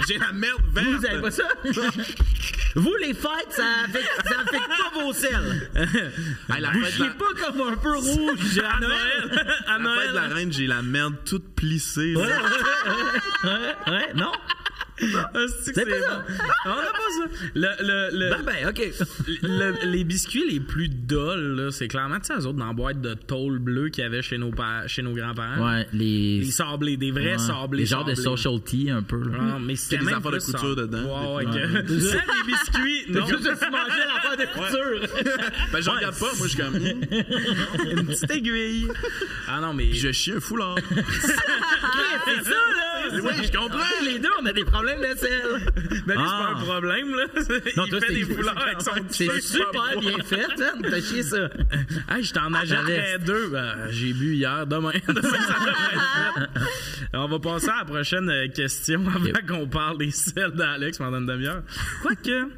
[0.08, 0.86] J'ai la merde verte!
[0.86, 1.44] Vous, vous avez pas ça?
[2.74, 5.70] Vous, les fêtes, ça affecte, pas vos selles.
[6.54, 8.58] Hey, la Vous fête de chiez la- pas comme un peu rouge.
[8.60, 9.46] À Noël.
[9.66, 10.32] À la fête de la Noël.
[10.34, 12.12] reine, j'ai la merde toute plissée.
[12.14, 12.20] là.
[13.44, 14.32] Ouais, ouais, non?
[15.00, 15.86] Ah, c'est pas ça.
[15.86, 16.34] bon.
[16.66, 17.48] On a pas ça.
[17.54, 18.92] Le, le, le, Ben, ben, OK.
[19.42, 22.72] le- les biscuits les plus dulls, là, c'est clairement, tu sais, eux autres, dans la
[22.72, 25.64] boîte de tôle bleue qu'il y avait chez nos, pa- chez nos grands-parents.
[25.72, 26.40] Ouais, les.
[26.40, 27.80] Les sablés, des vrais ouais, sablés.
[27.80, 29.18] Les genres de social tea, un peu.
[29.18, 29.38] là.
[29.40, 30.76] Ah, mais c'était des affaires de couture sable.
[30.76, 31.02] dedans.
[31.02, 31.82] Ouais, ouais, Ouais.
[31.84, 33.04] que- Ça, des biscuits.
[33.10, 35.08] Non, Juste de manger l'affaire de couture.
[35.72, 36.74] Ben, je regarde pas, moi, je suis comme.
[36.74, 38.88] hmm, une petite aiguille.
[39.48, 39.92] Ah non, mais.
[39.92, 40.76] je chie un foulard.
[42.24, 43.20] c'est ça, là!
[43.22, 43.78] Oui, je comprends.
[44.04, 45.30] Les deux, on a des problèmes de sel.
[45.76, 46.52] Lui, c'est Ah.
[46.54, 47.24] pas un problème, là.
[47.76, 49.70] Non, Il toi, fait c'est- des foulards avec son C'est super
[50.00, 50.72] bien fait, hein?
[50.82, 51.48] T'as chié ça.
[52.10, 53.48] Hey, je t'en achèterais deux.
[53.48, 54.66] Ben, j'ai bu hier.
[54.66, 54.92] Demain.
[55.08, 57.08] Demain, ça devrait être fait.
[57.14, 61.18] On va passer à la prochaine euh, question avant qu'on parle des selles d'Alex pendant
[61.18, 61.62] une demi-heure.
[62.02, 62.48] Quoique,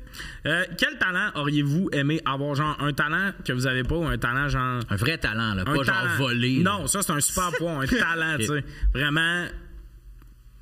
[0.47, 2.55] euh, quel talent auriez-vous aimé avoir?
[2.55, 4.81] Genre, un talent que vous avez pas ou un talent genre.
[4.89, 5.65] Un vrai talent, là.
[5.65, 6.63] Pas genre volé.
[6.63, 6.79] là.
[6.79, 7.81] Non, ça, c'est un super point.
[7.81, 8.65] Un talent, tu sais.
[8.95, 9.47] Vraiment.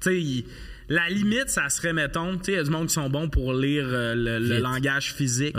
[0.01, 0.45] Tu sais,
[0.89, 3.29] la limite, ça serait, mettons, tu sais, il y a du monde qui sont bons
[3.29, 5.57] pour lire euh, le, langage physique.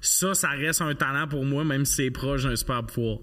[0.00, 3.18] Ça, ça reste un talent pour moi, même si c'est proche d'un super pouvoir.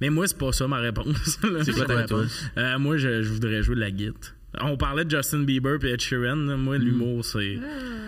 [0.00, 1.38] Mais moi, c'est pas ça ma réponse.
[1.64, 2.44] C'est quoi ta réponse?
[2.58, 4.35] Euh, moi, je, je voudrais jouer de la guitare.
[4.62, 6.36] On parlait de Justin Bieber et Ed Sheeran.
[6.56, 7.58] Moi, l'humour, c'est.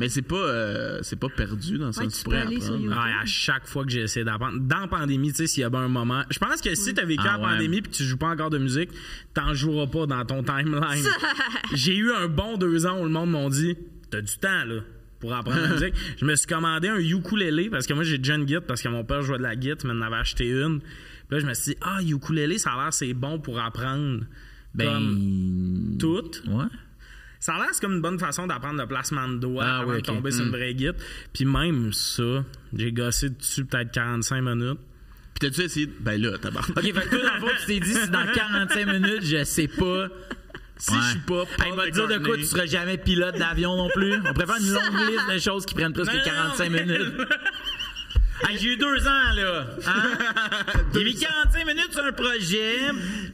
[0.01, 2.57] Mais c'est pas, euh, c'est pas perdu dans le sens tu tu peux pourrais aller
[2.61, 2.85] sur apprendre.
[2.85, 2.99] YouTube.
[2.99, 4.59] Ah, à chaque fois que j'essaie d'apprendre.
[4.61, 6.23] Dans la pandémie, tu sais, s'il y a bien un moment.
[6.31, 7.51] Je pense que si tu as vécu Ah, la ouais.
[7.55, 8.91] pandémie puis que tu joues pas encore de musique,
[9.35, 11.05] t'en joueras pas dans ton timeline.
[11.75, 13.77] J'ai eu un bon deux ans où le monde m'a dit
[14.11, 14.81] T'as du temps, là.
[15.21, 15.95] Pour apprendre la musique.
[16.19, 18.89] Je me suis commandé un ukulélé parce que moi j'ai déjà une guitare parce que
[18.89, 20.79] mon père jouait de la guitare, mais il en avait acheté une.
[20.81, 24.21] Puis là, je me suis dit, ah, ukulélé, ça a l'air c'est bon pour apprendre.
[24.77, 25.17] Comme
[25.93, 25.99] Ben.
[25.99, 26.31] tout.
[26.51, 26.65] Ouais.
[27.41, 29.99] Ça a l'air comme une bonne façon d'apprendre le placement de doigts Ah, avant oui,
[29.99, 30.53] de tomber sur une Mm.
[30.53, 30.95] vraie guitare.
[31.33, 32.45] Puis même ça,
[32.75, 34.79] j'ai gossé dessus peut-être 45 minutes.
[35.39, 35.87] Puis t'as-tu essayé.
[35.87, 36.77] de- Ben là, tabarnak.
[36.77, 39.45] OK, fait que toi, dans le fond, tu t'es dit, si dans 45 minutes, je
[39.45, 40.09] sais pas.
[40.81, 41.45] Si je suis pas.
[41.77, 44.15] Va te dire de quoi tu seras jamais pilote d'avion non plus.
[44.29, 46.85] On préfère une longue liste de choses qui prennent plus Non, que non, 45 mais-
[46.87, 47.15] minutes.
[48.47, 49.67] Hey, j'ai eu deux ans, là.
[49.87, 50.19] Hein?
[50.95, 52.77] J'ai mis 45 minutes sur un projet.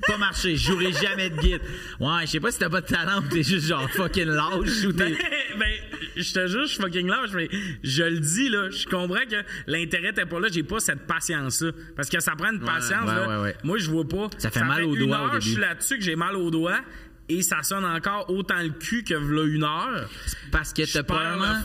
[0.07, 0.57] Pas marché.
[0.57, 1.61] Je jouerai jamais de guide.
[2.01, 4.85] Ouais, je sais pas si t'as pas de talent ou t'es juste genre fucking lâche
[4.87, 5.17] ou t'es.
[5.59, 5.73] ben,
[6.17, 7.49] je te jure, je suis fucking lâche, mais
[7.83, 8.71] je le dis, là.
[8.71, 10.49] Je comprends que l'intérêt n'était pas là.
[10.51, 11.73] J'ai pas cette patience-là.
[11.97, 13.43] Parce que ça prend une patience, ouais, là.
[13.43, 13.57] ouais.
[13.63, 14.31] Moi, je vois pas.
[14.39, 16.81] Ça fait mal aux doigts au Je suis là-dessus que j'ai mal aux doigts.
[17.29, 20.11] Et ça sonne encore autant le cul que v'là une heure.
[20.53, 21.63] Parce que t'as là.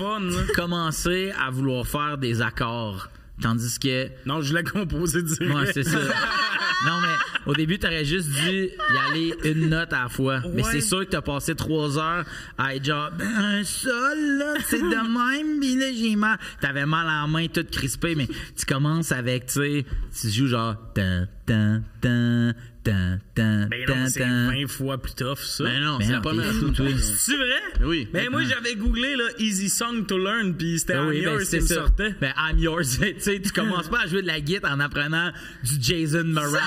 [0.56, 3.10] commencé à vouloir faire des accords.
[3.42, 5.54] Tandis que Non, je l'ai composé direct.
[5.54, 5.98] Ouais, c'est ça.
[6.86, 7.16] non, mais
[7.46, 10.42] au début, t'aurais juste dû y aller une note à la fois.
[10.54, 12.26] Mais c'est sûr que t'as passé trois heures
[12.58, 16.38] à être genre, ben, un sol, là, c'est de même, pis là, j'ai mal.
[16.62, 19.86] T'avais mal en main, tout crispé, mais tu commences avec, tu sais,
[20.20, 22.54] tu joues genre, tan, tan, tan,
[22.90, 24.52] tan, tan, Ben non, c'est tan.
[24.52, 25.64] 20 fois plus tough, ça.
[25.64, 26.86] Ben non, Mais c'est pas fou, toi.
[26.98, 27.86] C'est vrai?
[27.86, 28.08] Oui.
[28.14, 31.40] Ben moi, j'avais googlé, là, Easy Song to Learn, puis c'était Ben oui, ben yours
[31.42, 31.76] qui c'est me ça.
[31.76, 32.16] sortait.
[32.22, 32.98] Ben I'm yours.
[33.00, 35.32] tu sais, tu commences pas à jouer de la guitare en apprenant
[35.64, 36.60] du Jason Mraz.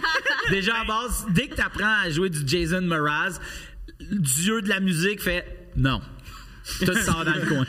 [0.50, 3.38] Déjà à base, dès que tu apprends à jouer du Jason Mraz,
[4.00, 5.44] le dieu de la musique fait
[5.76, 6.00] non.
[6.84, 7.64] Tout sort dans le coin.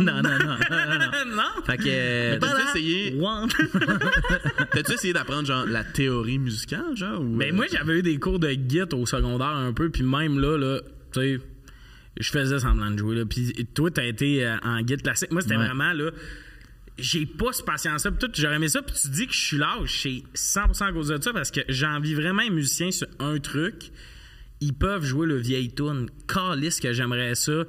[0.00, 1.36] non, non, non, non, non.
[1.36, 1.62] non?
[1.66, 2.38] Fait que.
[2.38, 3.18] T'as-tu essayé,
[4.72, 7.20] t'as-tu essayé d'apprendre genre la théorie musicale, genre?
[7.20, 9.90] Ou, Mais euh, Ben, moi, j'avais eu des cours de guitare au secondaire un peu,
[9.90, 10.80] puis même là, là,
[11.12, 11.40] tu sais,
[12.20, 13.16] je faisais semblant de jouer.
[13.16, 13.24] Là.
[13.26, 15.32] Puis toi, t'as été euh, en guitare classique.
[15.32, 15.66] Moi, c'était Ouais.
[15.66, 16.10] vraiment là.
[16.96, 18.12] J'ai pas ce patience-là.
[18.12, 18.80] Puis tout, j'aurais aimé ça.
[18.80, 20.02] Puis tu dis que je suis lâche.
[20.02, 20.22] C'est
[20.60, 23.90] 100% à cause de ça parce que j'envie vraiment un musicien sur un truc.
[24.64, 26.08] Ils peuvent jouer le vieil tune.
[26.26, 27.52] Calice que j'aimerais ça.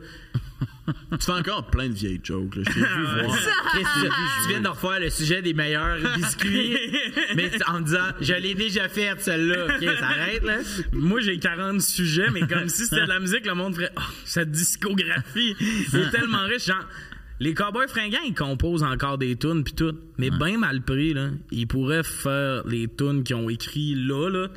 [1.19, 2.55] Tu fais encore plein de vieilles jokes.
[2.55, 2.61] Là.
[2.67, 3.37] Je t'ai vu voir.
[3.69, 6.77] Chris, tu, viens de refaire le sujet des meilleurs biscuits,
[7.35, 9.65] mais en me disant, je l'ai déjà fait, celle-là.
[9.65, 10.57] OK, ça arrête, là.
[10.93, 14.01] Moi, j'ai 40 sujets, mais comme si c'était de la musique, le monde ferait oh,
[14.25, 16.67] cette discographie est tellement riche.
[16.67, 16.85] Genre,
[17.39, 21.29] les Cowboys fringants, ils composent encore des tunes puis tout, mais bien mal pris là.
[21.51, 24.47] Ils pourraient faire les tunes qu'ils ont écrit là là,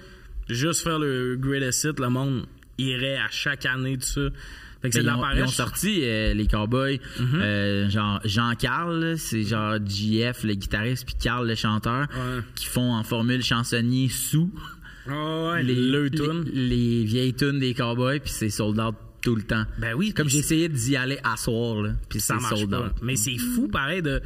[0.49, 2.47] juste faire le greatest hit, le monde
[2.79, 4.21] irait à chaque année tout ça.
[4.81, 9.01] Fait que c'est de ils, ont, ils ont sorti euh, les cowboys euh, genre Jean-Carl
[9.01, 12.41] là, c'est genre JF le guitariste puis Carl le chanteur Ouais.
[12.55, 14.53] qui font en formule chansonnier sous
[15.09, 16.09] Ah ouais, les, le
[16.55, 20.29] les, vieilles tunes des cowboys puis c'est sold out tout le temps Ben oui, comme
[20.29, 22.95] j'ai essayé d'y aller à soir là puis ça c'est marche sold pas.
[23.03, 24.21] Mais c'est fou pareil de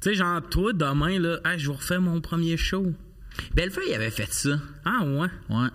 [0.00, 2.94] tu sais genre toi demain là, hey, je vous refais mon premier show.
[3.54, 5.28] Bellefeuille avait fait ça Ah ouais.
[5.48, 5.68] ouais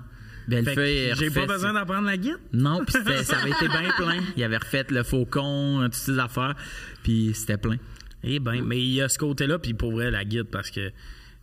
[0.48, 2.38] Bellefeuille j'ai pas besoin d'apprendre la guitare.
[2.54, 2.94] non puis
[3.24, 6.56] ça avait été bien plein il avait refait le faucon toutes ces affaires
[7.04, 7.78] puis c'était plein
[8.24, 10.92] Eh ben, mais il y a ce côté-là, puis pour vrai, la guide, parce que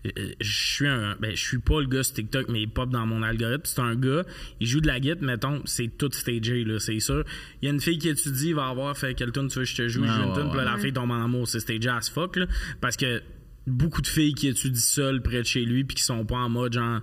[0.05, 0.11] euh,
[0.41, 1.15] je suis un.
[1.21, 3.63] Ben, je suis pas le gars sur TikTok, mais il pop dans mon algorithme.
[3.65, 4.25] C'est un gars,
[4.59, 7.23] il joue de la guide, mettons, c'est tout stagé, là, c'est sûr.
[7.61, 9.65] Il y a une fille qui étudie, il va avoir fait quelle tune tu veux
[9.65, 10.81] que je te joue, je Ah, joue une ouais, tune, puis là, la ouais.
[10.81, 12.47] fille tombe en amour, c'est stagé as fuck, là.
[12.81, 13.23] Parce que
[13.67, 16.49] beaucoup de filles qui étudient seules près de chez lui, puis qui sont pas en
[16.49, 17.01] mode genre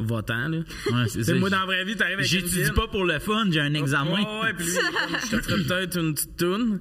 [0.00, 0.58] votant, là.
[0.58, 3.46] ouais c'est ça moi, dans la vraie vie, t'arrives avec j'étudie pas pour le fun
[3.50, 6.80] j'ai un examen Ouais, ouais, puis lui, je te ferais peut-être une petite toune.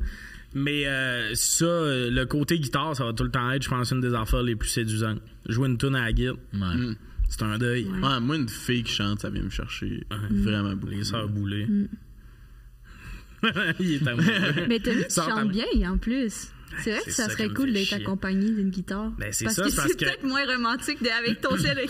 [0.55, 3.89] Mais euh, ça, euh, le côté guitare, ça va tout le temps être, je pense,
[3.91, 5.19] une des affaires les plus séduisantes.
[5.49, 6.95] Jouer une tune à la guitare, Ouais.
[7.27, 7.85] c'est un deuil.
[7.85, 10.93] Ouais, moi, une fille qui chante, ça vient me chercher vraiment beaucoup.
[10.93, 11.67] Les sœurs boulées.
[13.79, 14.65] Il est amoureux.
[14.69, 16.49] Mais t'as vu que tu chantes bien en plus.
[16.83, 19.11] C'est vrai que ça ça serait cool d'être accompagné d'une guitare.
[19.17, 21.77] Ben, c'est parce ça, que c'est parce c'est que- peut-être moins romantique d'avec ton ciel
[21.77, 21.83] de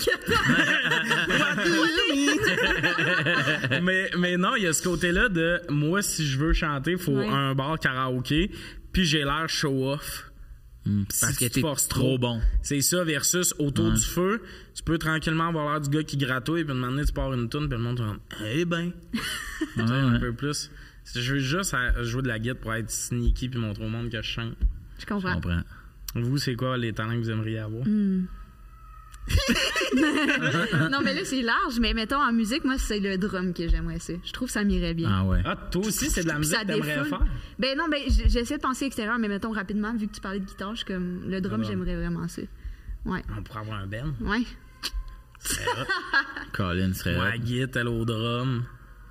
[3.82, 6.98] mais, mais non, il y a ce côté-là de moi, si je veux chanter, il
[6.98, 7.28] faut Ouais.
[7.28, 8.52] un bar karaoké,
[8.92, 10.32] puis j'ai l'air show-off.
[10.86, 14.42] parce Si que tu t'es forces trop bon C'est ça, versus autour du feu,
[14.76, 17.70] tu peux tranquillement avoir l'air du gars qui gratouille, puis demander tu pars une toune,
[17.70, 18.92] puis le monde te dit Eh ben,
[19.78, 20.70] Ouais, un peu plus.
[21.16, 24.18] Je veux juste jouer de la guitare pour être sneaky puis montrer au monde que
[24.22, 24.56] je chante.
[25.10, 25.62] Je Je comprends.
[26.16, 27.86] Vous, c'est quoi les talents que vous aimeriez avoir?
[30.92, 31.80] non, mais là, c'est large.
[31.80, 34.14] Mais mettons, en musique, moi, c'est le drum que j'aimerais ça.
[34.24, 35.10] Je trouve que ça m'irait bien.
[35.12, 35.42] Ah ouais.
[35.46, 37.10] Ah, toi aussi, c'est de la musique ça que t'aimerais défoule.
[37.10, 37.26] faire?
[37.60, 40.46] Ben non, ben j'essaie de penser extérieur, mais mettons rapidement, vu que tu parlais de
[40.46, 41.68] guitare, je suis comme le drum, Ouais.
[41.68, 42.42] j'aimerais vraiment ça.
[43.06, 43.22] Ouais.
[43.38, 44.14] On pourrait avoir un band.
[44.22, 44.44] Ouais.
[46.54, 48.64] Colin serait Moi, guitare, elle au drum,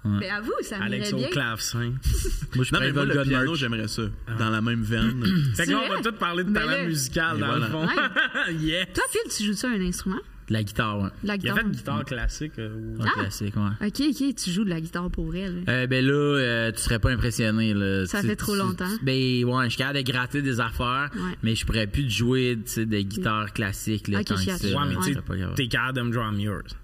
[0.04, 1.92] Ben à vous, ça Alex au clavecin.
[2.56, 3.58] Moi, je Non, mais moi, le le piano, merch.
[3.58, 4.02] j'aimerais ça.
[4.38, 5.24] Dans la même veine.
[5.54, 7.66] fait que là, on va tout parler de talent là- musical, dans voilà.
[7.66, 7.86] le fond.
[8.94, 10.18] Toi, Phil, tu joues ça un instrument?
[10.48, 11.08] De la guitare, ouais.
[11.22, 11.56] La Il a guitare.
[11.58, 12.52] fait de guitare classique.
[12.58, 13.20] euh, ou- Ouais, Ah!
[13.20, 13.86] classique, ouais.
[13.86, 15.62] Ok, ok, tu joues de la guitare pour elle.
[15.68, 17.72] Euh, ben là, euh, tu serais pas impressionné.
[17.72, 18.04] Là.
[18.06, 18.90] Ça Tu- fait trop tu- longtemps.
[19.02, 21.36] Ben ouais, je suis capable de gratter des affaires, Ouais.
[21.44, 24.08] mais je pourrais plus de jouer de guitare classique.
[24.08, 25.16] Là, Ok, tant je que ça, Ouais, mais tu
[25.54, 26.76] t'es capable de me drum yours.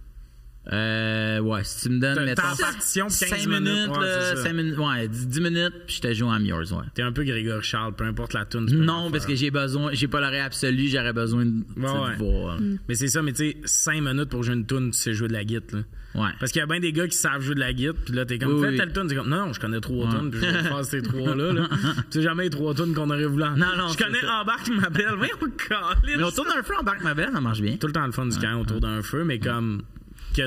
[0.72, 4.20] Euh, ouais, si tu me donnes, T'as- en partition, 15 5 minutes, minutes, ouais, là,
[4.20, 4.42] c'est ça.
[4.42, 6.84] cinq minutes, ouais, 10 10 minutes, puis je te joue en yours, ouais.
[6.94, 8.66] T'es un peu Grégory Charles, peu importe la tune.
[8.66, 12.58] Non, parce que j'ai besoin, j'ai pas l'oreille absolue, j'aurais besoin de, Ouais, voir.
[12.88, 15.28] Mais c'est ça, mais tu sais, 5 minutes pour jouer une tune, tu sais jouer
[15.28, 15.80] de la guitare.
[16.14, 16.22] Là.
[16.22, 16.30] Ouais.
[16.40, 18.24] Parce qu'il y a bien des gars qui savent jouer de la guitare, puis là,
[18.26, 18.76] t'es comme, Oui, fais oui.
[18.76, 19.06] telle tune.
[19.08, 20.18] T'es comme, non, non, je connais trois Ouais.
[20.18, 21.52] tunes, puis je vais faire ces trois-là.
[21.52, 21.68] Là.
[22.10, 23.44] c'est jamais les trois tunes qu'on aurait voulu.
[23.44, 24.18] en- Non, non, Je connais.
[24.28, 25.14] Embarque ma belle.
[25.16, 25.32] Voyons,
[26.06, 27.76] Mais autour d'un feu, en barque ma belle, ça marche bien.
[27.78, 29.82] Tout le temps le fun du camp autour d'un feu, mais comme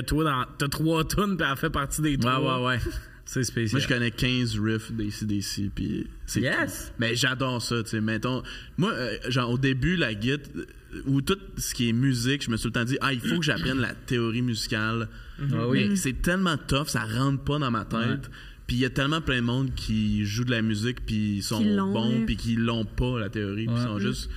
[0.06, 2.60] toi, dans, t'as trois tunes, puis elle fait partie des Ouais, trois.
[2.60, 2.78] ouais, ouais.
[3.24, 3.80] C'est spécial.
[3.80, 6.92] Moi, je connais 15 riffs d'ACDC, puis c'est Yes!
[6.98, 8.00] Mais j'adore ça, tu sais.
[8.00, 8.42] Mettons,
[8.76, 10.50] moi, euh, genre, au début, la guitare,
[11.06, 13.20] ou tout ce qui est musique, je me suis tout le temps dit, ah, il
[13.20, 15.08] faut que j'apprenne la théorie musicale.
[15.40, 15.86] Ah oui.
[15.88, 18.28] Mais c'est tellement tough, ça rentre pas dans ma tête.
[18.66, 21.42] Puis il y a tellement plein de monde qui joue de la musique, puis ils
[21.42, 21.62] sont
[21.92, 22.24] bons, là.
[22.26, 23.80] puis qui l'ont pas, la théorie, puis Ouais.
[23.80, 24.30] ils sont juste.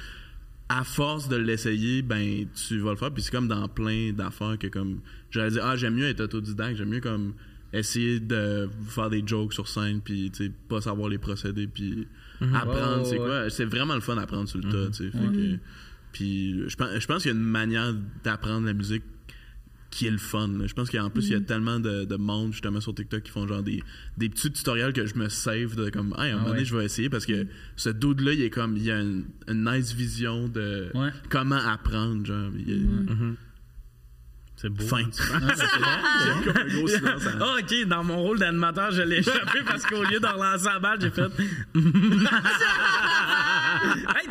[0.67, 3.11] À force de l'essayer, ben, tu vas le faire.
[3.11, 4.99] Puis c'est comme dans plein d'affaires que, comme,
[5.29, 7.33] j'allais dire, ah, j'aime mieux être autodidacte, j'aime mieux, comme,
[7.71, 12.07] essayer de faire des jokes sur scène, puis, tu sais, pas savoir les procédés, puis
[12.53, 13.49] apprendre, Ouais, c'est ouais, quoi?
[13.49, 15.11] C'est vraiment le fun d'apprendre sur le tas, tu sais.
[15.11, 15.57] Fait que-
[16.11, 17.93] Puis je pense, je pense qu'il y a une manière
[18.23, 19.03] d'apprendre la musique
[19.95, 20.49] qui est le fun.
[20.49, 20.67] là.
[20.67, 23.31] Je pense qu'en plus, il y a tellement de, de monde justement sur TikTok qui
[23.31, 23.81] font genre des,
[24.17, 26.65] des petits tutoriels que je me save de comme, hey, à un moment donné, ouais.
[26.65, 29.93] je vais essayer parce que ce dude-là, il est comme, il a une, une nice
[29.93, 31.11] vision de Ouais.
[31.29, 32.25] comment apprendre.
[32.25, 33.35] Genre, il
[34.65, 34.83] C'est beau.
[34.87, 34.97] fin.
[35.11, 37.27] J'ai comme un gros silence.
[37.27, 40.65] à- Ah, ok, dans mon rôle d'animateur, je l'ai échappé parce qu'au lieu de relancer
[40.65, 41.21] la balle, j'ai fait.
[41.75, 41.85] hey,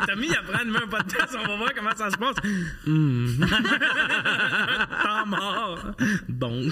[0.05, 2.35] t'as Jérémy, il apprend à animer un podcast, on va voir comment ça se passe.
[2.85, 3.27] Hmm.
[5.03, 5.79] Temps mort.
[6.29, 6.71] Donc,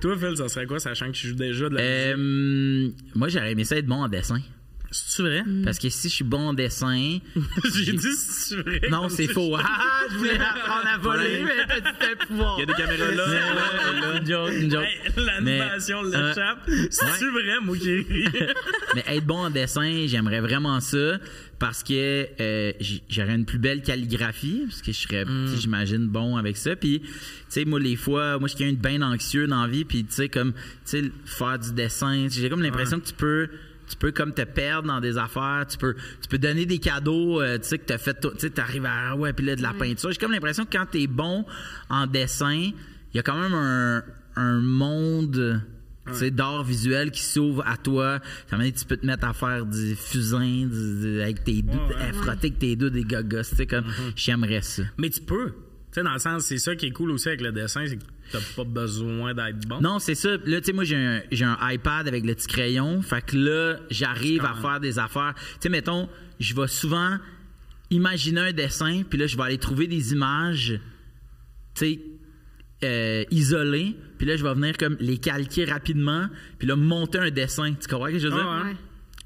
[0.00, 2.18] toi, Phil, ça serait quoi, sachant que tu joues déjà de la musique?
[2.18, 4.40] Euh, moi, j'aurais aimé ça être bon en dessin.
[4.92, 5.44] C'est-tu vrai?
[5.64, 7.18] Parce que si je suis bon en dessin.
[7.74, 8.80] J'ai dit c'est vrai?
[8.90, 9.56] Non, c'est faux.
[9.82, 12.56] Ah, je voulais apprendre à voler, mais t'as dit pouvoir.
[12.58, 13.28] Il y a des caméras là.
[13.28, 14.84] Ouais, ouais, Une joke, une joke.
[14.84, 16.70] Hey, L'animation Mais, euh, l'échappe.
[16.90, 18.04] C'est-tu vrai, moi qui?
[18.94, 21.18] Mais être bon en dessin, j'aimerais vraiment ça
[21.58, 22.72] parce que euh,
[23.08, 26.74] j'aurais une plus belle calligraphie parce que je serais, sais, j'imagine, bon avec ça.
[26.74, 27.08] Puis, tu
[27.48, 29.84] sais, moi, les fois, moi, je suis quelqu'un de bien anxieux dans la vie.
[29.84, 33.48] Puis, tu sais, comme, tu sais, faire du dessin, j'ai comme l'impression que tu peux
[33.90, 37.40] tu peux comme te perdre dans des affaires, tu peux tu peux donner des cadeaux,
[37.42, 39.62] euh, tu sais que t'as fait tout- tu sais t'arrives à ouais puis là de
[39.62, 40.10] la peinture.
[40.12, 41.44] J'ai comme l'impression que quand t'es bon
[41.88, 42.74] en dessin, il
[43.16, 44.02] y a quand même un,
[44.36, 45.60] un monde
[46.06, 48.20] tu sais, d'art visuel qui s'ouvre à toi.
[48.48, 51.94] Ça tu peux te mettre à faire du fusain du- du- avec tes doigts, Ouais,
[51.96, 52.02] ouais.
[52.08, 53.42] à frotter avec tes doigts des gogos.
[53.50, 53.84] Tu sais, comme,
[54.16, 54.82] j'aimerais ça.
[54.98, 55.48] Mais tu peux.
[55.50, 55.54] Tu
[55.92, 58.02] sais, dans le sens, c'est ça qui est cool aussi avec le dessin, c'est que
[58.30, 59.80] t'as pas besoin d'être bon.
[59.80, 60.30] Non, c'est ça.
[60.44, 63.02] Là, tu sais, moi, j'ai un, j'ai un iPad avec le petit crayon.
[63.02, 65.34] Fait que là, j'arrive à faire des affaires.
[65.36, 66.08] Tu sais, mettons,
[66.38, 67.18] je vais souvent
[67.90, 70.80] imaginer un dessin, puis là, je vais aller trouver des images,
[71.74, 72.00] tu sais,
[72.84, 73.96] euh, isolées.
[74.16, 76.28] Puis là, je vais venir comme les calquer rapidement,
[76.58, 77.74] puis là, monter un dessin.
[77.74, 78.46] Tu comprends ce que je veux dire?
[78.46, 78.76] Ah ouais.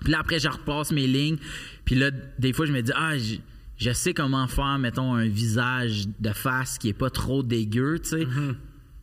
[0.00, 1.36] Puis là, après, je repasse mes lignes.
[1.84, 3.36] Puis là, des fois, je me dis, ah, je,
[3.76, 8.10] je sais comment faire, mettons, un visage de face qui est pas trop dégueu, tu
[8.10, 8.26] sais.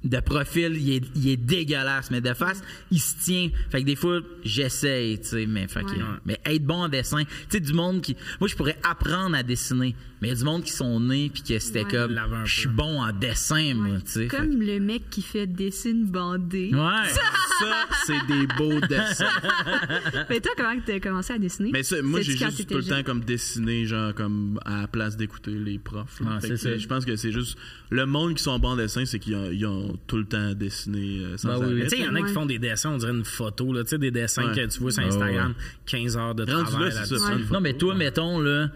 [0.04, 3.50] De profil, il est, il est dégueulasse, mais de face, il se tient.
[3.70, 6.20] Fait que des fois, j'essaye, tu sais, mais, fait que- Ouais.
[6.26, 7.24] mais être bon en dessin.
[7.24, 8.16] Tu sais, du monde qui.
[8.40, 11.30] Moi, je pourrais apprendre à dessiner, mais il y a du monde qui sont nés,
[11.34, 11.92] puis que c'était Ouais.
[11.92, 14.20] comme, je suis bon en dessin, moi, tu sais.
[14.30, 16.72] Fait Comme le mec qui fait dessine bandé.
[16.74, 16.80] Ouais.
[17.60, 19.26] Ça, c'est des beaux dessins.
[20.30, 21.70] Mais toi, comment tu as commencé à dessiner?
[21.72, 25.16] Mais ça, moi, j'ai juste tout le temps comme dessiné, genre, comme à la place
[25.18, 26.22] d'écouter les profs.
[26.26, 26.40] Ah.
[26.42, 27.58] Je pense que c'est juste.
[27.92, 31.38] Le monde qui sont bons en dessin, c'est qu'ils ont, tout le temps dessiné euh,
[31.38, 31.82] sans Bah oui.
[31.84, 33.84] Tu sais, il y en a qui font des dessins, on dirait une photo, là.
[33.84, 34.56] Tu sais, des dessins Ouais.
[34.56, 35.54] que tu vois sur Ah Instagram,
[35.86, 37.16] 15 heures de Rendu travail là, ça.
[37.52, 38.70] Non, mais toi, mettons, là,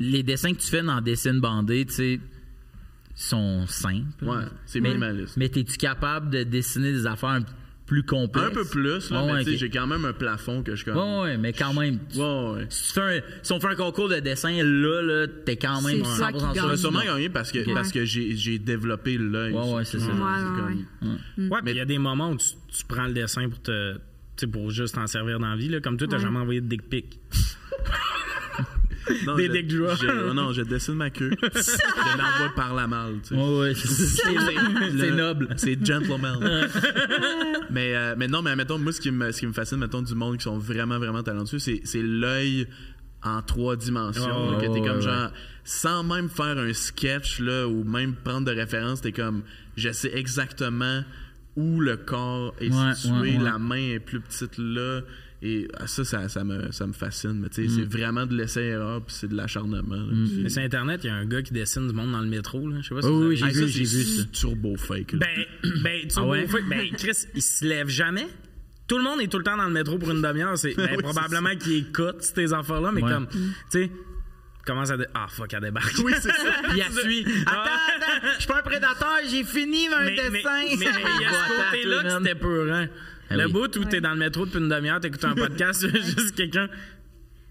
[0.00, 2.20] les dessins que tu fais dans Dessine bandé, tu sais,
[3.14, 4.24] sont simples.
[4.24, 5.36] Ouais, c'est mais, minimaliste.
[5.36, 7.40] Mais es-tu capable de dessiner des affaires
[7.84, 8.46] plus complexes?
[8.46, 9.60] Un peu plus, là, Ouais, mais tu sais, ok.
[9.60, 10.98] j'ai quand même un plafond que je connais.
[11.00, 11.98] Ouais, ouais, mais quand même.
[12.12, 12.66] tu- Ouais, ouais.
[12.68, 15.82] Si, tu fais un- si on fait un concours de dessin, là, là t'es quand
[15.82, 16.62] même C'est toi qui 100% sûr.
[16.62, 19.52] J'aurais sûrement gagné parce que, parce que j'ai, j'ai développé l'œil.
[19.52, 20.06] Ouais, ouais, c'est ça.
[20.12, 21.12] Ouais,
[21.48, 23.94] ouais, puis il y a des moments où tu, tu prends le dessin pour te.
[23.94, 24.00] Tu
[24.36, 25.80] sais, pour juste t'en servir dans la vie, là.
[25.80, 26.22] Comme toi, t'as Ouais.
[26.22, 27.18] jamais envoyé de dick pic.
[29.26, 29.94] Non, Des je- dick draws.
[29.96, 31.30] je- Non, je dessine ma queue.
[31.42, 33.34] je l'envoie par la malle, tu sais.
[33.34, 34.22] Ouais, ouais, c'est c'est-
[34.98, 35.48] c'est Le- noble.
[35.56, 36.38] C'est gentleman.
[37.70, 40.02] mais, euh, mais non, mais mettons, moi, ce qui me, ce qui me fascine, mettons,
[40.02, 42.66] du monde qui sont vraiment, vraiment talentueux, c'est, l'œil
[43.22, 44.52] en trois dimensions.
[44.54, 45.02] Oh, que t'es comme ouais.
[45.02, 45.30] genre,
[45.64, 49.42] sans même faire un sketch, là, ou même prendre de référence, t'es comme,
[49.76, 51.02] je sais exactement
[51.56, 55.00] où le corps est Ouais, situé, la main est plus petite là.
[55.40, 57.34] Et ah, ça, ça, ça me, ça me fascine.
[57.40, 59.94] Mais tu sais, c'est vraiment de l'essai-erreur, puis c'est de l'acharnement.
[59.94, 60.12] là.
[60.26, 62.26] C'est- Mais sur Internet, il y a un gars qui dessine du monde dans le
[62.26, 62.78] métro, là.
[62.82, 64.24] Je sais pas si Oh, oui, j'ai Ah, vu, ça, j'ai c'est vu ça.
[64.32, 65.12] turbo fake.
[65.12, 65.18] là.
[65.20, 66.46] Ben, ben, tu sais, Ah ouais?
[66.48, 68.26] fait, ben, Chris, il se lève jamais.
[68.88, 70.58] Tout le monde est tout le temps dans le métro pour une demi-heure.
[70.58, 73.12] C'est ben, Oui, probablement qu'il écoute ces affaires-là, mais Ouais.
[73.12, 73.38] comme, tu
[73.70, 73.90] sais,
[74.66, 75.94] commence à dire Ah, fuck, elle débarque.
[76.04, 76.52] Oui, c'est ça.
[76.68, 77.24] Puis elle suit.
[77.46, 80.30] Attends, attends, je suis pas un prédateur, j'ai fini un mais, dessin.
[80.32, 80.92] mais- il y a
[81.32, 82.86] ce côté-là que c'était peurant.
[83.30, 83.52] Ah le oui.
[83.52, 86.68] bout où t'es dans le métro depuis une demi-heure, t'écoutes un podcast, juste quelqu'un.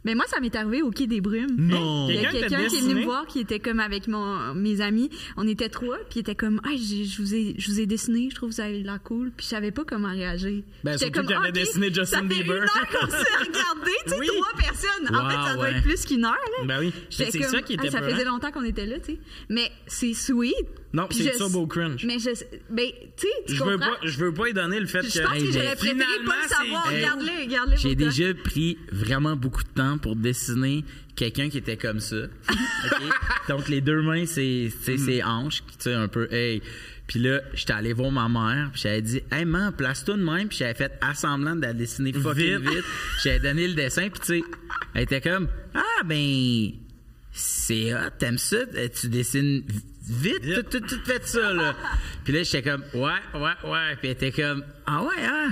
[0.08, 1.54] Mais moi, ça m'est arrivé au Quai des Brumes.
[1.58, 2.08] Non.
[2.10, 4.80] Il y a Quelqu'un qui est venu me voir qui était comme avec mon, mes
[4.80, 5.10] amis.
[5.36, 8.30] On était trois, puis il était comme Ah, je vous ai, je vous ai dessiné,
[8.32, 9.32] je trouve que vous avez l'air cool.
[9.36, 10.64] Puis je savais pas comment réagir.
[10.86, 12.56] Ben, surtout qu'il avait OK, dessiné Justin ça fait Bieber.
[12.56, 14.28] Une heure qu'on s'est regardé, tu sais, Oui.
[14.28, 15.08] trois personnes.
[15.14, 15.72] en Wow, fait, ça doit ouais.
[15.76, 16.32] être plus qu'une heure.
[16.62, 16.66] Là.
[16.66, 16.94] Ben oui.
[17.20, 18.12] Mais c'est comme, ça qui était ah, Ça peurant.
[18.14, 19.20] faisait longtemps qu'on était là, tu sais.
[19.50, 20.56] Mais c'est sweet.
[20.94, 22.06] Non, Puis c'est je- turbo cringe.
[22.06, 22.30] Mais je,
[22.70, 22.88] ben,
[23.18, 23.90] tu sais, tu Je veux, comprends?
[23.92, 25.24] pas, je veux pas y donner le fait Je que.
[25.28, 26.88] pense que j'aurais mais préféré pas le savoir.
[26.88, 27.76] Regarde-le, regarde-le.
[27.76, 30.84] J'ai déjà pris vraiment beaucoup de temps pour dessiner
[31.16, 32.16] quelqu'un qui était comme ça.
[33.50, 36.62] Donc, les deux mains, c'est tu sais, ses hanches, tu sais, un peu, hey.
[37.08, 40.50] Puis là, j'étais allé voir ma mère, puis j'avais dit, hey, man, place-toi de même,
[40.50, 42.70] puis j'avais fait assemblant de la dessiner fucking Vite.
[42.70, 42.86] vite.
[43.24, 44.44] J'avais donné le dessin, puis tu sais,
[44.94, 46.72] elle était comme, ah, ben,
[47.32, 48.58] c'est hot, t'aimes ça?
[49.00, 49.64] Tu dessines
[50.10, 51.76] vite, tout, tout, tout fait ça, là.
[52.24, 53.96] Puis là, j'étais comme, ouais, ouais, ouais.
[54.00, 55.52] Puis elle était comme, ah ouais, hein?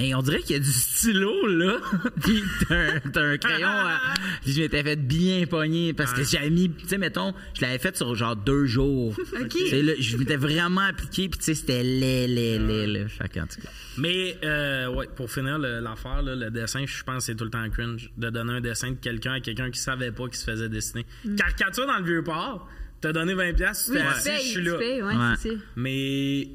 [0.00, 1.76] Mais on dirait qu'il y a du stylo, là.
[2.22, 3.66] Puis t'as un, t'as un crayon.
[3.68, 3.98] à-
[4.42, 7.78] Puis je m'étais fait bien pogner parce que j'avais mis, tu sais, mettons, je l'avais
[7.78, 9.16] fait sur genre deux jours.
[9.40, 9.54] OK.
[9.72, 13.08] Là, je m'étais vraiment appliqué, puis tu sais, c'était laid, laid, laid, là.
[13.08, 13.70] Fait qu'en tout cas.
[13.96, 17.68] Mais, euh, ouais, pour finir l'affaire, le dessin, je pense que c'est tout le temps
[17.68, 20.68] cringe de donner un dessin de quelqu'un à quelqu'un qui savait pas qu'il se faisait
[20.68, 21.04] dessiner.
[21.36, 22.68] Caricature dans le vieux port,
[23.00, 24.78] t'as donné 20$, piastres, tu Oui, assis, payes, je suis là.
[24.78, 25.34] payes, ouais, Ouais.
[25.40, 25.54] c'est ça.
[25.74, 26.48] Mais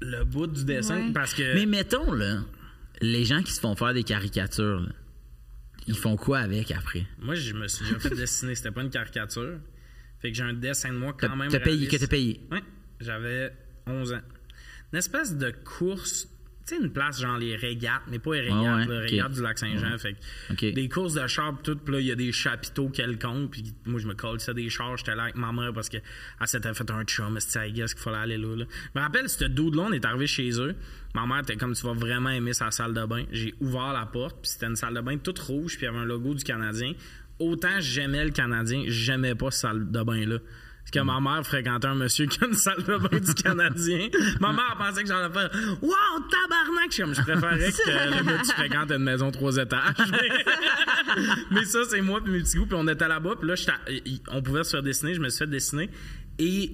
[0.00, 1.12] le bout du dessin, Ouais.
[1.12, 1.54] parce que.
[1.54, 2.38] Mais mettons, là,
[3.00, 4.92] les gens qui se font faire des caricatures, là,
[5.86, 7.06] ils font quoi avec après?
[7.18, 8.54] Moi, je me suis déjà fait dessiner.
[8.54, 9.58] C'était pas une caricature.
[10.20, 11.48] Fait que j'ai un dessin de moi quand même.
[11.50, 12.40] t'as payé, que t'as payé.
[12.50, 12.62] Ouais,
[13.00, 13.52] j'avais
[13.86, 14.20] 11 ans.
[14.92, 16.28] Une espèce de course,
[16.68, 19.32] tu sais, une place genre les régates, mais pas les régates, Ouais, ouais, les régates
[19.32, 19.96] du lac Saint-Jean.
[19.98, 20.16] Fait
[20.56, 23.50] que des courses de chars, pis tout, puis là, il y a des chapiteaux quelconques,
[23.50, 26.02] puis moi, je me colle ça des chars, j'étais là avec ma mère parce qu'elle
[26.44, 28.64] s'était fait un chum, c'était I guess qu'il fallait aller là, là.
[28.94, 30.74] Je me rappelle, ce dude-là, on est arrivé chez eux.
[31.14, 33.24] Ma mère était comme, tu vas vraiment aimer sa salle de bain.
[33.32, 35.88] J'ai ouvert la porte, puis c'était une salle de bain toute rouge, puis il y
[35.88, 36.92] avait un logo du Canadien.
[37.38, 40.38] Autant j'aimais le Canadien, j'aimais pas cette salle de bain-là.
[40.90, 44.08] Parce que ma mère fréquentait un monsieur qui a une salle de bain du Canadien.
[44.40, 45.50] ma mère pensait que j'allais faire
[45.82, 45.90] Wow,
[46.30, 46.86] tabarnak!
[46.88, 49.96] Je suis comme, je préférais que le gars tu fréquentes une maison trois étages.
[51.50, 52.64] Mais ça, c'est moi puis mes petits goûts.
[52.64, 53.34] Puis on était là-bas.
[53.38, 53.54] Puis là,
[54.28, 55.12] on pouvait se faire dessiner.
[55.12, 55.90] Je me suis fait dessiner.
[56.38, 56.72] Et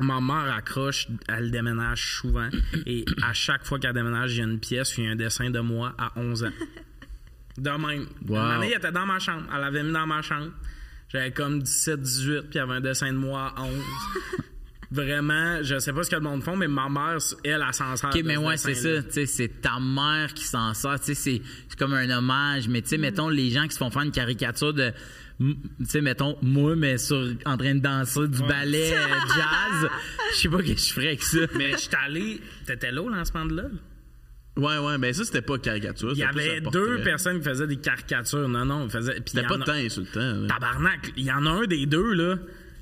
[0.00, 2.48] ma mère accroche, elle déménage souvent.
[2.84, 5.12] Et à chaque fois qu'elle déménage, il y a une pièce où il y a
[5.12, 6.52] un dessin de moi à 11 ans.
[7.56, 8.08] De même.
[8.26, 8.38] Wow.
[8.38, 9.44] Une année, elle était dans ma chambre.
[9.54, 10.50] Elle l'avait mis dans ma chambre.
[11.12, 13.74] J'avais comme 17, 18, puis il y avait un dessin de moi à 11.
[14.92, 17.96] Vraiment, je sais pas ce que le monde font, mais ma mère, elle, elle s'en
[17.96, 18.10] sert.
[18.10, 19.02] OK, mais ouais, c'est ça.
[19.04, 20.98] Tu sais, c'est ta mère qui s'en sort.
[20.98, 22.68] Tu sais, c'est c'est comme un hommage.
[22.68, 24.92] Mais tu sais, mettons, les gens qui se font faire une caricature de.
[25.38, 29.90] Tu sais, mettons, moi, mais sur, en train de danser du ballet euh, jazz,
[30.32, 31.38] je sais pas ce que je ferais avec ça.
[31.56, 32.40] Mais j'étais allé.
[32.66, 33.70] T'étais là au lancement de LOL?
[34.60, 36.10] Ouais, ouais, mais ça, c'était pas caricature.
[36.12, 38.48] Il y avait deux personnes qui faisaient des caricatures.
[38.48, 40.46] Non, non, y C'était pas de a- temps insultant.
[40.48, 42.36] Tabarnak, il y en a un des deux, là.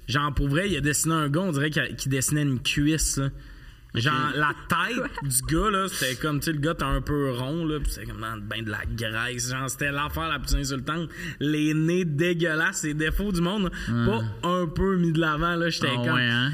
[0.09, 3.19] Genre, pour vrai, il a dessiné un gars, on dirait qu'il qu'il dessinait une cuisse,
[3.19, 3.29] là.
[3.95, 7.31] Genre, la tête du gars, là, c'était comme, tu sais, le gars, t'es un peu
[7.33, 9.51] rond, là, pis c'était comme dans ben de la graisse.
[9.51, 11.09] Genre, c'était l'affaire la plus insultante.
[11.41, 15.69] Les nez dégueulasses, les défauts du monde, pas un peu mis de l'avant, là.
[15.71, 16.15] J'étais Ah comme.
[16.15, 16.53] ouais, hein?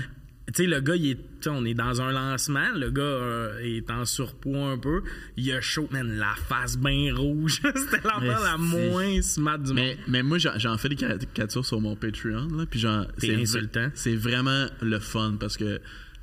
[0.55, 2.71] Tu sais, le gars, il est, on est dans un lancement.
[2.77, 5.03] Le gars euh, est en surpoids un peu.
[5.37, 7.61] Il a chaud, man, la face bien rouge.
[7.75, 9.77] C'était l'affaire la moins smart du monde.
[9.77, 13.91] Mais, mais moi, j'en fais des caricatures sur mon Patreon, là, puis genre, c'est insultant.
[13.95, 15.81] C'est vraiment le fun parce que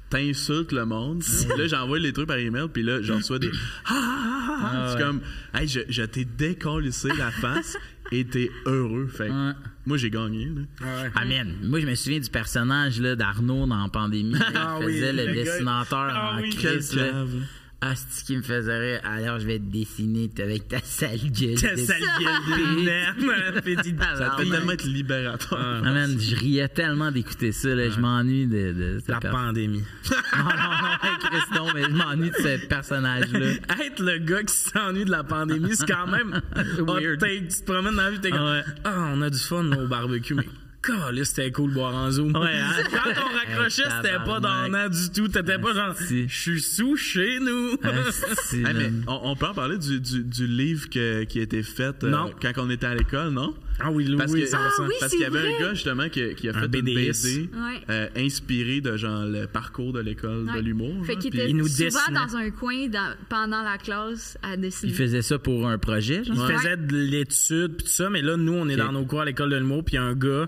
[0.10, 1.24] t'insultes le monde.
[1.24, 3.52] puis là, j'envoie les trucs par email, puis là, j'en reçois des.
[3.86, 4.94] Ah, ah, ah, ah.
[4.94, 5.22] C'est comme,
[5.54, 7.78] hey, je, je t'ai décollissé la face
[8.14, 9.08] et t'es heureux.
[9.08, 9.52] Fait Ouais.
[9.86, 10.46] Moi, j'ai gagné.
[10.46, 10.62] Là.
[10.82, 11.12] Ouais.
[11.16, 14.36] Ah, man, moi, je me souviens du personnage là, d'Arnaud dans Pandémie.
[14.56, 16.50] Ah il oui, faisait le, dessinateur Ah en oui.
[16.52, 17.00] crise.
[17.84, 19.00] Ah, c'est qui me faisait rire?
[19.04, 21.56] Alors, je vais te dessiner avec ta sale gueule.
[21.60, 23.18] Ta sale gueule de merde,
[24.00, 25.58] Ah, Ça ah, peut tellement être libérateur.
[25.60, 27.70] Ah, man, je riais tellement d'écouter ça.
[27.74, 27.90] Là.
[27.90, 29.84] Je m'ennuie de, de cette La per- pandémie.
[30.38, 33.48] Non, non, non, Chris, non, mais je m'ennuie de ce personnage-là.
[33.84, 36.40] Être le gars qui s'ennuie de la pandémie, c'est quand même
[36.88, 37.20] Weird.
[37.20, 38.64] Tu te promènes dans la vie, t'es comme, Ah ouais.
[38.84, 40.46] ah, on a du fun au barbecue, mais
[41.24, 42.36] c'était cool boire en zoom.
[42.36, 42.72] Ouais, hein?
[42.92, 45.28] Quand on raccrochait, Hey, c'était pas donnant du tout.
[45.28, 47.78] T'étais pas genre, je suis sous chez nous.
[48.54, 51.64] Hey, mais on, on peut en parler du, du, du livre que- qui a été
[51.64, 52.32] fait euh, Non.
[52.42, 53.54] quand on était à l'école, non?
[53.80, 54.40] Ah oui, Louis, Parce que-.
[54.54, 55.56] Ah oui, Parce qu'il y avait vrai.
[55.56, 56.72] un gars justement qui, qui a Un fait une.
[56.72, 56.96] BD
[57.54, 57.82] Ouais.
[57.90, 61.06] euh, inspiré de genre le parcours de l'école de l'humour.
[61.06, 62.20] Fait qu'il était il nous souvent dessinait.
[62.28, 64.92] dans un coin dans- pendant la classe à dessiner.
[64.92, 66.36] Il faisait ça pour un projet, genre?
[66.50, 69.22] Il faisait de l'étude pis tout ça, mais là, nous, on est dans nos cours
[69.22, 70.48] à l'école de l'humour, puis il y a un gars.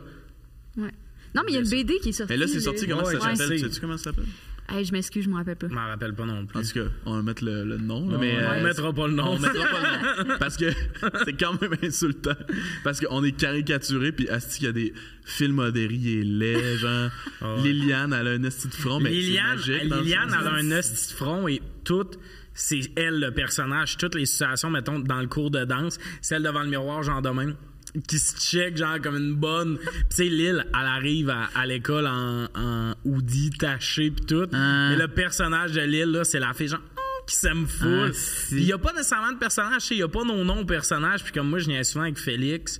[0.77, 0.91] Ouais.
[1.35, 2.33] Non, mais il y a une BD qui est sortie.
[2.33, 3.59] Mais là, c'est sorti, comment Ouais, ça s'appelle?
[3.59, 3.65] sais.
[3.65, 4.25] Sais-tu comment ça s'appelle?
[4.69, 5.67] Hey, je m'excuse, je me rappelle pas.
[5.67, 6.57] Je m'en rappelle pas non plus.
[6.57, 8.07] En tout cas, on va mettre le, le nom.
[8.09, 9.31] là, mais, on euh, mettra pas le nom.
[9.31, 9.81] on mettra pas
[10.17, 10.35] le nom.
[10.39, 10.71] Parce que
[11.25, 12.35] c'est quand même insultant.
[12.83, 14.93] Parce qu'on est caricaturé, puis Asti, il y a des
[15.25, 17.09] fils modérés et laids, genre.
[17.63, 19.89] Liliane, elle a un esti de front, mais Liliane, c'est magique.
[19.89, 22.07] le Liliane elle a un hostie de front et tout,
[22.53, 23.97] c'est elle le personnage.
[23.97, 27.29] Toutes les situations, mettons, dans le cours de danse, celle devant le miroir, genre de
[27.29, 27.55] même,
[28.07, 29.77] qui se check, genre comme une bonne.
[29.77, 34.47] Puis tu sais, Lille, elle arrive à, à l'école en, en hoodie taché pis tout.
[34.51, 34.89] Ah.
[34.89, 36.81] Mais le personnage de Lille, là, c'est la fille, genre.
[36.95, 38.09] oh, qui s'aime full.
[38.09, 38.55] Ah, si.
[38.55, 40.43] Puis il y a pas nécessairement de personnage, tu sais, il y a pas nos
[40.43, 41.23] noms aux personnages.
[41.23, 42.79] Puis comme moi, je viens souvent avec Félix.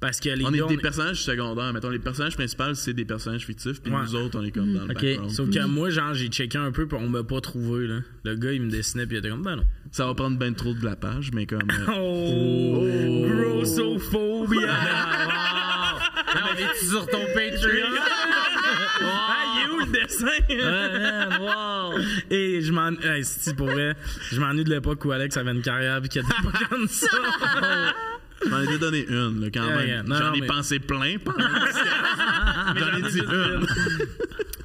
[0.00, 1.72] Parce que les On est des personnages secondaires.
[1.72, 3.98] Mettons, les personnages principaux, c'est des personnages fictifs, puis Ouais.
[4.02, 5.28] nous autres, on est comme dans le background.
[5.32, 7.98] Sauf que moi, genre, j'ai checké un peu, puis on m'a pas trouvé, là.
[8.22, 9.64] Le gars, il me dessinait, puis il était comme, ben non.
[9.90, 11.68] Ça va prendre bien trop de la page, mais comme.
[11.68, 13.64] euh, Oh!
[14.48, 14.74] Grossophobia!
[16.44, 17.88] On est sur ton Patreon?
[19.00, 20.26] Ah, il est où le dessin?
[21.40, 21.98] Wow.
[22.30, 22.90] Et je m'en.
[23.00, 23.94] Hey, si pour vrai,
[24.32, 27.06] je m'ennuie de l'époque où Alex avait une carrière et qu'il était pas comme ça.
[28.48, 29.86] J'en ai déjà donné une, là, quand Yeah, même.
[29.88, 30.02] yeah.
[30.02, 31.38] Non, J'en non, ai mais- pensé plein pendant.
[32.76, 33.66] J'en ai dit une.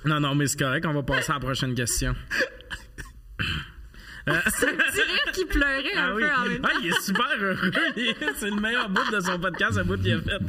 [0.05, 2.15] Non, non, mais c'est correct, on va passer à la prochaine question.
[4.25, 6.21] Tu dirais qu'il pleurait un Ah oui.
[6.23, 6.69] peu en même temps.
[6.71, 7.71] Ah, il est super heureux.
[8.37, 10.39] C'est le meilleur bout de son podcast, le bout qu'il a fait.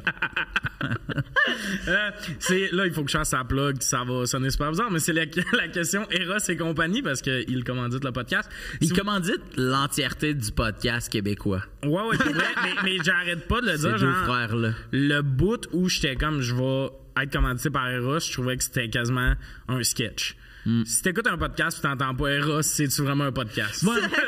[1.89, 4.91] Euh, c'est, là, il faut que je fasse sa plug, ça va sonner super bizarre,
[4.91, 8.51] mais c'est la, la question Eros et compagnie parce qu'il commandite le podcast.
[8.81, 11.62] Il Si vous- commandite l'entièreté du podcast québécois.
[11.83, 13.91] Ouais, ouais, vrai, mais, mais j'arrête pas de le dire.
[13.93, 14.70] deux Genre, frères-là.
[14.93, 16.91] le bout où j'étais comme je vais
[17.22, 19.35] être commandité par Eros, je trouvais que c'était quasiment
[19.68, 20.37] un sketch.
[20.67, 20.85] Hmm.
[20.85, 23.85] Si t'écoutes un podcast et t'entends pas Eros, c'est-tu vraiment un podcast?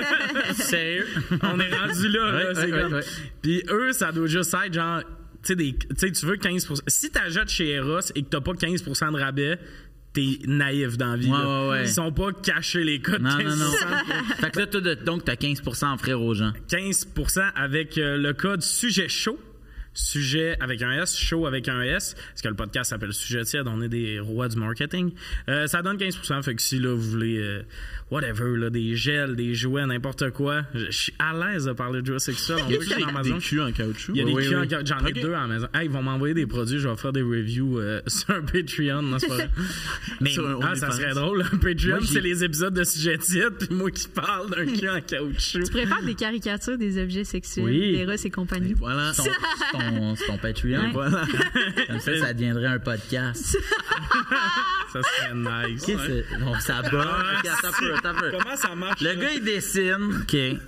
[0.54, 1.06] Sérieux?
[1.42, 3.00] On est rendu là, là, Ouais, c'est ouais, comme- ouais.
[3.42, 5.00] Puis eux, ça doit juste être genre,
[5.42, 6.80] tu sais, tu tu veux 15%.
[6.86, 9.58] Si t'achètes chez Eros et que t'as pas 15% de rabais,
[10.12, 11.30] t'es naïf dans la vie.
[11.30, 11.82] Ouais, ouais.
[11.84, 13.22] Ils sont pas cachés les codes.
[13.22, 14.34] Non, 15%, non, non.
[14.40, 16.52] fait que là, toi, de- donc, t'as 15 en frère aux gens.
[16.68, 19.38] 15% avec euh, le code sujet chaud.
[19.96, 23.66] Sujet avec un S, chaud avec un S, parce que le podcast s'appelle Sujet tiède,
[23.66, 25.12] on est des rois du marketing.
[25.48, 27.62] Euh, ça donne 15 fait que si là, vous voulez, euh,
[28.10, 32.00] whatever, là, des gels, des jouets, n'importe quoi, je je suis à l'aise de parler
[32.02, 32.58] de jouets sexuels.
[32.66, 34.12] On Y veut y en ait des, culs en caoutchouc?
[34.14, 34.66] Il y a des Oui, culs en oui.
[34.70, 35.68] ca- J'en ai deux à la maison.
[35.74, 39.02] Hey, ils vont m'envoyer des produits, je vais faire des reviews euh, sur un Patreon.
[39.02, 39.50] Non, c'est pas vrai.
[40.20, 41.42] Mais Sur ah, ça serait drôle.
[41.52, 45.00] Un Patreon, c'est les épisodes de sujet tiède, puis moi qui parle d'un cul en
[45.00, 45.64] caoutchouc.
[45.64, 47.92] Tu préfères des caricatures des objets sexuels, Oui.
[47.92, 48.74] des Ross et compagnie.
[48.74, 49.12] Voilà.
[49.16, 49.24] Ton,
[49.72, 49.78] ton,
[50.16, 50.80] c'est ton Patreon.
[50.80, 50.90] Ouais.
[50.92, 51.22] Voilà.
[51.86, 53.58] Comme ça, ça deviendrait un podcast.
[54.92, 55.82] Ça serait nice.
[55.84, 56.38] C'est?
[56.38, 56.90] Non, ça bat.
[56.92, 58.30] Ah, peu.
[58.30, 59.00] Comment ça marche?
[59.00, 59.16] Le ça?
[59.16, 60.22] gars, il dessine.
[60.22, 60.32] OK.
[60.32, 60.58] Ouais.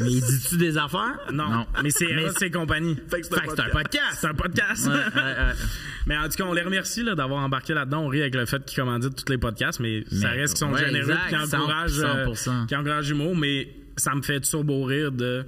[0.00, 1.18] Mais il dit-tu des affaires?
[1.32, 2.96] Non, mais c'est Mais Eros et compagnie.
[3.08, 4.18] Fait que c'est un Fait que c'est un podcast.
[4.20, 4.86] C'est un podcast.
[4.86, 5.54] Ouais, ouais, ouais.
[6.06, 8.04] mais en tout cas, on les remercie là, d'avoir embarqué là-dedans.
[8.04, 10.72] On rit avec le fait qu'ils commanditent tous les podcasts, mais, ça reste qu'ils sont
[10.72, 12.66] ouais, généreux et qui encouragent, euh, 100%.
[12.66, 13.36] qui encouragent l'humour.
[13.36, 15.44] Mais ça me fait turbo rire de.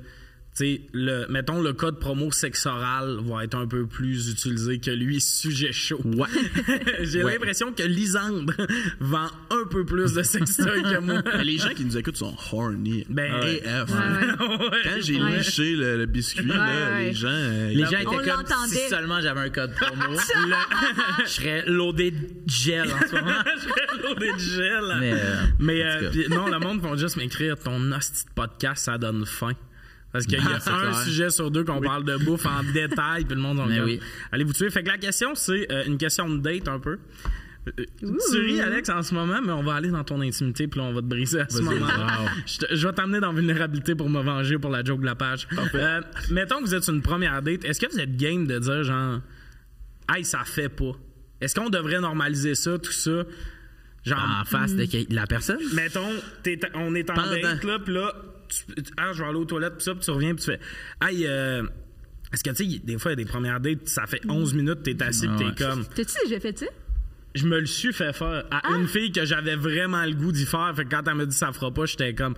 [0.55, 4.79] Tu sais, le, mettons, le code promo sexe oral va être un peu plus utilisé
[4.81, 5.99] que lui, sujet chaud.
[6.05, 6.29] Ouais.
[7.01, 7.33] J'ai Ouais.
[7.33, 8.53] l'impression que Lisandre
[9.01, 11.23] vend un peu plus de sextoy que moi.
[11.43, 13.07] Les gens qui nous écoutent sont horny.
[13.09, 13.91] Ben, AF.
[13.91, 14.59] Ouais, ouais.
[14.73, 14.79] Ouais.
[14.85, 15.39] Quand j'ai Ouais.
[15.39, 17.05] liché le, le biscuit, là, ouais.
[17.07, 17.29] les gens.
[17.31, 20.13] euh, Les gens étaient comme si seulement j'avais un code promo.
[20.13, 23.33] Le- je serais loadé de gel en ce moment.
[23.59, 24.97] Je vais loader de gel.
[25.01, 28.99] Mais, euh, Mais euh, non, le monde va juste m'écrire ton hostie de podcast, ça
[28.99, 29.53] donne faim.
[30.13, 32.63] Parce qu'il y a Ah, c'est un sujet sur deux qu'on parle de bouffe en
[32.75, 33.99] détail, puis le monde comme, oui.
[34.31, 34.71] Allez vous tuer?
[34.71, 36.99] Fait que la question, c'est euh, une question de date un peu.
[37.69, 37.85] Euh,
[38.33, 40.87] Tu ris, Alex, en ce moment, mais on va aller dans ton intimité, puis là,
[40.87, 41.75] on va te briser à ce Vas-y.
[41.79, 42.07] moment-là.
[42.23, 42.29] Wow.
[42.47, 45.15] Je, te- je vais t'amener dans vulnérabilité pour me venger pour la joke de la
[45.15, 45.47] page.
[45.75, 46.01] Euh,
[46.31, 47.65] mettons que vous êtes une première date.
[47.65, 49.21] Est-ce que vous êtes game de dire, genre,
[50.13, 50.93] hey, ça fait pas?
[51.41, 53.23] Est-ce qu'on devrait normaliser ça, tout ça?
[54.05, 55.61] Genre, En face de de la personne?
[55.75, 56.01] mettons,
[56.75, 57.31] on est en Pendant.
[57.41, 58.13] date, là, puis là,
[58.53, 60.61] tu, ah, je vais aller aux toilettes, puis ça, puis tu reviens, puis tu fais,
[61.03, 61.63] hey, euh,
[62.33, 64.55] est-ce que, tu sais, des fois, il y a des premières dates, ça fait 11
[64.55, 65.55] minutes, t'es assis, puis Ah ouais.
[65.55, 66.67] t'es comme, T'as-tu déjà fait ça?
[67.35, 68.77] je me le suis fait faire à Ah!
[68.79, 70.71] une fille que j'avais vraiment le goût d'y faire.
[70.77, 72.35] Fait que quand elle me dit ça fera pas, j'étais comme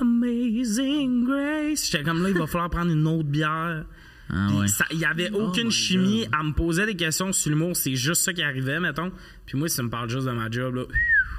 [0.00, 1.90] Amazing Grace.
[1.90, 3.84] J'étais comme là, il va falloir prendre une autre bière.
[4.30, 4.66] Ah ouais.
[4.92, 6.22] Il y avait aucune my chimie.
[6.32, 7.76] Elle me posait des questions sur l'humour.
[7.76, 9.10] C'est juste ça qui arrivait, mettons.
[9.46, 10.84] Puis moi, si ça me parle juste de ma job, là,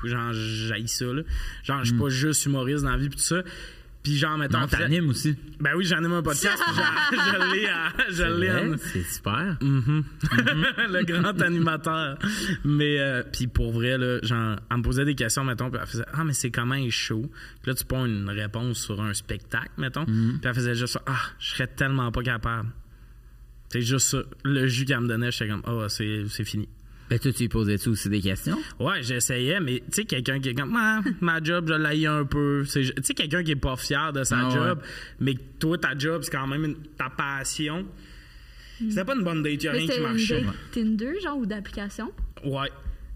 [0.04, 1.06] genre, j'haïs ça.
[1.06, 1.22] Là.
[1.64, 3.42] Genre, je suis pas juste humoriste dans la vie, puis tout ça.
[4.08, 4.62] Puis genre, mettons.
[4.62, 5.36] Non, t'animes aussi?
[5.60, 6.64] Ben oui, j'anime un podcast.
[6.66, 6.76] puis
[7.12, 9.58] je je l'ai à- je l'ai C'est super.
[9.62, 12.18] le grand animateur.
[12.64, 15.88] Mais, euh, puis pour vrai, là, genre, elle me posait des questions, mettons, puis elle
[15.88, 17.30] faisait Ah, mais c'est comment il est chaud.
[17.62, 20.06] Puis là, tu prends une réponse sur un spectacle, mettons.
[20.06, 22.70] Puis elle faisait juste ça Ah, je serais tellement pas capable.
[23.70, 24.20] C'est juste ça.
[24.46, 26.70] Le jus qu'elle me donnait, j'étais comme Ah, c'est c'est fini.
[27.10, 28.58] Ben, toi, tu lui posais-tu aussi des questions?
[28.80, 32.26] Ouais, j'essayais, mais tu sais, quelqu'un qui est comme, ah, ma job, je l'ai un
[32.26, 32.64] peu.
[32.70, 34.54] Tu sais, quelqu'un qui est pas fier de sa Ah ouais.
[34.54, 34.80] job,
[35.22, 37.86] mais que toi, ta job, c'est quand même une- ta passion.
[38.90, 40.42] C'était pas une bonne date, y a Mais rien qui C'était une marchait.
[40.42, 42.12] date Tinder, genre, ou d'application?
[42.46, 42.70] Ouais.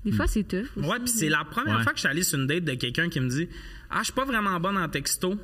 [0.06, 0.66] Des fois, c'est tough.
[0.78, 0.88] aussi.
[0.90, 1.84] Ouais, puis c'est la première Ouais.
[1.84, 3.48] fois que je suis allé sur une date de quelqu'un qui me dit
[3.92, 5.36] Ah, je suis pas vraiment bonne en texto.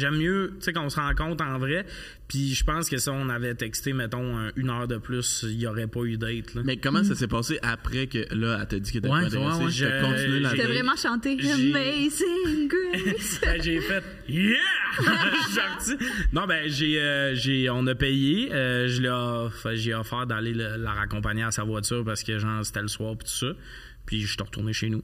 [0.00, 1.86] J'aime mieux, tu sais, qu'on se rencontre en vrai.
[2.28, 5.60] Puis je pense que si on avait texté, mettons, un- une heure de plus, il
[5.60, 6.54] y aurait pas eu date.
[6.54, 6.62] Là.
[6.64, 9.36] Mais comment ça s'est passé après que là, elle t'a dit qu'elle était Ouais, pas
[9.58, 9.70] ouais, ouais.
[9.70, 13.40] Je continué la T'as vraiment chanté J'ai- Amazing Grace.
[13.44, 14.54] Ben, j'ai fait Yeah!
[16.32, 18.52] Non, ben, j'ai, euh, j'ai, on a payé.
[18.52, 22.64] euh, je l'ai j'ai offert d'aller le- la raccompagner à sa voiture parce que, genre,
[22.64, 23.52] c'était le soir, puis tout ça.
[24.06, 25.02] Puis je suis retourné chez nous.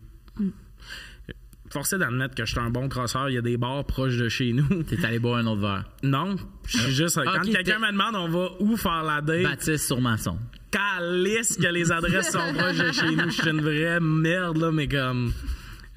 [1.77, 3.29] Forcé d'admettre que je suis un bon crosseur.
[3.29, 4.83] Il y a des bars proches de chez nous.
[4.85, 5.85] T'es allé boire un autre verre.
[6.03, 7.20] Non, je suis juste.
[7.22, 10.39] quand quelqu'un me demande on va où faire la date, Baptiste sur maçon.
[10.70, 13.29] calisse que les adresses sont proches de chez nous.
[13.29, 15.35] Je suis une vraie merde, là, mais comme.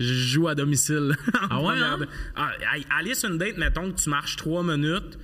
[0.02, 1.16] Je joue à domicile.
[1.50, 2.00] Ah ouais, hein?
[2.36, 2.52] Ah,
[3.00, 5.18] aller sur une date, mettons que tu marches trois minutes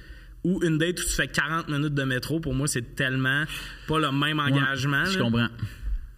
[0.46, 3.44] ou une date où tu fais 40 minutes de métro, pour moi, c'est tellement
[3.90, 5.04] pas le même engagement.
[5.04, 5.48] Je comprends.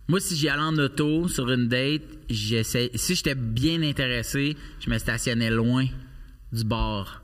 [0.07, 2.91] Moi, si j'y allais en auto sur une date, j'essaie.
[2.95, 5.85] Si j'étais bien intéressé, je me stationnais loin
[6.53, 7.23] du bar.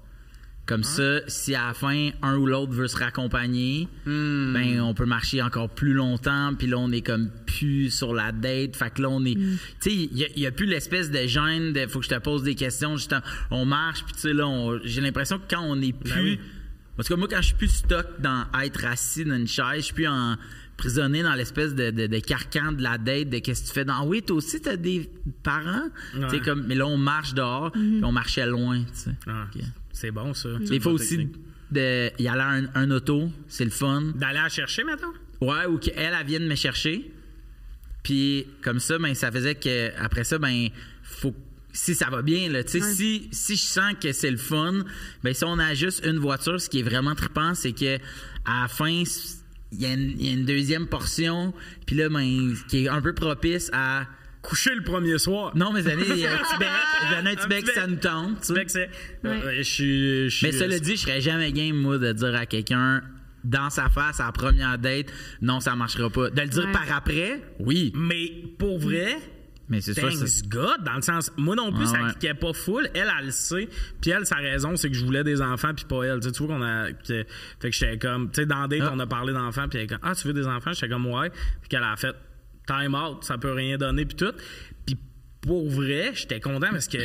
[0.65, 4.53] Comme ça, si à la fin, un ou l'autre veut se raccompagner, Hmm.
[4.53, 6.53] ben on peut marcher encore plus longtemps.
[6.57, 8.75] Puis là, on est comme plus sur la date.
[8.77, 9.35] Fait que là, on est.
[9.35, 12.43] Tu sais, il n'y a, plus l'espèce de gêne de faut que je te pose
[12.43, 12.95] des questions.
[12.95, 13.21] Juste en-
[13.51, 16.21] on marche, puis tu sais, là, on- j'ai l'impression que quand on est plus.
[16.21, 16.39] oui.
[16.95, 19.81] Parce que moi, quand je suis plus stock dans être assis dans une chaise, je
[19.81, 20.07] suis plus
[20.83, 23.85] emprisonné dans l'espèce de, de- de carcan de la date, de qu'est-ce que tu fais
[23.85, 24.05] dans.
[24.05, 25.09] Oui, toi aussi, t'as des
[25.43, 25.89] parents.
[26.13, 29.11] Tu sais, comme, mais là, on marche dehors, puis on marchait loin, tu sais.
[29.27, 29.47] Ah.
[29.91, 30.49] C'est bon, ça.
[30.71, 31.29] Il faut aussi
[31.71, 34.01] de, y aller à un, un auto, c'est le fun.
[34.15, 35.13] D'aller la chercher, mettons?
[35.41, 37.11] Ouais, ou qu'elle, elle vienne me chercher.
[38.03, 40.67] Puis comme ça, ben, ça faisait que après ça, ben,
[41.03, 41.33] faut
[41.75, 44.83] si ça va bien, là, tu sais, si, si je sens que c'est le fun,
[45.23, 47.95] ben, si on a juste une voiture, ce qui est vraiment trippant, c'est que
[48.45, 49.03] à la fin,
[49.73, 51.53] il y, a une- il y a une deuxième portion,
[51.85, 54.05] puis là, ben, qui est un peu propice à.
[54.41, 55.55] Coucher le premier soir.
[55.55, 56.67] Non, mais années, il y a un petit bec,
[57.17, 58.41] un petit bec, ça nous tente.
[58.41, 58.89] tu c'est.
[59.23, 59.29] Ouais.
[59.41, 60.29] Euh, je suis.
[60.29, 63.03] je suis- Mais cela dit, je serais jamais game, moi, de dire à quelqu'un
[63.45, 65.05] dans sa face à la première date,
[65.41, 66.29] non, ça marchera pas.
[66.29, 66.71] De le dire Ouais.
[66.73, 67.93] par après, oui.
[67.95, 69.15] Mais pour vrai.
[69.73, 70.47] Mais c'est Thanks.
[70.47, 72.11] God, dans le sens, moi non plus, Ah ça ouais.
[72.11, 72.87] cliquait pas full.
[72.93, 73.67] Elle, elle le sait.
[74.01, 76.19] Puis elle, sa raison, c'est que je voulais des enfants, puis pas elle.
[76.19, 76.91] Tu sais, tu vois qu'on a.
[76.91, 77.25] que-
[77.59, 78.29] fait que j'étais comme.
[78.29, 78.91] Tu sais, dans Date, Ah.
[78.93, 80.73] on a parlé d'enfants, puis elle est comme, ah, tu veux des enfants?
[80.73, 81.29] J'étais comme, ouais.
[81.31, 82.15] Puis qu'elle a fait
[82.67, 84.33] time out, ça peut rien donner, puis tout.
[84.85, 84.95] Puis
[85.41, 86.99] pour vrai, j'étais content parce que.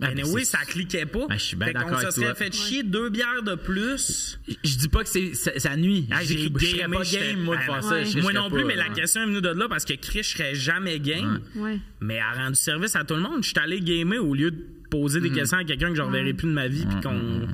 [0.00, 1.26] Ben, Ben, mais oui, ça cliquait pas.
[1.28, 2.34] Ben, je suis bien d'accord se serait toi.
[2.34, 4.40] fait chier deux bières de plus.
[4.64, 6.06] Je dis pas que c'est ça, ça nuit.
[6.10, 8.04] Ah, j'ai je serais pas game, moi, de Ben, faire ouais.
[8.04, 8.10] ça.
[8.18, 8.94] Je Moi non plus, pas, mais la ouais.
[8.94, 11.40] question est venue de là parce que Chris, je serais jamais game.
[11.54, 11.78] Ouais.
[12.00, 13.42] Mais elle a rendu service à tout le monde.
[13.42, 14.58] Je suis allé gamer au lieu de
[14.90, 17.46] poser des questions à quelqu'un que je reverrai plus de ma vie, puis qu'on,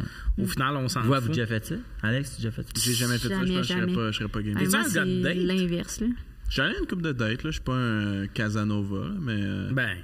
[0.42, 1.16] au final, on s'en Vous, fout.
[1.16, 1.74] avez déjà fait ça?
[2.02, 2.68] Alex, tu as déjà fait ça?
[2.82, 4.54] J'ai jamais fait ça, je pense que je serais pas, je serais pas game.
[4.56, 5.36] Ah, Es-tu moi, un gars de c'est date?
[5.36, 6.06] l'inverse, là.
[6.48, 7.50] J'ai allé à une coupe de date, là.
[7.50, 9.32] Je suis pas un Casanova, mais.
[9.36, 9.96] euh, Ben,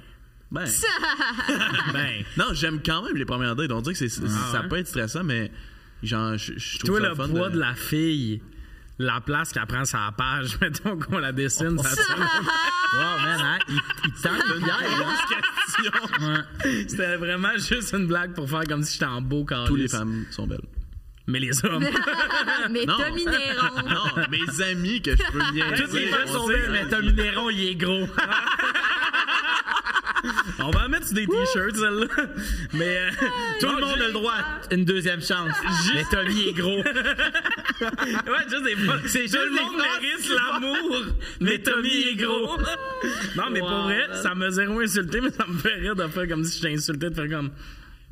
[0.53, 0.65] ben.
[1.93, 2.23] ben.
[2.37, 3.71] Non, j'aime quand même les premières dates.
[3.71, 4.67] On dirait que c'est, ça ouais?
[4.69, 5.51] peut être stressant, mais
[6.03, 7.59] genre, je, je trouve Toi, ça le fun poids de...
[7.59, 8.41] la fille,
[8.99, 13.59] la place qu'elle prend sa page, mettons qu'on la dessine, ça tient Wow, man, hein?
[13.67, 14.77] Il, il tente une bière,
[15.27, 15.91] question.
[16.87, 19.65] C'était vraiment juste une blague pour faire comme si j'étais en beau carré.
[19.67, 20.61] Tous les femmes sont belles.
[21.25, 21.83] Mais les hommes.
[22.69, 22.97] Mais Non.
[22.97, 23.89] Tommy Néron.
[23.89, 27.49] Non, mes amis que je peux bien Toutes les femmes sont belles, mais Tommy Néron,
[27.49, 28.05] il est gros.
[30.59, 32.07] On va en mettre sur des t-shirts, celle-là.
[32.73, 33.09] Mais euh,
[33.59, 35.53] Tout le monde a le droit à une deuxième chance.
[35.93, 36.83] Mais Tommy est gros.
[37.81, 38.95] Ouais, juste des fois.
[39.07, 41.05] C'est Tout le monde mérite l'amour,
[41.41, 42.57] mais Tommy est gros.
[43.35, 46.27] non, mais pour vrai, ça m'a zéro insulté, mais ça me fait rire de faire
[46.27, 47.51] comme si j'étais insulté, de faire comme.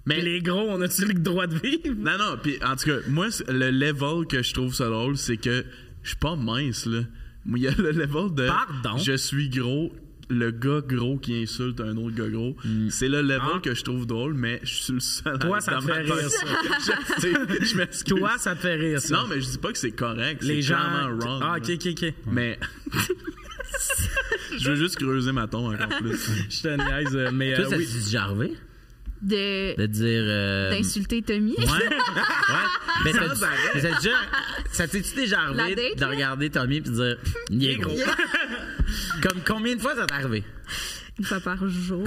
[0.06, 1.96] Mais les gros, on a-tu le droit de vivre?
[1.98, 5.38] Non, non, puis en tout cas, moi, le level que je trouve ça drôle, c'est
[5.38, 5.64] que
[6.02, 7.02] je suis pas mince, là.
[7.46, 8.48] Il y a le level de.
[8.48, 8.98] Pardon?
[8.98, 9.94] Je suis gros.
[10.34, 12.56] Le gars gros qui insulte un autre gars gros,
[12.90, 13.60] c'est le level Ah.
[13.62, 15.38] que je trouve drôle, mais je suis le seul.
[15.40, 16.46] Toi, à- ça dans te fait rire, ça.
[17.18, 17.34] je, sais,
[17.66, 18.18] je m'excuse.
[18.18, 19.16] Toi, ça te fait rire, ça.
[19.16, 20.42] Non, mais je dis pas que c'est correct.
[20.44, 20.78] les c'est gens.
[20.78, 21.42] clairement wrong.
[21.44, 22.14] Ah, ok, ok, ok.
[22.28, 22.58] Mais.
[24.58, 26.18] je veux juste creuser ma tombe encore plus.
[26.50, 27.86] Je te niaise, euh, mais Toi, euh, ça oui.
[27.86, 28.54] dit déjà arrivé?
[29.22, 30.24] De- De dire.
[30.26, 31.54] euh, D'insulter Tommy.
[31.58, 31.66] Ouais.
[31.66, 31.90] ouais.
[33.04, 33.28] Mais arrêt.
[33.74, 34.16] mais ça, déjà,
[34.72, 37.18] ça t'est-tu déjà arrivé de regarder Tommy et de dire
[37.50, 37.96] il est gros?
[39.22, 40.44] Comme combien de fois ça t'est arrivé?
[41.20, 42.04] Une fois par jour.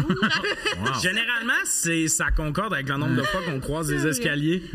[1.02, 4.62] Généralement, c'est ça concorde avec le nombre de fois qu'on croise des escaliers.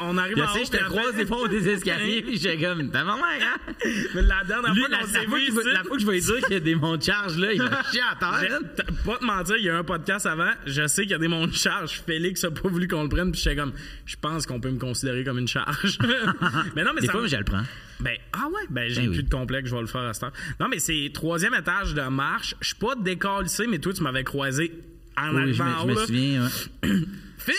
[0.00, 2.38] on arrive Je en sais, haut, je te croise des fois au des escaliers puis
[2.38, 3.72] j'ai comme t'as vraiment hein?
[4.14, 5.82] Mais la dernière Lui, fois la, qu'on la s'est fois vu qu'il va- ici, la
[5.84, 7.60] fois que je vais lui dire qu'il y a des monts de charge là, il
[7.62, 8.58] va chier à j'ai- terre.
[8.76, 11.18] t- pas te mentir, il y a un podcast avant, je sais qu'il y a
[11.18, 12.02] des monts de charge.
[12.06, 13.72] Félix a pas voulu qu'on le prenne, puis j'étais comme,
[14.06, 15.98] je pense qu'on peut me considérer comme une charge.
[16.76, 17.62] mais non, mais Des ça fois, me- je le prends.
[18.00, 19.24] Ben, ah ouais, ben j'ai Ben plus oui.
[19.24, 20.32] de complexe, je vais le faire à cette heure.
[20.60, 22.54] Non, mais c'est troisième étage de marche.
[22.60, 24.72] Je suis pas décalissé, mais toi, tu m'avais croisé
[25.16, 26.42] en Oui, je me, je souviens.
[26.44, 26.90] ouais.
[27.38, 27.54] Phil!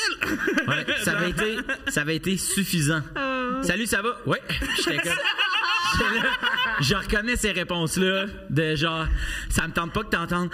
[0.67, 1.57] Ouais, ça avait été,
[1.89, 3.01] ça avait été suffisant.
[3.61, 4.17] Salut, ça va?
[4.25, 4.41] Ouais.
[4.77, 5.13] J'étais comme-
[6.81, 9.05] Je reconnais ces réponses-là de genre,
[9.49, 10.49] ça me tente pas que t'entendes.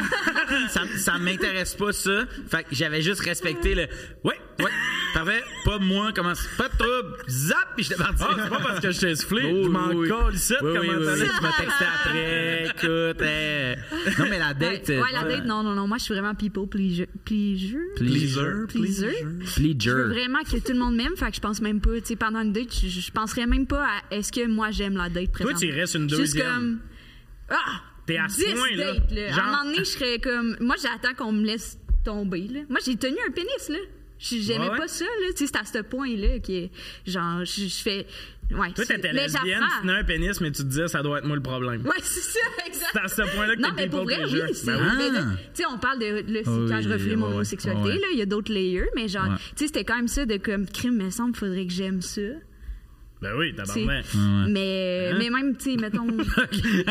[0.70, 2.24] ça, ça m'intéresse pas ça.
[2.50, 3.86] Fait que j'avais juste respecté le,
[4.24, 4.70] ouais, ouais.
[5.14, 6.46] Parfait, pas moi, commence.
[6.56, 7.16] Pas de trouble.
[7.28, 8.22] Zap, puis j'étais parti.
[8.26, 9.42] Ah, c'est pas parce que je t'ai soufflé.
[9.52, 10.08] Oui, je m'en oui, oui.
[10.08, 10.54] colle ici.
[10.62, 12.64] Oui, oui, comment oui, oui, tu m'as texté après.
[12.64, 13.74] Écoute, eh.
[14.18, 14.88] Non, mais la date.
[14.88, 15.86] Ouais, ouais, la date, non, non, non.
[15.86, 17.08] Moi, je suis vraiment people pleaser.
[17.26, 17.76] Pleaser?
[17.96, 18.66] Pleaser.
[18.68, 19.12] Pleaser.
[19.78, 22.06] Je veux vraiment que tout le monde m'aime, fait que je pense même pas, tu
[22.06, 25.10] sais, pendant une date, je, je penserais même pas à est-ce que moi j'aime la
[25.10, 25.58] date Toi, présentement.
[25.60, 26.46] tu restes une Juste deuxième.
[26.46, 26.78] comme,
[27.50, 27.56] ah!
[28.06, 28.92] T'es à ce 10 point-là.
[28.94, 29.28] dates, là.
[29.28, 32.60] Genre- À un moment donné, je serais comme, moi, j'attends qu'on me laisse tomber, là.
[32.70, 33.76] Moi, j'ai tenu un pénis, là.
[34.22, 34.76] J'aimais Ouais, ouais.
[34.78, 35.26] pas ça, là.
[35.36, 36.68] Tu sais, c'est à ce point-là que,
[37.10, 38.06] genre, je, je fais,
[38.52, 38.70] ouais.
[38.72, 41.24] Toi, c'est- t'étais lesbienne, tu tenais un pénis, mais tu te disais, ça doit être
[41.26, 41.82] moi le problème.
[41.84, 42.90] Ouais, c'est ça, exact.
[42.92, 44.54] C'est à ce point-là que Non, t'es mais pour people vrai, oui.
[44.54, 45.18] c'est- Ben oui.
[45.54, 47.94] Tu sais, on parle de le oui, quand je reflète mon homosexualité, Ouais.
[47.98, 49.36] là, il y a d'autres layers, mais genre, Ouais.
[49.36, 52.20] tu sais, c'était quand même ça de comme crime, me semble, faudrait que j'aime ça.
[53.22, 54.04] Ben oui, tabarnak.
[54.48, 55.16] Mais, Hein?
[55.18, 56.06] mais même, tu sais, mettons.
[56.50, 56.84] J'ai-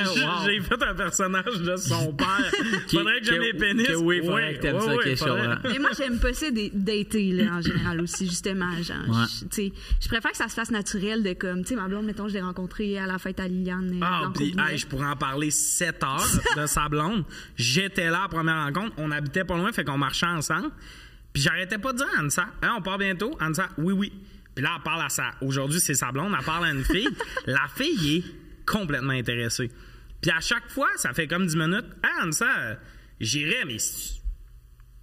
[0.46, 2.52] J'ai fait un personnage de son père.
[2.88, 3.86] Qui- faudrait que j'aime les pénis.
[3.86, 5.70] que oui, faudrait Ouais, que t'aimes ouais, ça, ouais, comprends.
[5.70, 8.72] mais moi, j'aime pas ça des dater, là, en général aussi, justement.
[8.82, 9.26] Genre, Ouais.
[9.28, 11.88] je- tu sais, je préfère que ça se fasse naturel de comme, tu sais, ma
[11.90, 13.92] blonde, mettons, je l'ai rencontrée à la fête à Liliane.
[13.96, 16.26] euh, Ah, dans puis hey, je pourrais en parler 7 heures
[16.56, 17.26] de sa blonde.
[17.58, 18.94] J'étais là à la première rencontre.
[18.98, 20.70] On habitait pas loin, fait qu'on marchait ensemble.
[21.34, 23.36] Puis j'arrêtais pas de dire à Anissa, Hein, on part bientôt?
[23.40, 24.14] Anissa, oui, oui.
[24.62, 25.32] Puis là, elle parle à sa.
[25.42, 27.10] Aujourd'hui, c'est sa blonde, elle parle à une fille.
[27.48, 28.24] la fille est
[28.64, 29.72] complètement intéressée.
[30.22, 31.86] Puis à chaque fois, ça fait comme 10 minutes.
[32.04, 32.76] Ah, Anissa, euh,
[33.20, 33.78] j'irai, mais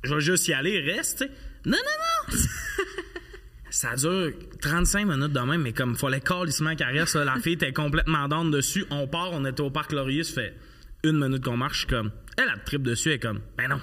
[0.05, 1.29] je vais juste y aller, reste.
[1.67, 2.39] Non, non, non!
[3.71, 4.31] Ça dure
[4.63, 8.53] 35 minutes de même, mais comme fallait calissement caresse, là, la fille était complètement down
[8.53, 8.85] dessus.
[8.91, 10.55] On part, on était au parc Laurier, ça fait
[11.03, 12.13] une minute qu'on marche, je suis comme.
[12.37, 13.41] Elle a trip dessus, elle est comme.
[13.57, 13.81] Ben non.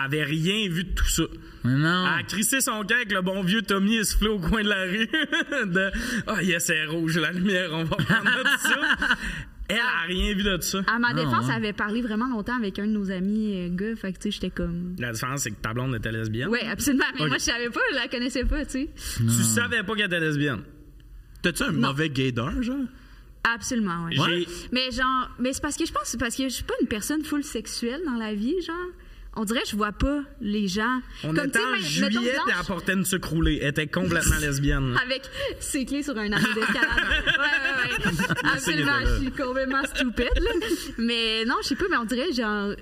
[0.00, 1.24] Elle avait rien vu de tout ça.
[1.64, 2.06] Mais non.
[2.14, 4.82] Elle a crissé son camp avec le bon vieux Tommy essoufflé au coin de la
[4.84, 5.06] rue.
[5.66, 5.90] de
[6.26, 8.76] Ah, yes, c'est rouge, la lumière, on va prendre de ça.
[9.68, 10.80] Elle a rien vu de ça.
[10.86, 11.50] À ma Ah, défense, ouais.
[11.50, 14.22] elle avait parlé vraiment longtemps avec un de nos amis euh, gars, fait que, tu
[14.24, 14.96] sais, j'étais comme.
[14.98, 16.48] La différence, c'est que ta blonde était lesbienne.
[16.48, 18.90] Ouais, absolument, mais moi, je savais pas, je la connaissais pas, tu sais.
[19.18, 20.62] Tu savais pas qu'elle était lesbienne.
[21.42, 22.76] T'as-tu un mauvais gaydar, genre?
[23.44, 24.12] Absolument, ouais.
[24.16, 26.74] J'ai- Mais genre, mais c'est parce que je pense, c'est parce que je suis pas
[26.80, 28.76] une personne full sexuelle dans la vie, genre.
[29.34, 31.00] On dirait que je vois pas les gens.
[31.24, 32.00] On Comme, et Blanche,
[32.60, 33.58] elle portait une sucre roulée.
[33.62, 34.94] Elle était complètement lesbienne.
[35.02, 35.22] Avec
[35.58, 36.86] ses clés sur un anneau d'escalade.
[37.26, 38.50] ouais, ouais, ouais.
[38.52, 40.50] Absolument, je suis complètement stupide, là.
[40.98, 42.74] Mais non, je sais pas, mais on dirait, genre.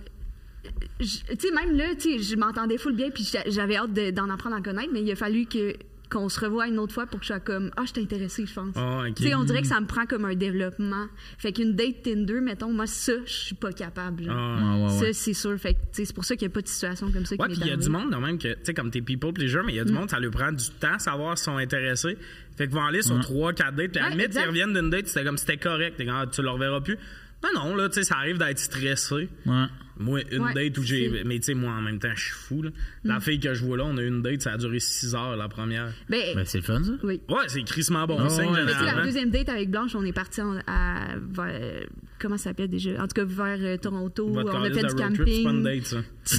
[0.98, 4.10] Tu sais, même là, tu sais, je m'entendais full bien, puis j'a- j'avais hâte de-
[4.10, 5.74] d'en apprendre à connaître, mais il a fallu que
[6.11, 8.45] qu'on se revoie une autre fois pour que je sois comme ah je t'ai intéressée
[8.47, 11.07] je pense Ah, tu sais on dirait que ça me prend comme un développement
[11.39, 14.27] fait qu'une date Tinder mettons moi ça je suis pas capable.
[14.28, 14.57] Ah.
[14.57, 15.12] Ouais, ouais, ouais.
[15.12, 16.69] ça c'est sûr fait que tu sais, c'est pour ça qu'il n'y a pas de
[16.69, 18.59] situation comme ça qui Ouais, puis il y a du monde, de même que, tu
[18.65, 19.87] sais, comme t'es people pleasure, mais il y a Mm.
[19.87, 22.19] du monde, ça lui prend du temps à savoir s'ils sont intéressés.
[22.57, 25.07] Fait qu'ils vont aller sur 3, 4 dates, puis à limite, ils reviennent d'une date,
[25.09, 26.01] c'était comme c'était correct.
[26.09, 26.97] Ah, tu le reverras plus.
[27.43, 29.28] Non, non, là, tu sais, ça arrive d'être stressé.
[29.47, 29.65] Ouais.
[30.01, 31.10] Moi, une Ouais, date où j'ai.
[31.10, 32.70] c'est- Mais tu sais, moi, en même temps, je suis fou, là.
[33.05, 35.14] La fille que je vois là, on a eu une date, ça a duré 6
[35.14, 35.93] heures, la première.
[36.09, 36.93] ben, Ben, c'est le fun, ça.
[37.02, 38.28] oui Ouais, c'est crissement bon ouais.
[38.31, 41.85] Sais, la deuxième date avec Blanche, on est parti à, vers-
[42.18, 42.93] comment ça s'appelle déjà?
[43.02, 44.28] En tout cas, vers euh, Toronto.
[44.28, 45.62] Votre on a fait du trip, c'est pas une camping.
[45.62, 45.97] date, ça.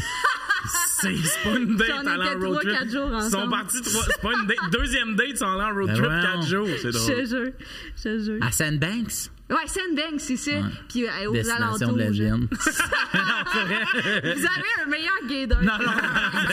[1.01, 2.71] c'est c'est pas une date allant road trois, trip.
[2.73, 3.49] quatre jours Ils sont ensemble.
[3.51, 4.03] partis trois.
[4.05, 4.57] C'est pas une date.
[4.71, 6.21] Deuxième date, ils sont allés en road Ben trip voyons.
[6.23, 6.67] 4 jours.
[6.81, 7.15] C'est Je drôle.
[7.15, 7.51] te jure.
[7.97, 8.37] Je te jure.
[8.41, 9.31] À Sandbanks?
[9.51, 10.51] Ouais, Sandbank, c'est ça.
[10.89, 11.93] Puis euh, aux Destination alentours.
[11.93, 12.47] de lesbienne.
[12.51, 15.61] Vous avez un meilleur gaydar.
[15.61, 15.91] non, non,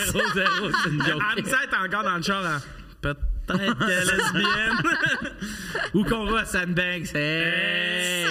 [0.05, 1.23] zéro, zéro, c'est une joke.
[1.37, 2.61] Anissa est encore dans le char à
[3.01, 4.77] peut-être qu'elle est lesbienne.
[5.95, 7.09] Où qu'on va à Sandbanks?
[7.15, 8.27] Hey!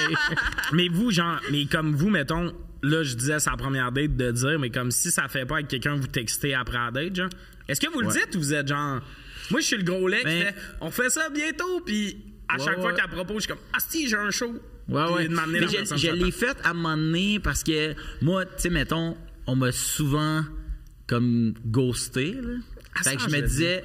[0.73, 2.53] mais vous, genre, mais comme vous, mettons,
[2.83, 5.67] là, je disais sa première date de dire, mais comme si ça fait pas avec
[5.69, 7.29] quelqu'un, vous textez après la date, genre.
[7.67, 8.99] Est-ce que vous le dites ou vous êtes genre.
[9.49, 12.17] Moi, je suis le gros lait qui Ben- fait on fait ça bientôt, puis
[12.49, 14.53] à Ouais, chaque fois qu'elle propose, je suis comme ah, si, j'ai un show.
[14.87, 15.27] Ouais, ouais.
[15.47, 19.17] Mais je, je l'ai fait à un moment donné parce que moi, tu sais, mettons,
[19.45, 20.43] on m'a souvent
[21.07, 22.33] comme ghosté.
[22.33, 22.53] Là.
[22.95, 23.83] Ah, fait que je me disais,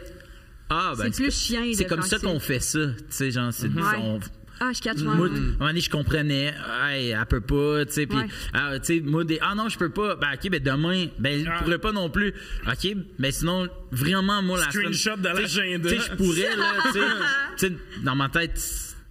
[0.71, 2.79] ah, ben, C'est plus chien C'est comme ça qu'on fait ça.
[2.97, 3.69] Tu sais, genre, c'est.
[3.69, 3.83] Ouais.
[3.99, 4.21] on-
[4.65, 5.27] Ah, je catch moi, moi.
[5.27, 6.55] à un moment donné, je comprenais,
[6.89, 8.17] hey, elle peut pas, tu sais, puis,
[8.53, 11.43] ah, tu sais, moi, des, ah non, je peux pas, ben, ok, ben, demain, ben,
[11.45, 11.59] je Ah.
[11.63, 12.33] pourrais pas non plus.
[12.69, 15.89] Ok, ben, sinon, vraiment, moi, la semaine- Screenshot de tu sais, l'agenda.
[15.91, 16.75] Tu sais, je pourrais, là,
[17.57, 17.73] tu sais,
[18.05, 18.53] dans ma tête,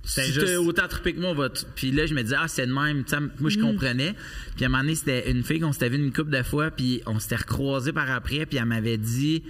[0.03, 2.65] si juste- autant trippé que moi, on va puis là, je me disais, ah, c'est
[2.65, 4.15] de même, tu sais, moi, je comprenais.
[4.55, 6.71] Puis à un moment donné, c'était une fille qu'on s'était vu une couple de fois,
[6.71, 9.43] puis on s'était recroisés par après, puis elle m'avait dit,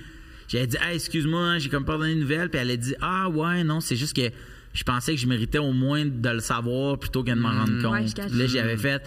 [0.47, 3.29] j'avais dit, ah, excuse-moi, j'ai comme pas donné une nouvelle, puis elle a dit, ah,
[3.29, 4.29] ouais, non, c'est juste que
[4.73, 7.81] je pensais que je méritais au moins de le savoir plutôt que de m'en rendre
[7.81, 8.17] compte.
[8.17, 9.01] Ouais, là, j'avais fait,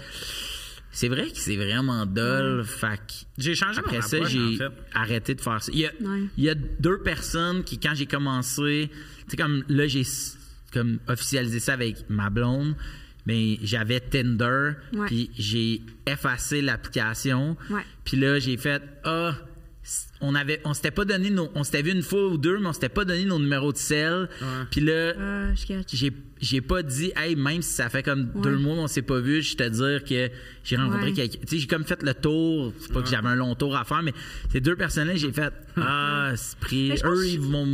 [0.90, 4.56] c'est vrai que c'est vraiment dull, fait que J'ai changé après mon ça, j'ai en
[4.56, 4.72] fait.
[4.94, 5.72] arrêté de faire ça.
[5.72, 6.24] Il y, a, Ouais.
[6.36, 8.90] il y a deux personnes qui, quand j'ai commencé,
[9.24, 10.04] tu sais, comme là, j'ai
[10.72, 12.74] comme officialisé ça avec ma blonde,
[13.26, 14.72] mais j'avais Tinder,
[15.06, 17.56] puis j'ai effacé l'application.
[18.04, 19.34] Puis là, j'ai fait, ah,
[20.24, 22.68] on avait on s'était pas donné nos on s'était vu une fois ou deux mais
[22.68, 24.28] on s'était pas donné nos numéros de sel.
[24.70, 25.48] Puis là Ah,
[25.92, 28.42] j'ai j'ai pas dit hey même si ça fait comme Ouais.
[28.42, 30.28] deux mois on s'est pas vu je te dire que
[30.64, 31.12] j'ai rencontré Ouais.
[31.12, 31.38] quelqu'un.
[31.42, 32.72] Tu sais j'ai comme fait le tour.
[32.80, 34.12] C'est pas que j'avais un long tour à faire mais
[34.52, 36.92] ces deux personnes là j'ai fait ah c'est pris.
[37.04, 37.66] Eux ils vont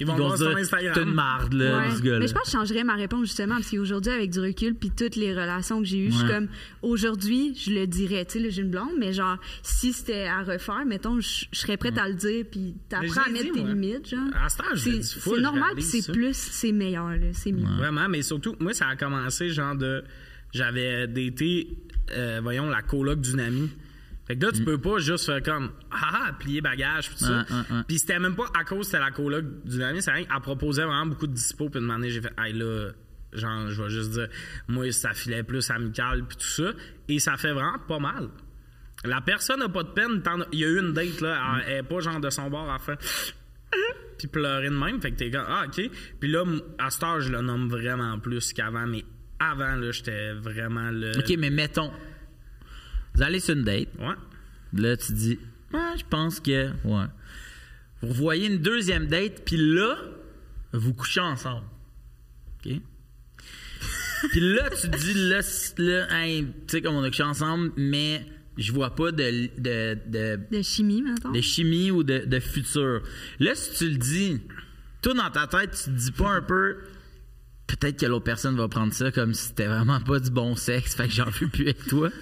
[0.00, 1.96] Ils vont voir sur dire t'es une marde là Ouais.
[1.96, 2.18] ce gars là.
[2.20, 4.90] Mais je pense que je changerais ma réponse justement parce qu'aujourd'hui, avec du recul, puis
[4.96, 6.48] toutes les relations que j'ai eues, je suis comme
[6.82, 8.24] aujourd'hui, je le dirais.
[8.24, 11.76] Tu sais, j'ai une blonde, mais genre, si c'était à refaire, mettons, je, je serais
[11.78, 13.70] prête à le dire, puis t'apprends à mettre dit, tes moi.
[13.70, 14.28] limites, genre.
[14.48, 16.12] Cet âge, je C'est normal, puis c'est ça.
[16.12, 17.66] plus, c'est meilleur, là, c'est mieux.
[17.76, 20.04] Vraiment, mais surtout, moi, ça a commencé genre de.
[20.52, 21.68] J'avais daté,
[22.12, 23.70] euh, voyons, la coloc d'une amie.
[24.26, 27.24] Fait que là, tu peux pas juste faire comme, ah, ah, plier bagage, pis tout
[27.24, 27.46] ça.
[27.50, 27.82] Ouais, ouais.
[27.86, 30.84] Puis c'était même pas à cause c'était la coloc d'une amie, c'est rien qu'elle proposait
[30.84, 32.90] vraiment beaucoup de dispo, puis une année, j'ai fait, hey là,
[33.32, 34.28] genre, je vais juste dire,
[34.68, 36.72] moi, ça filait plus amical, puis tout ça.
[37.08, 38.28] Et ça fait vraiment pas mal.
[39.04, 40.22] La personne n'a pas de peine.
[40.52, 42.78] Il y a eu une date, là, elle est pas genre de son bord à
[42.78, 42.98] faire
[44.18, 45.00] puis pleurer de même.
[45.00, 45.90] Fait que t'es comme, ah, OK.
[46.18, 46.44] Puis là,
[46.78, 49.04] à cette heure, je le nomme vraiment plus qu'avant, mais
[49.38, 51.16] avant, là, j'étais vraiment le.
[51.16, 51.92] ok mais mettons
[53.18, 54.14] vous allez sur une date Ouais.
[54.74, 55.38] Là, tu dis,
[55.74, 56.68] ah, je pense que.
[56.84, 57.06] Ouais.
[58.00, 59.96] Vous voyez une deuxième date, puis là,
[60.72, 61.66] vous couchez ensemble.
[62.64, 62.72] OK?
[64.30, 65.40] puis là, tu dis, là
[66.12, 68.24] hey, tu sais, comme on a couché ensemble, mais
[68.58, 71.30] je vois pas de, de, de, De chimie, maintenant.
[71.32, 73.02] de chimie ou de, de futur.
[73.38, 74.40] Là, si tu le dis,
[75.00, 76.76] toi, dans ta tête, tu te dis pas un peu.
[77.68, 80.94] Peut-être que l'autre personne va prendre ça comme si c'était vraiment pas du bon sexe,
[80.96, 82.10] fait que j'en veux plus avec toi.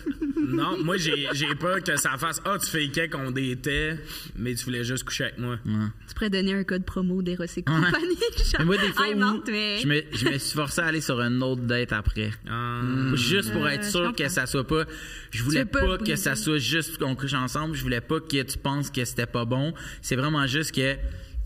[0.49, 3.99] Non, moi, j'ai j'ai peur que ça fasse, ah, tu fakais qu'on était,
[4.37, 5.59] mais tu voulais juste coucher avec moi.
[6.07, 7.91] Tu pourrais donner un code promo d'Eros et compagnie.
[8.37, 11.01] genre, Mais moi, des fois, où mais- je, me, je me suis forcé à aller
[11.01, 12.31] sur une autre date après.
[12.49, 12.81] Ah.
[13.15, 14.85] Juste pour Euh, être sûr que ça soit pas.
[15.33, 16.17] Je voulais pas pas, que briser.
[16.17, 17.75] ça soit juste qu'on couche ensemble.
[17.75, 19.75] Je voulais pas que tu penses que c'était pas bon.
[20.01, 20.95] C'est vraiment juste que.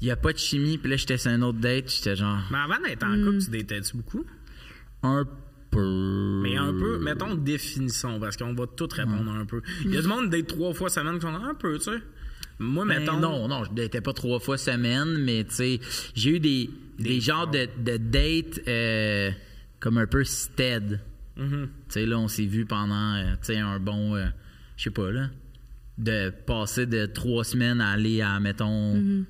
[0.00, 2.38] Il y a pas de chimie, puis là, j'étais sur une autre date, j'étais genre.
[2.50, 4.24] Mais avant d'être en couple, tu datais-tu beaucoup?
[5.02, 5.24] Un
[5.70, 6.40] peu.
[6.42, 9.60] Mais un peu, mettons, définissons, parce qu'on va tout répondre un peu.
[9.84, 11.84] Il y a du monde qui date trois fois semaine qui font un peu, tu
[11.84, 11.98] sais.
[12.58, 13.18] Moi, Ben, mettons.
[13.18, 15.80] non, non, je datais pas trois fois semaine, mais tu sais,
[16.14, 19.30] j'ai eu des, des, genres de, de dates euh,
[19.80, 21.00] comme un peu stead.
[21.36, 21.68] Mhm.
[21.88, 24.26] Tu sais, là, on s'est vu pendant, euh, tu sais, un bon, euh,
[24.76, 25.30] je sais pas, là,
[25.96, 29.24] de passer de trois semaines à aller à, mettons,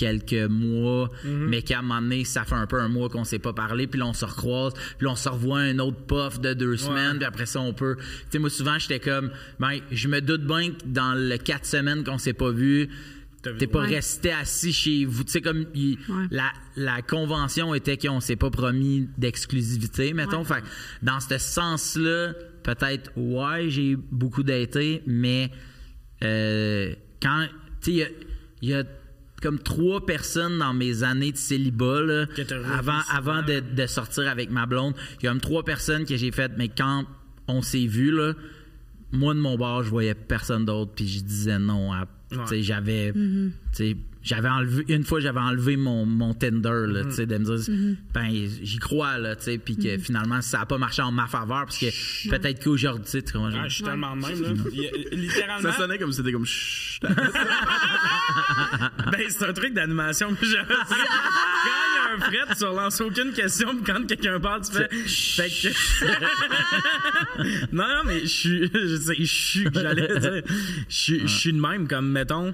[0.00, 3.38] quelques mois, mais qu'à un moment donné, ça fait un peu un mois qu'on s'est
[3.38, 6.40] pas parlé, puis là, on se recroise, puis là, on se revoit un autre puff
[6.40, 7.96] de deux semaines, puis après ça, on peut...
[7.98, 11.66] Tu sais, moi, souvent, j'étais comme, ben, je me doute bien que dans le quatre
[11.66, 12.88] semaines qu'on s'est pas vu,
[13.58, 13.94] T'es pas Ouais.
[13.94, 15.24] resté assis chez vous.
[15.24, 16.26] Tu sais, comme il- Ouais.
[16.30, 20.40] la, la convention était qu'on s'est pas promis d'exclusivité, mettons.
[20.42, 20.56] Ouais.
[20.56, 20.64] Fait
[21.02, 25.50] dans ce sens-là, peut-être, ouais, j'ai beaucoup daté, mais
[26.22, 27.46] euh, quand.
[27.80, 28.08] Tu sais, il y a-
[28.62, 28.84] il y, a
[29.40, 32.26] comme trois personnes dans mes années de célibat, là,
[32.74, 34.94] avant, avant de, de sortir avec ma blonde.
[35.20, 37.04] Il y a comme trois personnes que j'ai faites, mais quand
[37.48, 38.34] on s'est vu, là,
[39.12, 42.06] moi, de mon bord, je voyais personne d'autre, puis je disais non à.
[42.30, 42.62] tu sais, Ouais.
[42.62, 43.12] J'avais.
[43.12, 44.84] tu sais, J'avais enlevé.
[44.88, 47.74] Une fois, j'avais enlevé mon, mon Tinder, là, tu sais, de me dire,
[48.12, 48.28] ben,
[48.62, 51.64] j'y crois, là, tu sais, puis que finalement, ça n'a pas marché en ma faveur,
[51.64, 51.86] parce que
[52.28, 54.48] peut-être qu'aujourd'hui, tu sais, comprends, Ah, je suis tellement de même, là.
[54.72, 55.72] Il a- littéralement.
[55.72, 57.00] Ça sonnait comme si c'était comme chut.
[57.02, 57.14] Ben,
[59.28, 60.34] c'est un truc d'animation.
[60.34, 63.74] Puis je- quand il y a un fret, tu relances aucune question.
[63.76, 64.88] Puis quand quelqu'un parle, tu fais.
[65.42, 65.74] Fait que-
[67.74, 68.70] non, non, mais je suis.
[68.72, 69.66] Je sais, je suis.
[69.72, 70.42] J'allais dire.
[70.88, 72.52] Je suis- je suis de même, comme, mettons.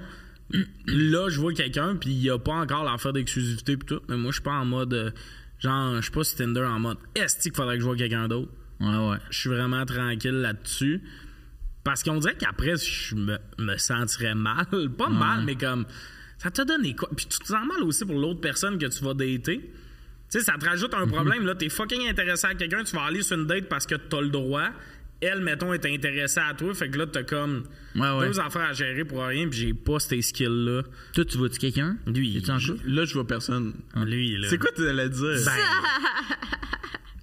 [0.87, 4.01] Là, je vois quelqu'un, puis il n'y a pas encore l'affaire d'exclusivité, puis tout.
[4.07, 4.93] Mais moi, je suis pas en mode.
[4.93, 5.11] euh,
[5.59, 6.97] Genre, je suis pas sur Tinder en mode.
[7.15, 8.51] Est-ce qu'il faudrait que je vois quelqu'un d'autre?
[8.79, 9.17] Ouais, ouais.
[9.31, 11.01] je suis vraiment tranquille là-dessus.
[11.83, 14.65] Parce qu'on dirait qu'après, je me, me sentirais mal.
[14.97, 15.85] Pas mal, mais comme.
[16.37, 17.09] Ça t'a donné quoi?
[17.15, 19.59] Puis tu te sens mal aussi pour l'autre personne que tu vas dater.
[20.29, 21.45] Tu sais, ça te rajoute un problème.
[21.45, 24.21] Là, t'es fucking intéressé à quelqu'un, tu vas aller sur une date parce que t'as
[24.21, 24.69] le droit.
[25.19, 26.73] Elle, mettons, est intéressée à toi.
[26.75, 27.63] Fait que là, t'as comme
[27.95, 28.27] Ouais, ouais.
[28.27, 30.83] deux affaires à gérer pour rien, puis j'ai pas ces skills-là.
[31.13, 31.97] Toi, tu vois-tu quelqu'un?
[32.05, 32.57] Lui, Es-tu en?
[32.85, 33.73] Là, je vois personne.
[33.95, 34.47] Lui, là.
[34.49, 35.39] C'est quoi tu allais dire?
[35.45, 35.51] Ben,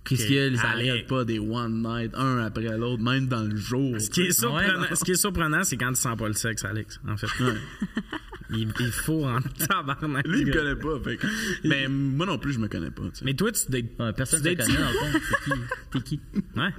[0.05, 0.91] Qu'est-ce qu'il y a, les Ça Allez.
[0.91, 3.99] arrête pas des one night, un après l'autre, même dans le jour.
[3.99, 4.97] Ce qui est surprenant, Ah ouais?
[4.97, 7.27] ce qui est surprenant, c'est quand tu sens pas le sexe, Alex, en fait.
[8.51, 10.27] il, il faut en tabarnak.
[10.29, 11.01] Lui, il me connaît pas.
[11.03, 11.27] Fait que-
[11.67, 13.05] Mais moi non plus, je me connais pas.
[13.25, 13.85] Mais toi, tu dates.
[13.99, 15.21] Ouais, personne ne te connaît, dans le fond.
[15.31, 15.61] C'est qui?
[15.93, 16.21] T'es qui?
[16.57, 16.75] Ouais.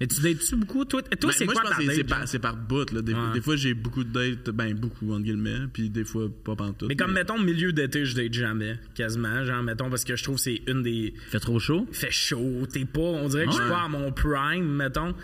[0.00, 0.84] Mais tu dates-tu beaucoup?
[0.84, 2.06] Toi, toi Ben, c'est moi, quoi je pense ta date?
[2.08, 2.92] par, c'est par bout.
[2.92, 3.00] Là.
[3.02, 3.32] Des, Ouais.
[3.34, 6.88] des fois, j'ai beaucoup de dates, ben beaucoup, entre guillemets, puis des fois, pas pantoute.
[6.88, 9.42] Mais comme, mettons, milieu d'été, je date jamais, quasiment.
[9.44, 11.14] Genre, mettons, parce que je trouve que c'est une des.
[11.30, 11.86] Fait trop chaud?
[11.90, 13.00] Il fait chaud, t'es pas.
[13.00, 15.14] On dirait que je suis pas à mon prime, mettons.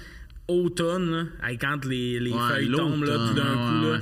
[0.49, 1.11] Automne,
[1.43, 3.93] là, quand les, les Ouais, feuilles tombent, là, tout d'un coup, ouais, là.
[3.97, 4.01] ouais.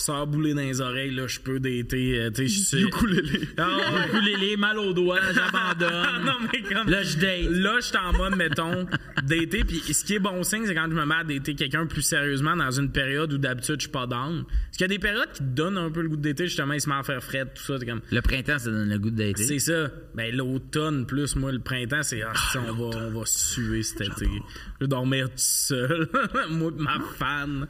[0.00, 2.18] Sans bouler dans les oreilles, là, je peux dater.
[2.20, 2.86] euh, tu sais, je.
[2.86, 3.40] Ukulélé.
[3.56, 4.06] Ah.
[4.08, 6.24] Ukulélé, mal aux doigts, j'abandonne.
[6.24, 6.88] non, mais comme.
[6.88, 7.50] Là, je date.
[7.50, 8.86] Là, je suis en mode, mettons,
[9.24, 9.64] dater.
[9.64, 12.02] Puis ce qui est bon signe, c'est quand je me mets à dater quelqu'un plus
[12.02, 14.44] sérieusement dans une période où d'habitude je suis pas down.
[14.44, 16.46] Parce qu'il y a des périodes qui te donnent un peu le goût de dater,
[16.46, 17.78] justement, il se met à faire fret, tout ça.
[17.78, 18.00] t'es comme.
[18.10, 19.42] Le printemps, ça donne le goût de dater.
[19.44, 19.90] C'est ça.
[20.14, 22.22] Ben, l'automne, plus moi, le printemps, c'est.
[22.22, 24.26] Ah, si, on, va, on va suer cet été.
[24.26, 26.08] Je vais dormir tout seul.
[26.50, 27.66] moi, ma fan.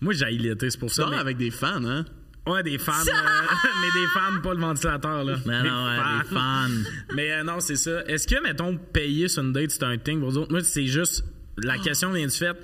[0.00, 1.06] Moi, j'ai l'été, c'est pour ça.
[1.10, 2.04] Mais- avec des fans, hein?
[2.46, 2.92] Ouais, des fans.
[2.92, 3.12] euh,
[3.82, 5.36] mais des fans, pas le ventilateur, là.
[5.44, 6.68] Non, Des non, ouais, des fans.
[7.14, 8.02] mais euh, non, c'est ça.
[8.06, 10.50] Est-ce que, mettons, payer sur une date, c'est un thing pour vous autres?
[10.50, 11.24] Moi, c'est juste.
[11.62, 12.56] La question vient du fait.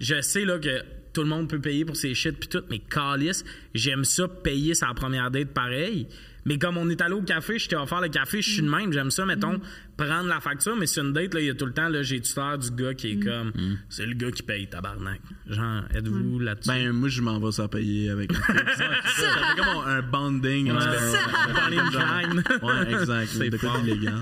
[0.00, 0.80] Je sais, là, que
[1.12, 3.44] tout le monde peut payer pour ses shit puis tout, mais calice,
[3.74, 6.06] j'aime ça payer sa première date pareil.
[6.46, 8.70] Mais comme on est allé au café, je t'ai offert le café, je suis de
[8.70, 8.92] même.
[8.92, 9.60] J'aime ça, mettons,
[9.96, 12.02] prendre la facture, mais sur une date, là, il y a tout le temps, là,
[12.02, 13.52] j'ai tuteur du gars qui est comme.
[13.88, 15.20] C'est le gars qui paye, tabarnak.
[15.48, 16.68] Genre, êtes-vous là-dessus?
[16.68, 18.36] Ben, moi, je m'en vais sans payer avec un.
[18.36, 20.72] Ça fait comme un bonding.
[20.72, 22.42] montagnes.
[22.62, 23.28] Ouais, exact.
[23.32, 24.12] C'est illégal.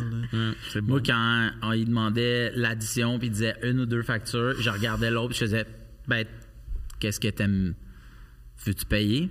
[0.70, 4.70] c'est Moi, quand on lui demandait l'addition, puis il disait une ou deux factures, je
[4.70, 5.66] regardais l'autre, puis je faisais,
[6.08, 6.24] ben,
[7.00, 7.74] qu'est-ce que t'aimes?
[8.64, 9.30] Veux-tu payer?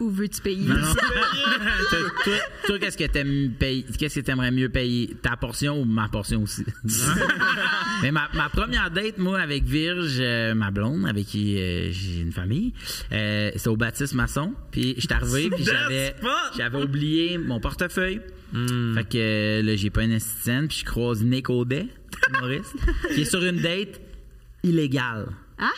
[0.00, 0.64] Où veux-tu payer?
[0.68, 0.94] Non, non.
[1.90, 2.32] toi, toi-
[2.66, 3.84] toi, qu'est-ce que t'aimes payer?
[3.98, 5.16] Qu'est-ce que t'aimerais mieux payer?
[5.22, 6.64] Ta portion ou ma portion aussi?
[8.02, 12.20] Mais ma, ma première date, moi, avec Virge, euh, ma blonde, avec qui euh, j'ai
[12.20, 12.72] une famille,
[13.10, 14.54] euh, c'était au Baptiste Masson.
[14.70, 16.14] Puis j'étais arrivé, puis j'avais,
[16.56, 18.20] j'avais oublié mon portefeuille.
[18.52, 21.86] Fait que là, j'ai pas une assistante, puis je croise Nick Audet,
[22.28, 22.74] humoriste,
[23.14, 24.00] qui est sur une date
[24.62, 25.26] illégale.
[25.58, 25.70] Ah?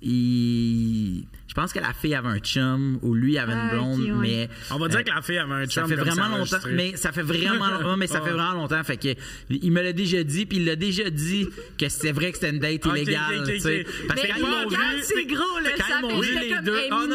[0.00, 1.24] Il...
[1.52, 4.10] Je pense que la fille avait un chum ou lui avait une Ah, blonde, ouais.
[4.22, 6.56] mais On va dire que la fille avait un ça chum fait comme vraiment longtemps.
[6.70, 8.82] Mais ça fait vraiment, ouais, mais ça fait vraiment longtemps.
[8.84, 9.08] Fait que
[9.50, 11.46] il me l'a déjà dit, puis il l'a déjà dit
[11.78, 13.22] que c'était vrai que c'était une date Ok, illégale.
[13.34, 13.80] ok, ok, tu sais.
[13.86, 14.06] ok.
[14.08, 15.70] Parce que Mais quand ils m'ont vu, illégal, c'est gros, là.
[15.76, 16.80] quand Ça ils m'ont fait vu les comme, deux.
[16.90, 17.14] Oh, non,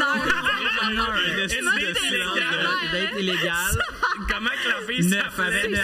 [2.93, 3.84] Date illégale.
[4.30, 5.80] Comment que la fille s'appelait?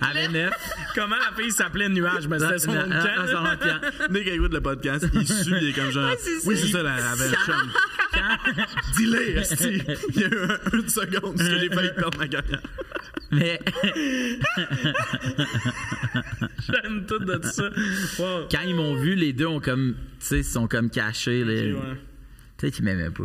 [0.00, 0.50] avec C'est neuf.
[0.96, 2.26] Comment la fille s'appelait Nuage?
[2.26, 4.08] Ben, c'était son nom de camp.
[4.10, 6.10] Nick écoute le podcast, il suit, il est comme genre.
[6.46, 7.70] Oui, c'est ça, elle avait un chum.
[8.96, 9.82] Dis-le, esti.
[10.14, 12.62] Il y a eu un- une seconde parce que j'ai failli perdre ma carrière.
[13.30, 13.60] Mais
[16.66, 17.70] J'aime tout de ça.
[18.18, 18.48] Wow.
[18.50, 21.42] quand ils m'ont vu, les deux ont comme, tu sais, sont comme cachés.
[21.44, 21.74] ouais.
[22.58, 23.24] Tu sais qu'ils m'aimaient pas.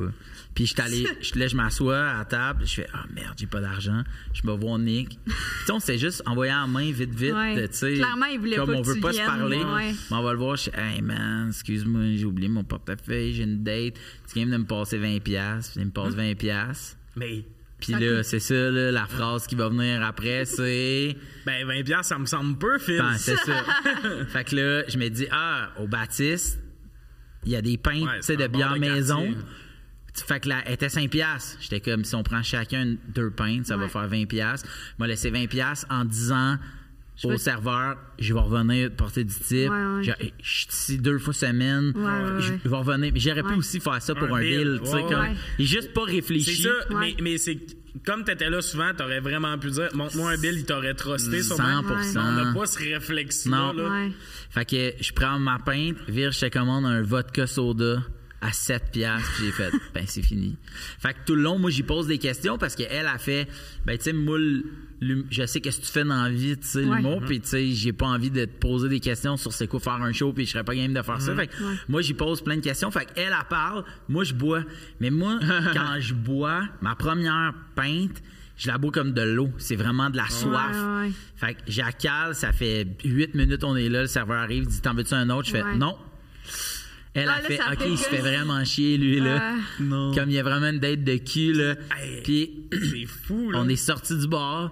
[0.54, 3.48] Puis je allé, je, là, je m'assois à la table, je fais Ah merde, j'ai
[3.48, 4.04] pas d'argent.
[4.34, 5.18] Je me vois Nick.
[5.24, 7.34] Puis tu sais, on s'est juste envoyé en main vite, vite.
[7.34, 7.68] Ouais.
[7.70, 7.94] tu sais.
[7.94, 9.58] Clairement, il voulait comme pas on veut pas viennes, se parler.
[9.58, 9.92] ouais.
[10.12, 10.56] Mais on va le voir.
[10.58, 13.96] Je fais Hey man, excuse-moi, j'ai oublié mon portefeuille, j'ai une date.
[14.28, 15.20] Tu viens de me passer 20$.
[15.22, 15.34] Puis
[15.78, 16.96] il me passe 20$.
[17.16, 17.46] Mais,
[17.80, 21.16] Puis là, c'est ça, là, la phrase qui va venir après, c'est.
[21.46, 23.00] ben, 20 piastres, ça me semble peu, Phil.
[23.00, 23.64] Ben, c'est ça.
[24.28, 26.60] fait que là, je me dis, ah, au Baptiste,
[27.46, 29.24] il y a des pintes Ouais, tu sais, c'est de bière maison.
[29.24, 29.38] quartier.
[30.14, 31.58] Fait que là, elle était 5 piastres.
[31.62, 33.90] J'étais comme, si on prend chacun deux pintes, ça va Ouais.
[33.90, 34.68] faire 20 piastres.
[35.00, 36.58] M'a laissé 20 piastres en disant
[37.24, 39.70] au serveur, je vais revenir porter du type.
[39.70, 40.04] Ouais, ouais.
[40.04, 40.12] Je
[40.42, 41.92] je suis ici deux fois semaine.
[41.96, 42.60] Ouais, ouais, je ouais.
[42.66, 43.12] vais revenir.
[43.14, 43.56] Mais j'aurais pu Ouais.
[43.58, 44.58] aussi faire ça pour Un un, bill.
[44.72, 44.80] bill.
[44.80, 45.36] tu sais, Ouais, comme- ouais.
[45.60, 46.56] Juste pas réfléchi.
[46.56, 47.14] C'est ça, Ouais.
[47.18, 47.60] mais, mais c'est
[48.06, 51.84] comme t'étais là souvent, t'aurais vraiment pu dire montre-moi un bill, il t'aurait trusté sûrement.
[51.84, 52.20] 100%.
[52.20, 53.58] On n'a pas ce réflexe-là.
[53.58, 53.74] Non.
[53.74, 53.90] là.
[53.90, 54.12] Ouais.
[54.50, 58.02] Fait que je prends ma pinte, vire, je te commande un vodka soda
[58.42, 60.58] à 7 piastres, puis j'ai fait, ben c'est fini.
[61.00, 63.48] Fait que tout le long, moi, j'y pose des questions parce qu'elle a fait,
[63.86, 66.68] ben tu sais, moi, l'hum- je sais qu'est-ce que tu fais dans la vie, tu
[66.68, 66.98] sais, Ouais.
[66.98, 69.80] l'humour, puis tu sais, j'ai pas envie de te poser des questions sur c'est quoi
[69.80, 71.36] faire un show, puis je serais pas game de faire ça.
[71.36, 71.54] Fait que
[71.88, 72.90] moi, j'y pose plein de questions.
[72.90, 74.64] Fait qu'elle, elle parle, moi, je bois.
[75.00, 75.40] Mais moi,
[75.74, 78.24] quand je bois, ma première pinte,
[78.58, 79.50] je la bois comme de l'eau.
[79.60, 80.76] C'est vraiment de la soif.
[80.76, 81.12] ouais, ouais.
[81.36, 84.94] Fait que j'accale, ça fait 8 minutes, on est là, le serveur arrive, dit T'en
[84.96, 85.48] veux-tu un autre?
[85.48, 85.78] Je fais Ouais.
[85.78, 85.96] Non.
[87.14, 89.40] Elle Ah, a là, fait OK, il se fait vraiment chier, lui, là.
[89.42, 89.56] Ah.
[89.82, 90.14] Non.
[90.14, 91.76] Comme il y a vraiment une date de cul, là.
[92.00, 92.22] Hey.
[92.24, 93.60] Puis C'est fou, là.
[93.60, 94.72] on est sorti du bar,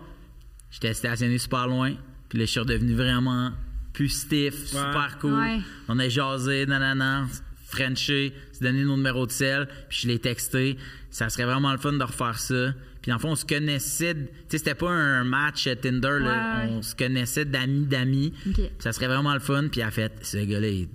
[0.71, 1.95] j'étais stationné super loin,
[2.29, 3.51] puis là, je suis redevenu vraiment
[3.91, 5.33] plus stiff, super cool.
[5.33, 5.59] Ouais.
[5.89, 7.25] On a jasé, nanana,
[7.67, 10.77] Frenché, s'est donné nos numéros de sel, puis je l'ai texté.
[11.11, 12.73] Ça serait vraiment le fun de refaire ça.
[13.01, 16.63] Puis en fond, on se connaissait, de- tu sais, c'était pas un match Tinder, là.
[16.63, 18.33] Ouais, on se connaissait d'amis d'amis.
[18.79, 20.87] Ça serait vraiment le fun, puis elle a fait, ce gars-là est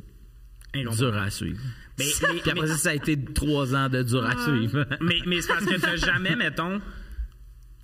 [0.83, 1.61] dur à suivre.
[1.99, 4.87] Mais, mais- Puis après ça, ça a été trois ans de dur à suivre.
[5.01, 6.81] mais, mais c'est parce que t'as jamais, mettons.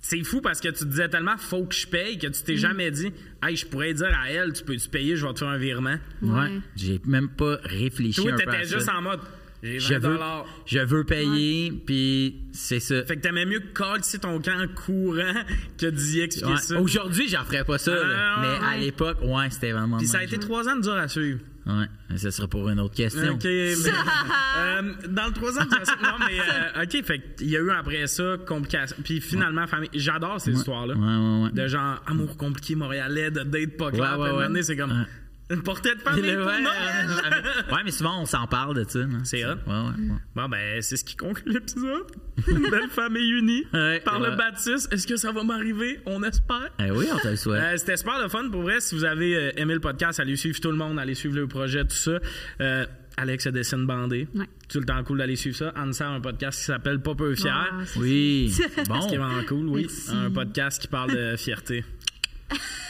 [0.03, 2.57] C'est fou parce que tu te disais tellement faut que je paye que tu t'es
[2.57, 3.11] jamais dit
[3.43, 5.97] Hey, je pourrais dire à elle, tu peux-tu payer, je vais te faire un virement.
[6.23, 6.49] Ouais.
[6.75, 8.77] J'ai même pas réfléchi Toi, un peu à t'étais ça.
[8.77, 9.19] juste en mode
[9.61, 10.45] J'ai 20 je veux, dollars.
[10.65, 13.05] je veux payer, puis c'est ça.
[13.05, 15.43] Fait que t'aimais mieux coller ton camp courant
[15.77, 16.57] que d'y expliquer Ouais.
[16.57, 16.81] ça.
[16.81, 17.93] Aujourd'hui, j'en ferais pas ça.
[17.93, 18.01] là.
[18.17, 19.99] Ah, mais à l'époque, ouais, c'était vraiment.
[19.99, 21.39] Puis ça a été trois ans de dur à suivre.
[21.65, 23.33] Ouais, ça sera pour une autre question.
[23.33, 23.73] OK, mais,
[24.57, 28.37] euh, dans le troisième, non, mais euh, OK, fait qu'il y a eu après ça
[28.47, 28.95] complication.
[29.03, 30.95] Puis finalement, famille, j'adore ces histoires-là.
[30.95, 31.51] Ouais, ouais, ouais.
[31.51, 34.03] De genre amour compliqué montréalais, de date pas clair.
[34.03, 34.47] À un moment ouais.
[34.47, 35.05] donné, c'est comme.
[35.51, 37.07] Une portée de famille Ouais, pour ouais, Noël.
[37.07, 38.99] ouais, ouais, mais souvent on s'en parle de ça.
[38.99, 39.19] hein.
[39.23, 39.49] C'est hot.
[39.67, 40.17] Ouais, ouais, ouais.
[40.35, 42.05] Bon, ben, c'est ce qui conclut l'épisode.
[42.47, 44.35] Une belle famille unie Ouais, par le ouais.
[44.35, 44.91] baptiste.
[44.93, 45.99] Est-ce que ça va m'arriver?
[46.05, 46.69] On espère.
[46.79, 47.61] Eh oui, on te le souhaite.
[47.61, 48.49] Euh, C'était super le fun.
[48.49, 51.15] Pour vrai, si vous avez euh, aimé le podcast, allez suivre tout le monde, allez
[51.15, 52.19] suivre le projet, tout ça.
[52.61, 52.85] Euh,
[53.17, 54.27] Alex a dessine bandé.
[54.33, 54.45] Ouais.
[54.69, 55.73] Tout le temps cool d'aller suivre ça.
[55.75, 57.53] Anne a un podcast qui s'appelle Pas peu fier.
[57.53, 58.49] Ah, c'est- oui.
[58.55, 58.99] Ce qui est Bon.
[58.99, 59.81] vraiment cool, oui.
[59.81, 60.11] Merci.
[60.15, 61.83] Un podcast qui parle de fierté.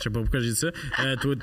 [0.00, 0.68] Je sais pas pourquoi j'ai dit ça.
[1.00, 1.34] Euh, toi,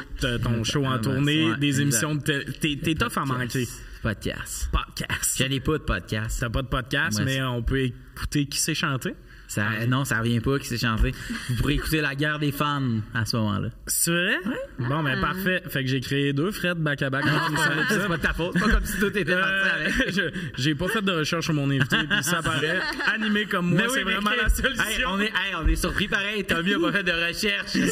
[0.44, 3.68] ton show en tournée, ouais, des émissions de télé- T'es t'es tough à manquer.
[4.02, 4.70] Podcast.
[4.72, 5.36] Podcast.
[5.38, 6.38] J'en ai pas de podcast.
[6.40, 9.14] T'as pas de podcast, mais on peut écouter qui sait chanter?
[9.48, 11.14] Ça, non, ça revient pas qui s'est chanté.
[11.49, 12.82] Vous pourrez écouter la guerre des fans
[13.14, 13.69] à ce moment-là.
[13.88, 14.38] C'est vrai?
[14.80, 15.64] Bon, ben parfait.
[15.69, 17.26] Fait que j'ai créé deux Fred back-à-back.
[17.26, 18.07] en finissant C'est l'épisode.
[18.10, 18.52] pas de ta faute.
[18.56, 19.94] C'est pas comme si tout était parti Euh, avec.
[20.15, 22.80] je- J'ai pas fait de recherche sur mon invité, puis ça paraît.
[23.14, 24.84] Animé comme moi, Mais oui, c'est mais vraiment la solution.
[24.84, 26.44] hey, on, est, hey, on est surpris pareil.
[26.44, 27.68] Tommy a pas fait de recherche.
[27.72, 27.91] C'est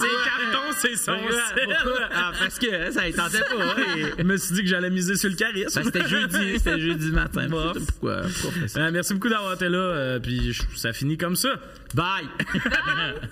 [0.00, 1.32] carton, c'est son Pourquoi?
[1.54, 1.64] sel.
[1.82, 2.08] Pourquoi?
[2.14, 3.76] Ah, parce que hein, ça ne tentait pas.
[3.96, 5.80] et- Je me suis dit que j'allais miser sur le charisme.
[5.80, 7.46] Ben, c'était jeudi, c'était jeudi matin.
[7.48, 7.72] Bon.
[7.74, 8.22] Pourquoi?
[8.76, 11.48] Euh, merci beaucoup d'avoir été là, euh, puis je- ça finit comme ça.
[11.94, 12.28] Bye!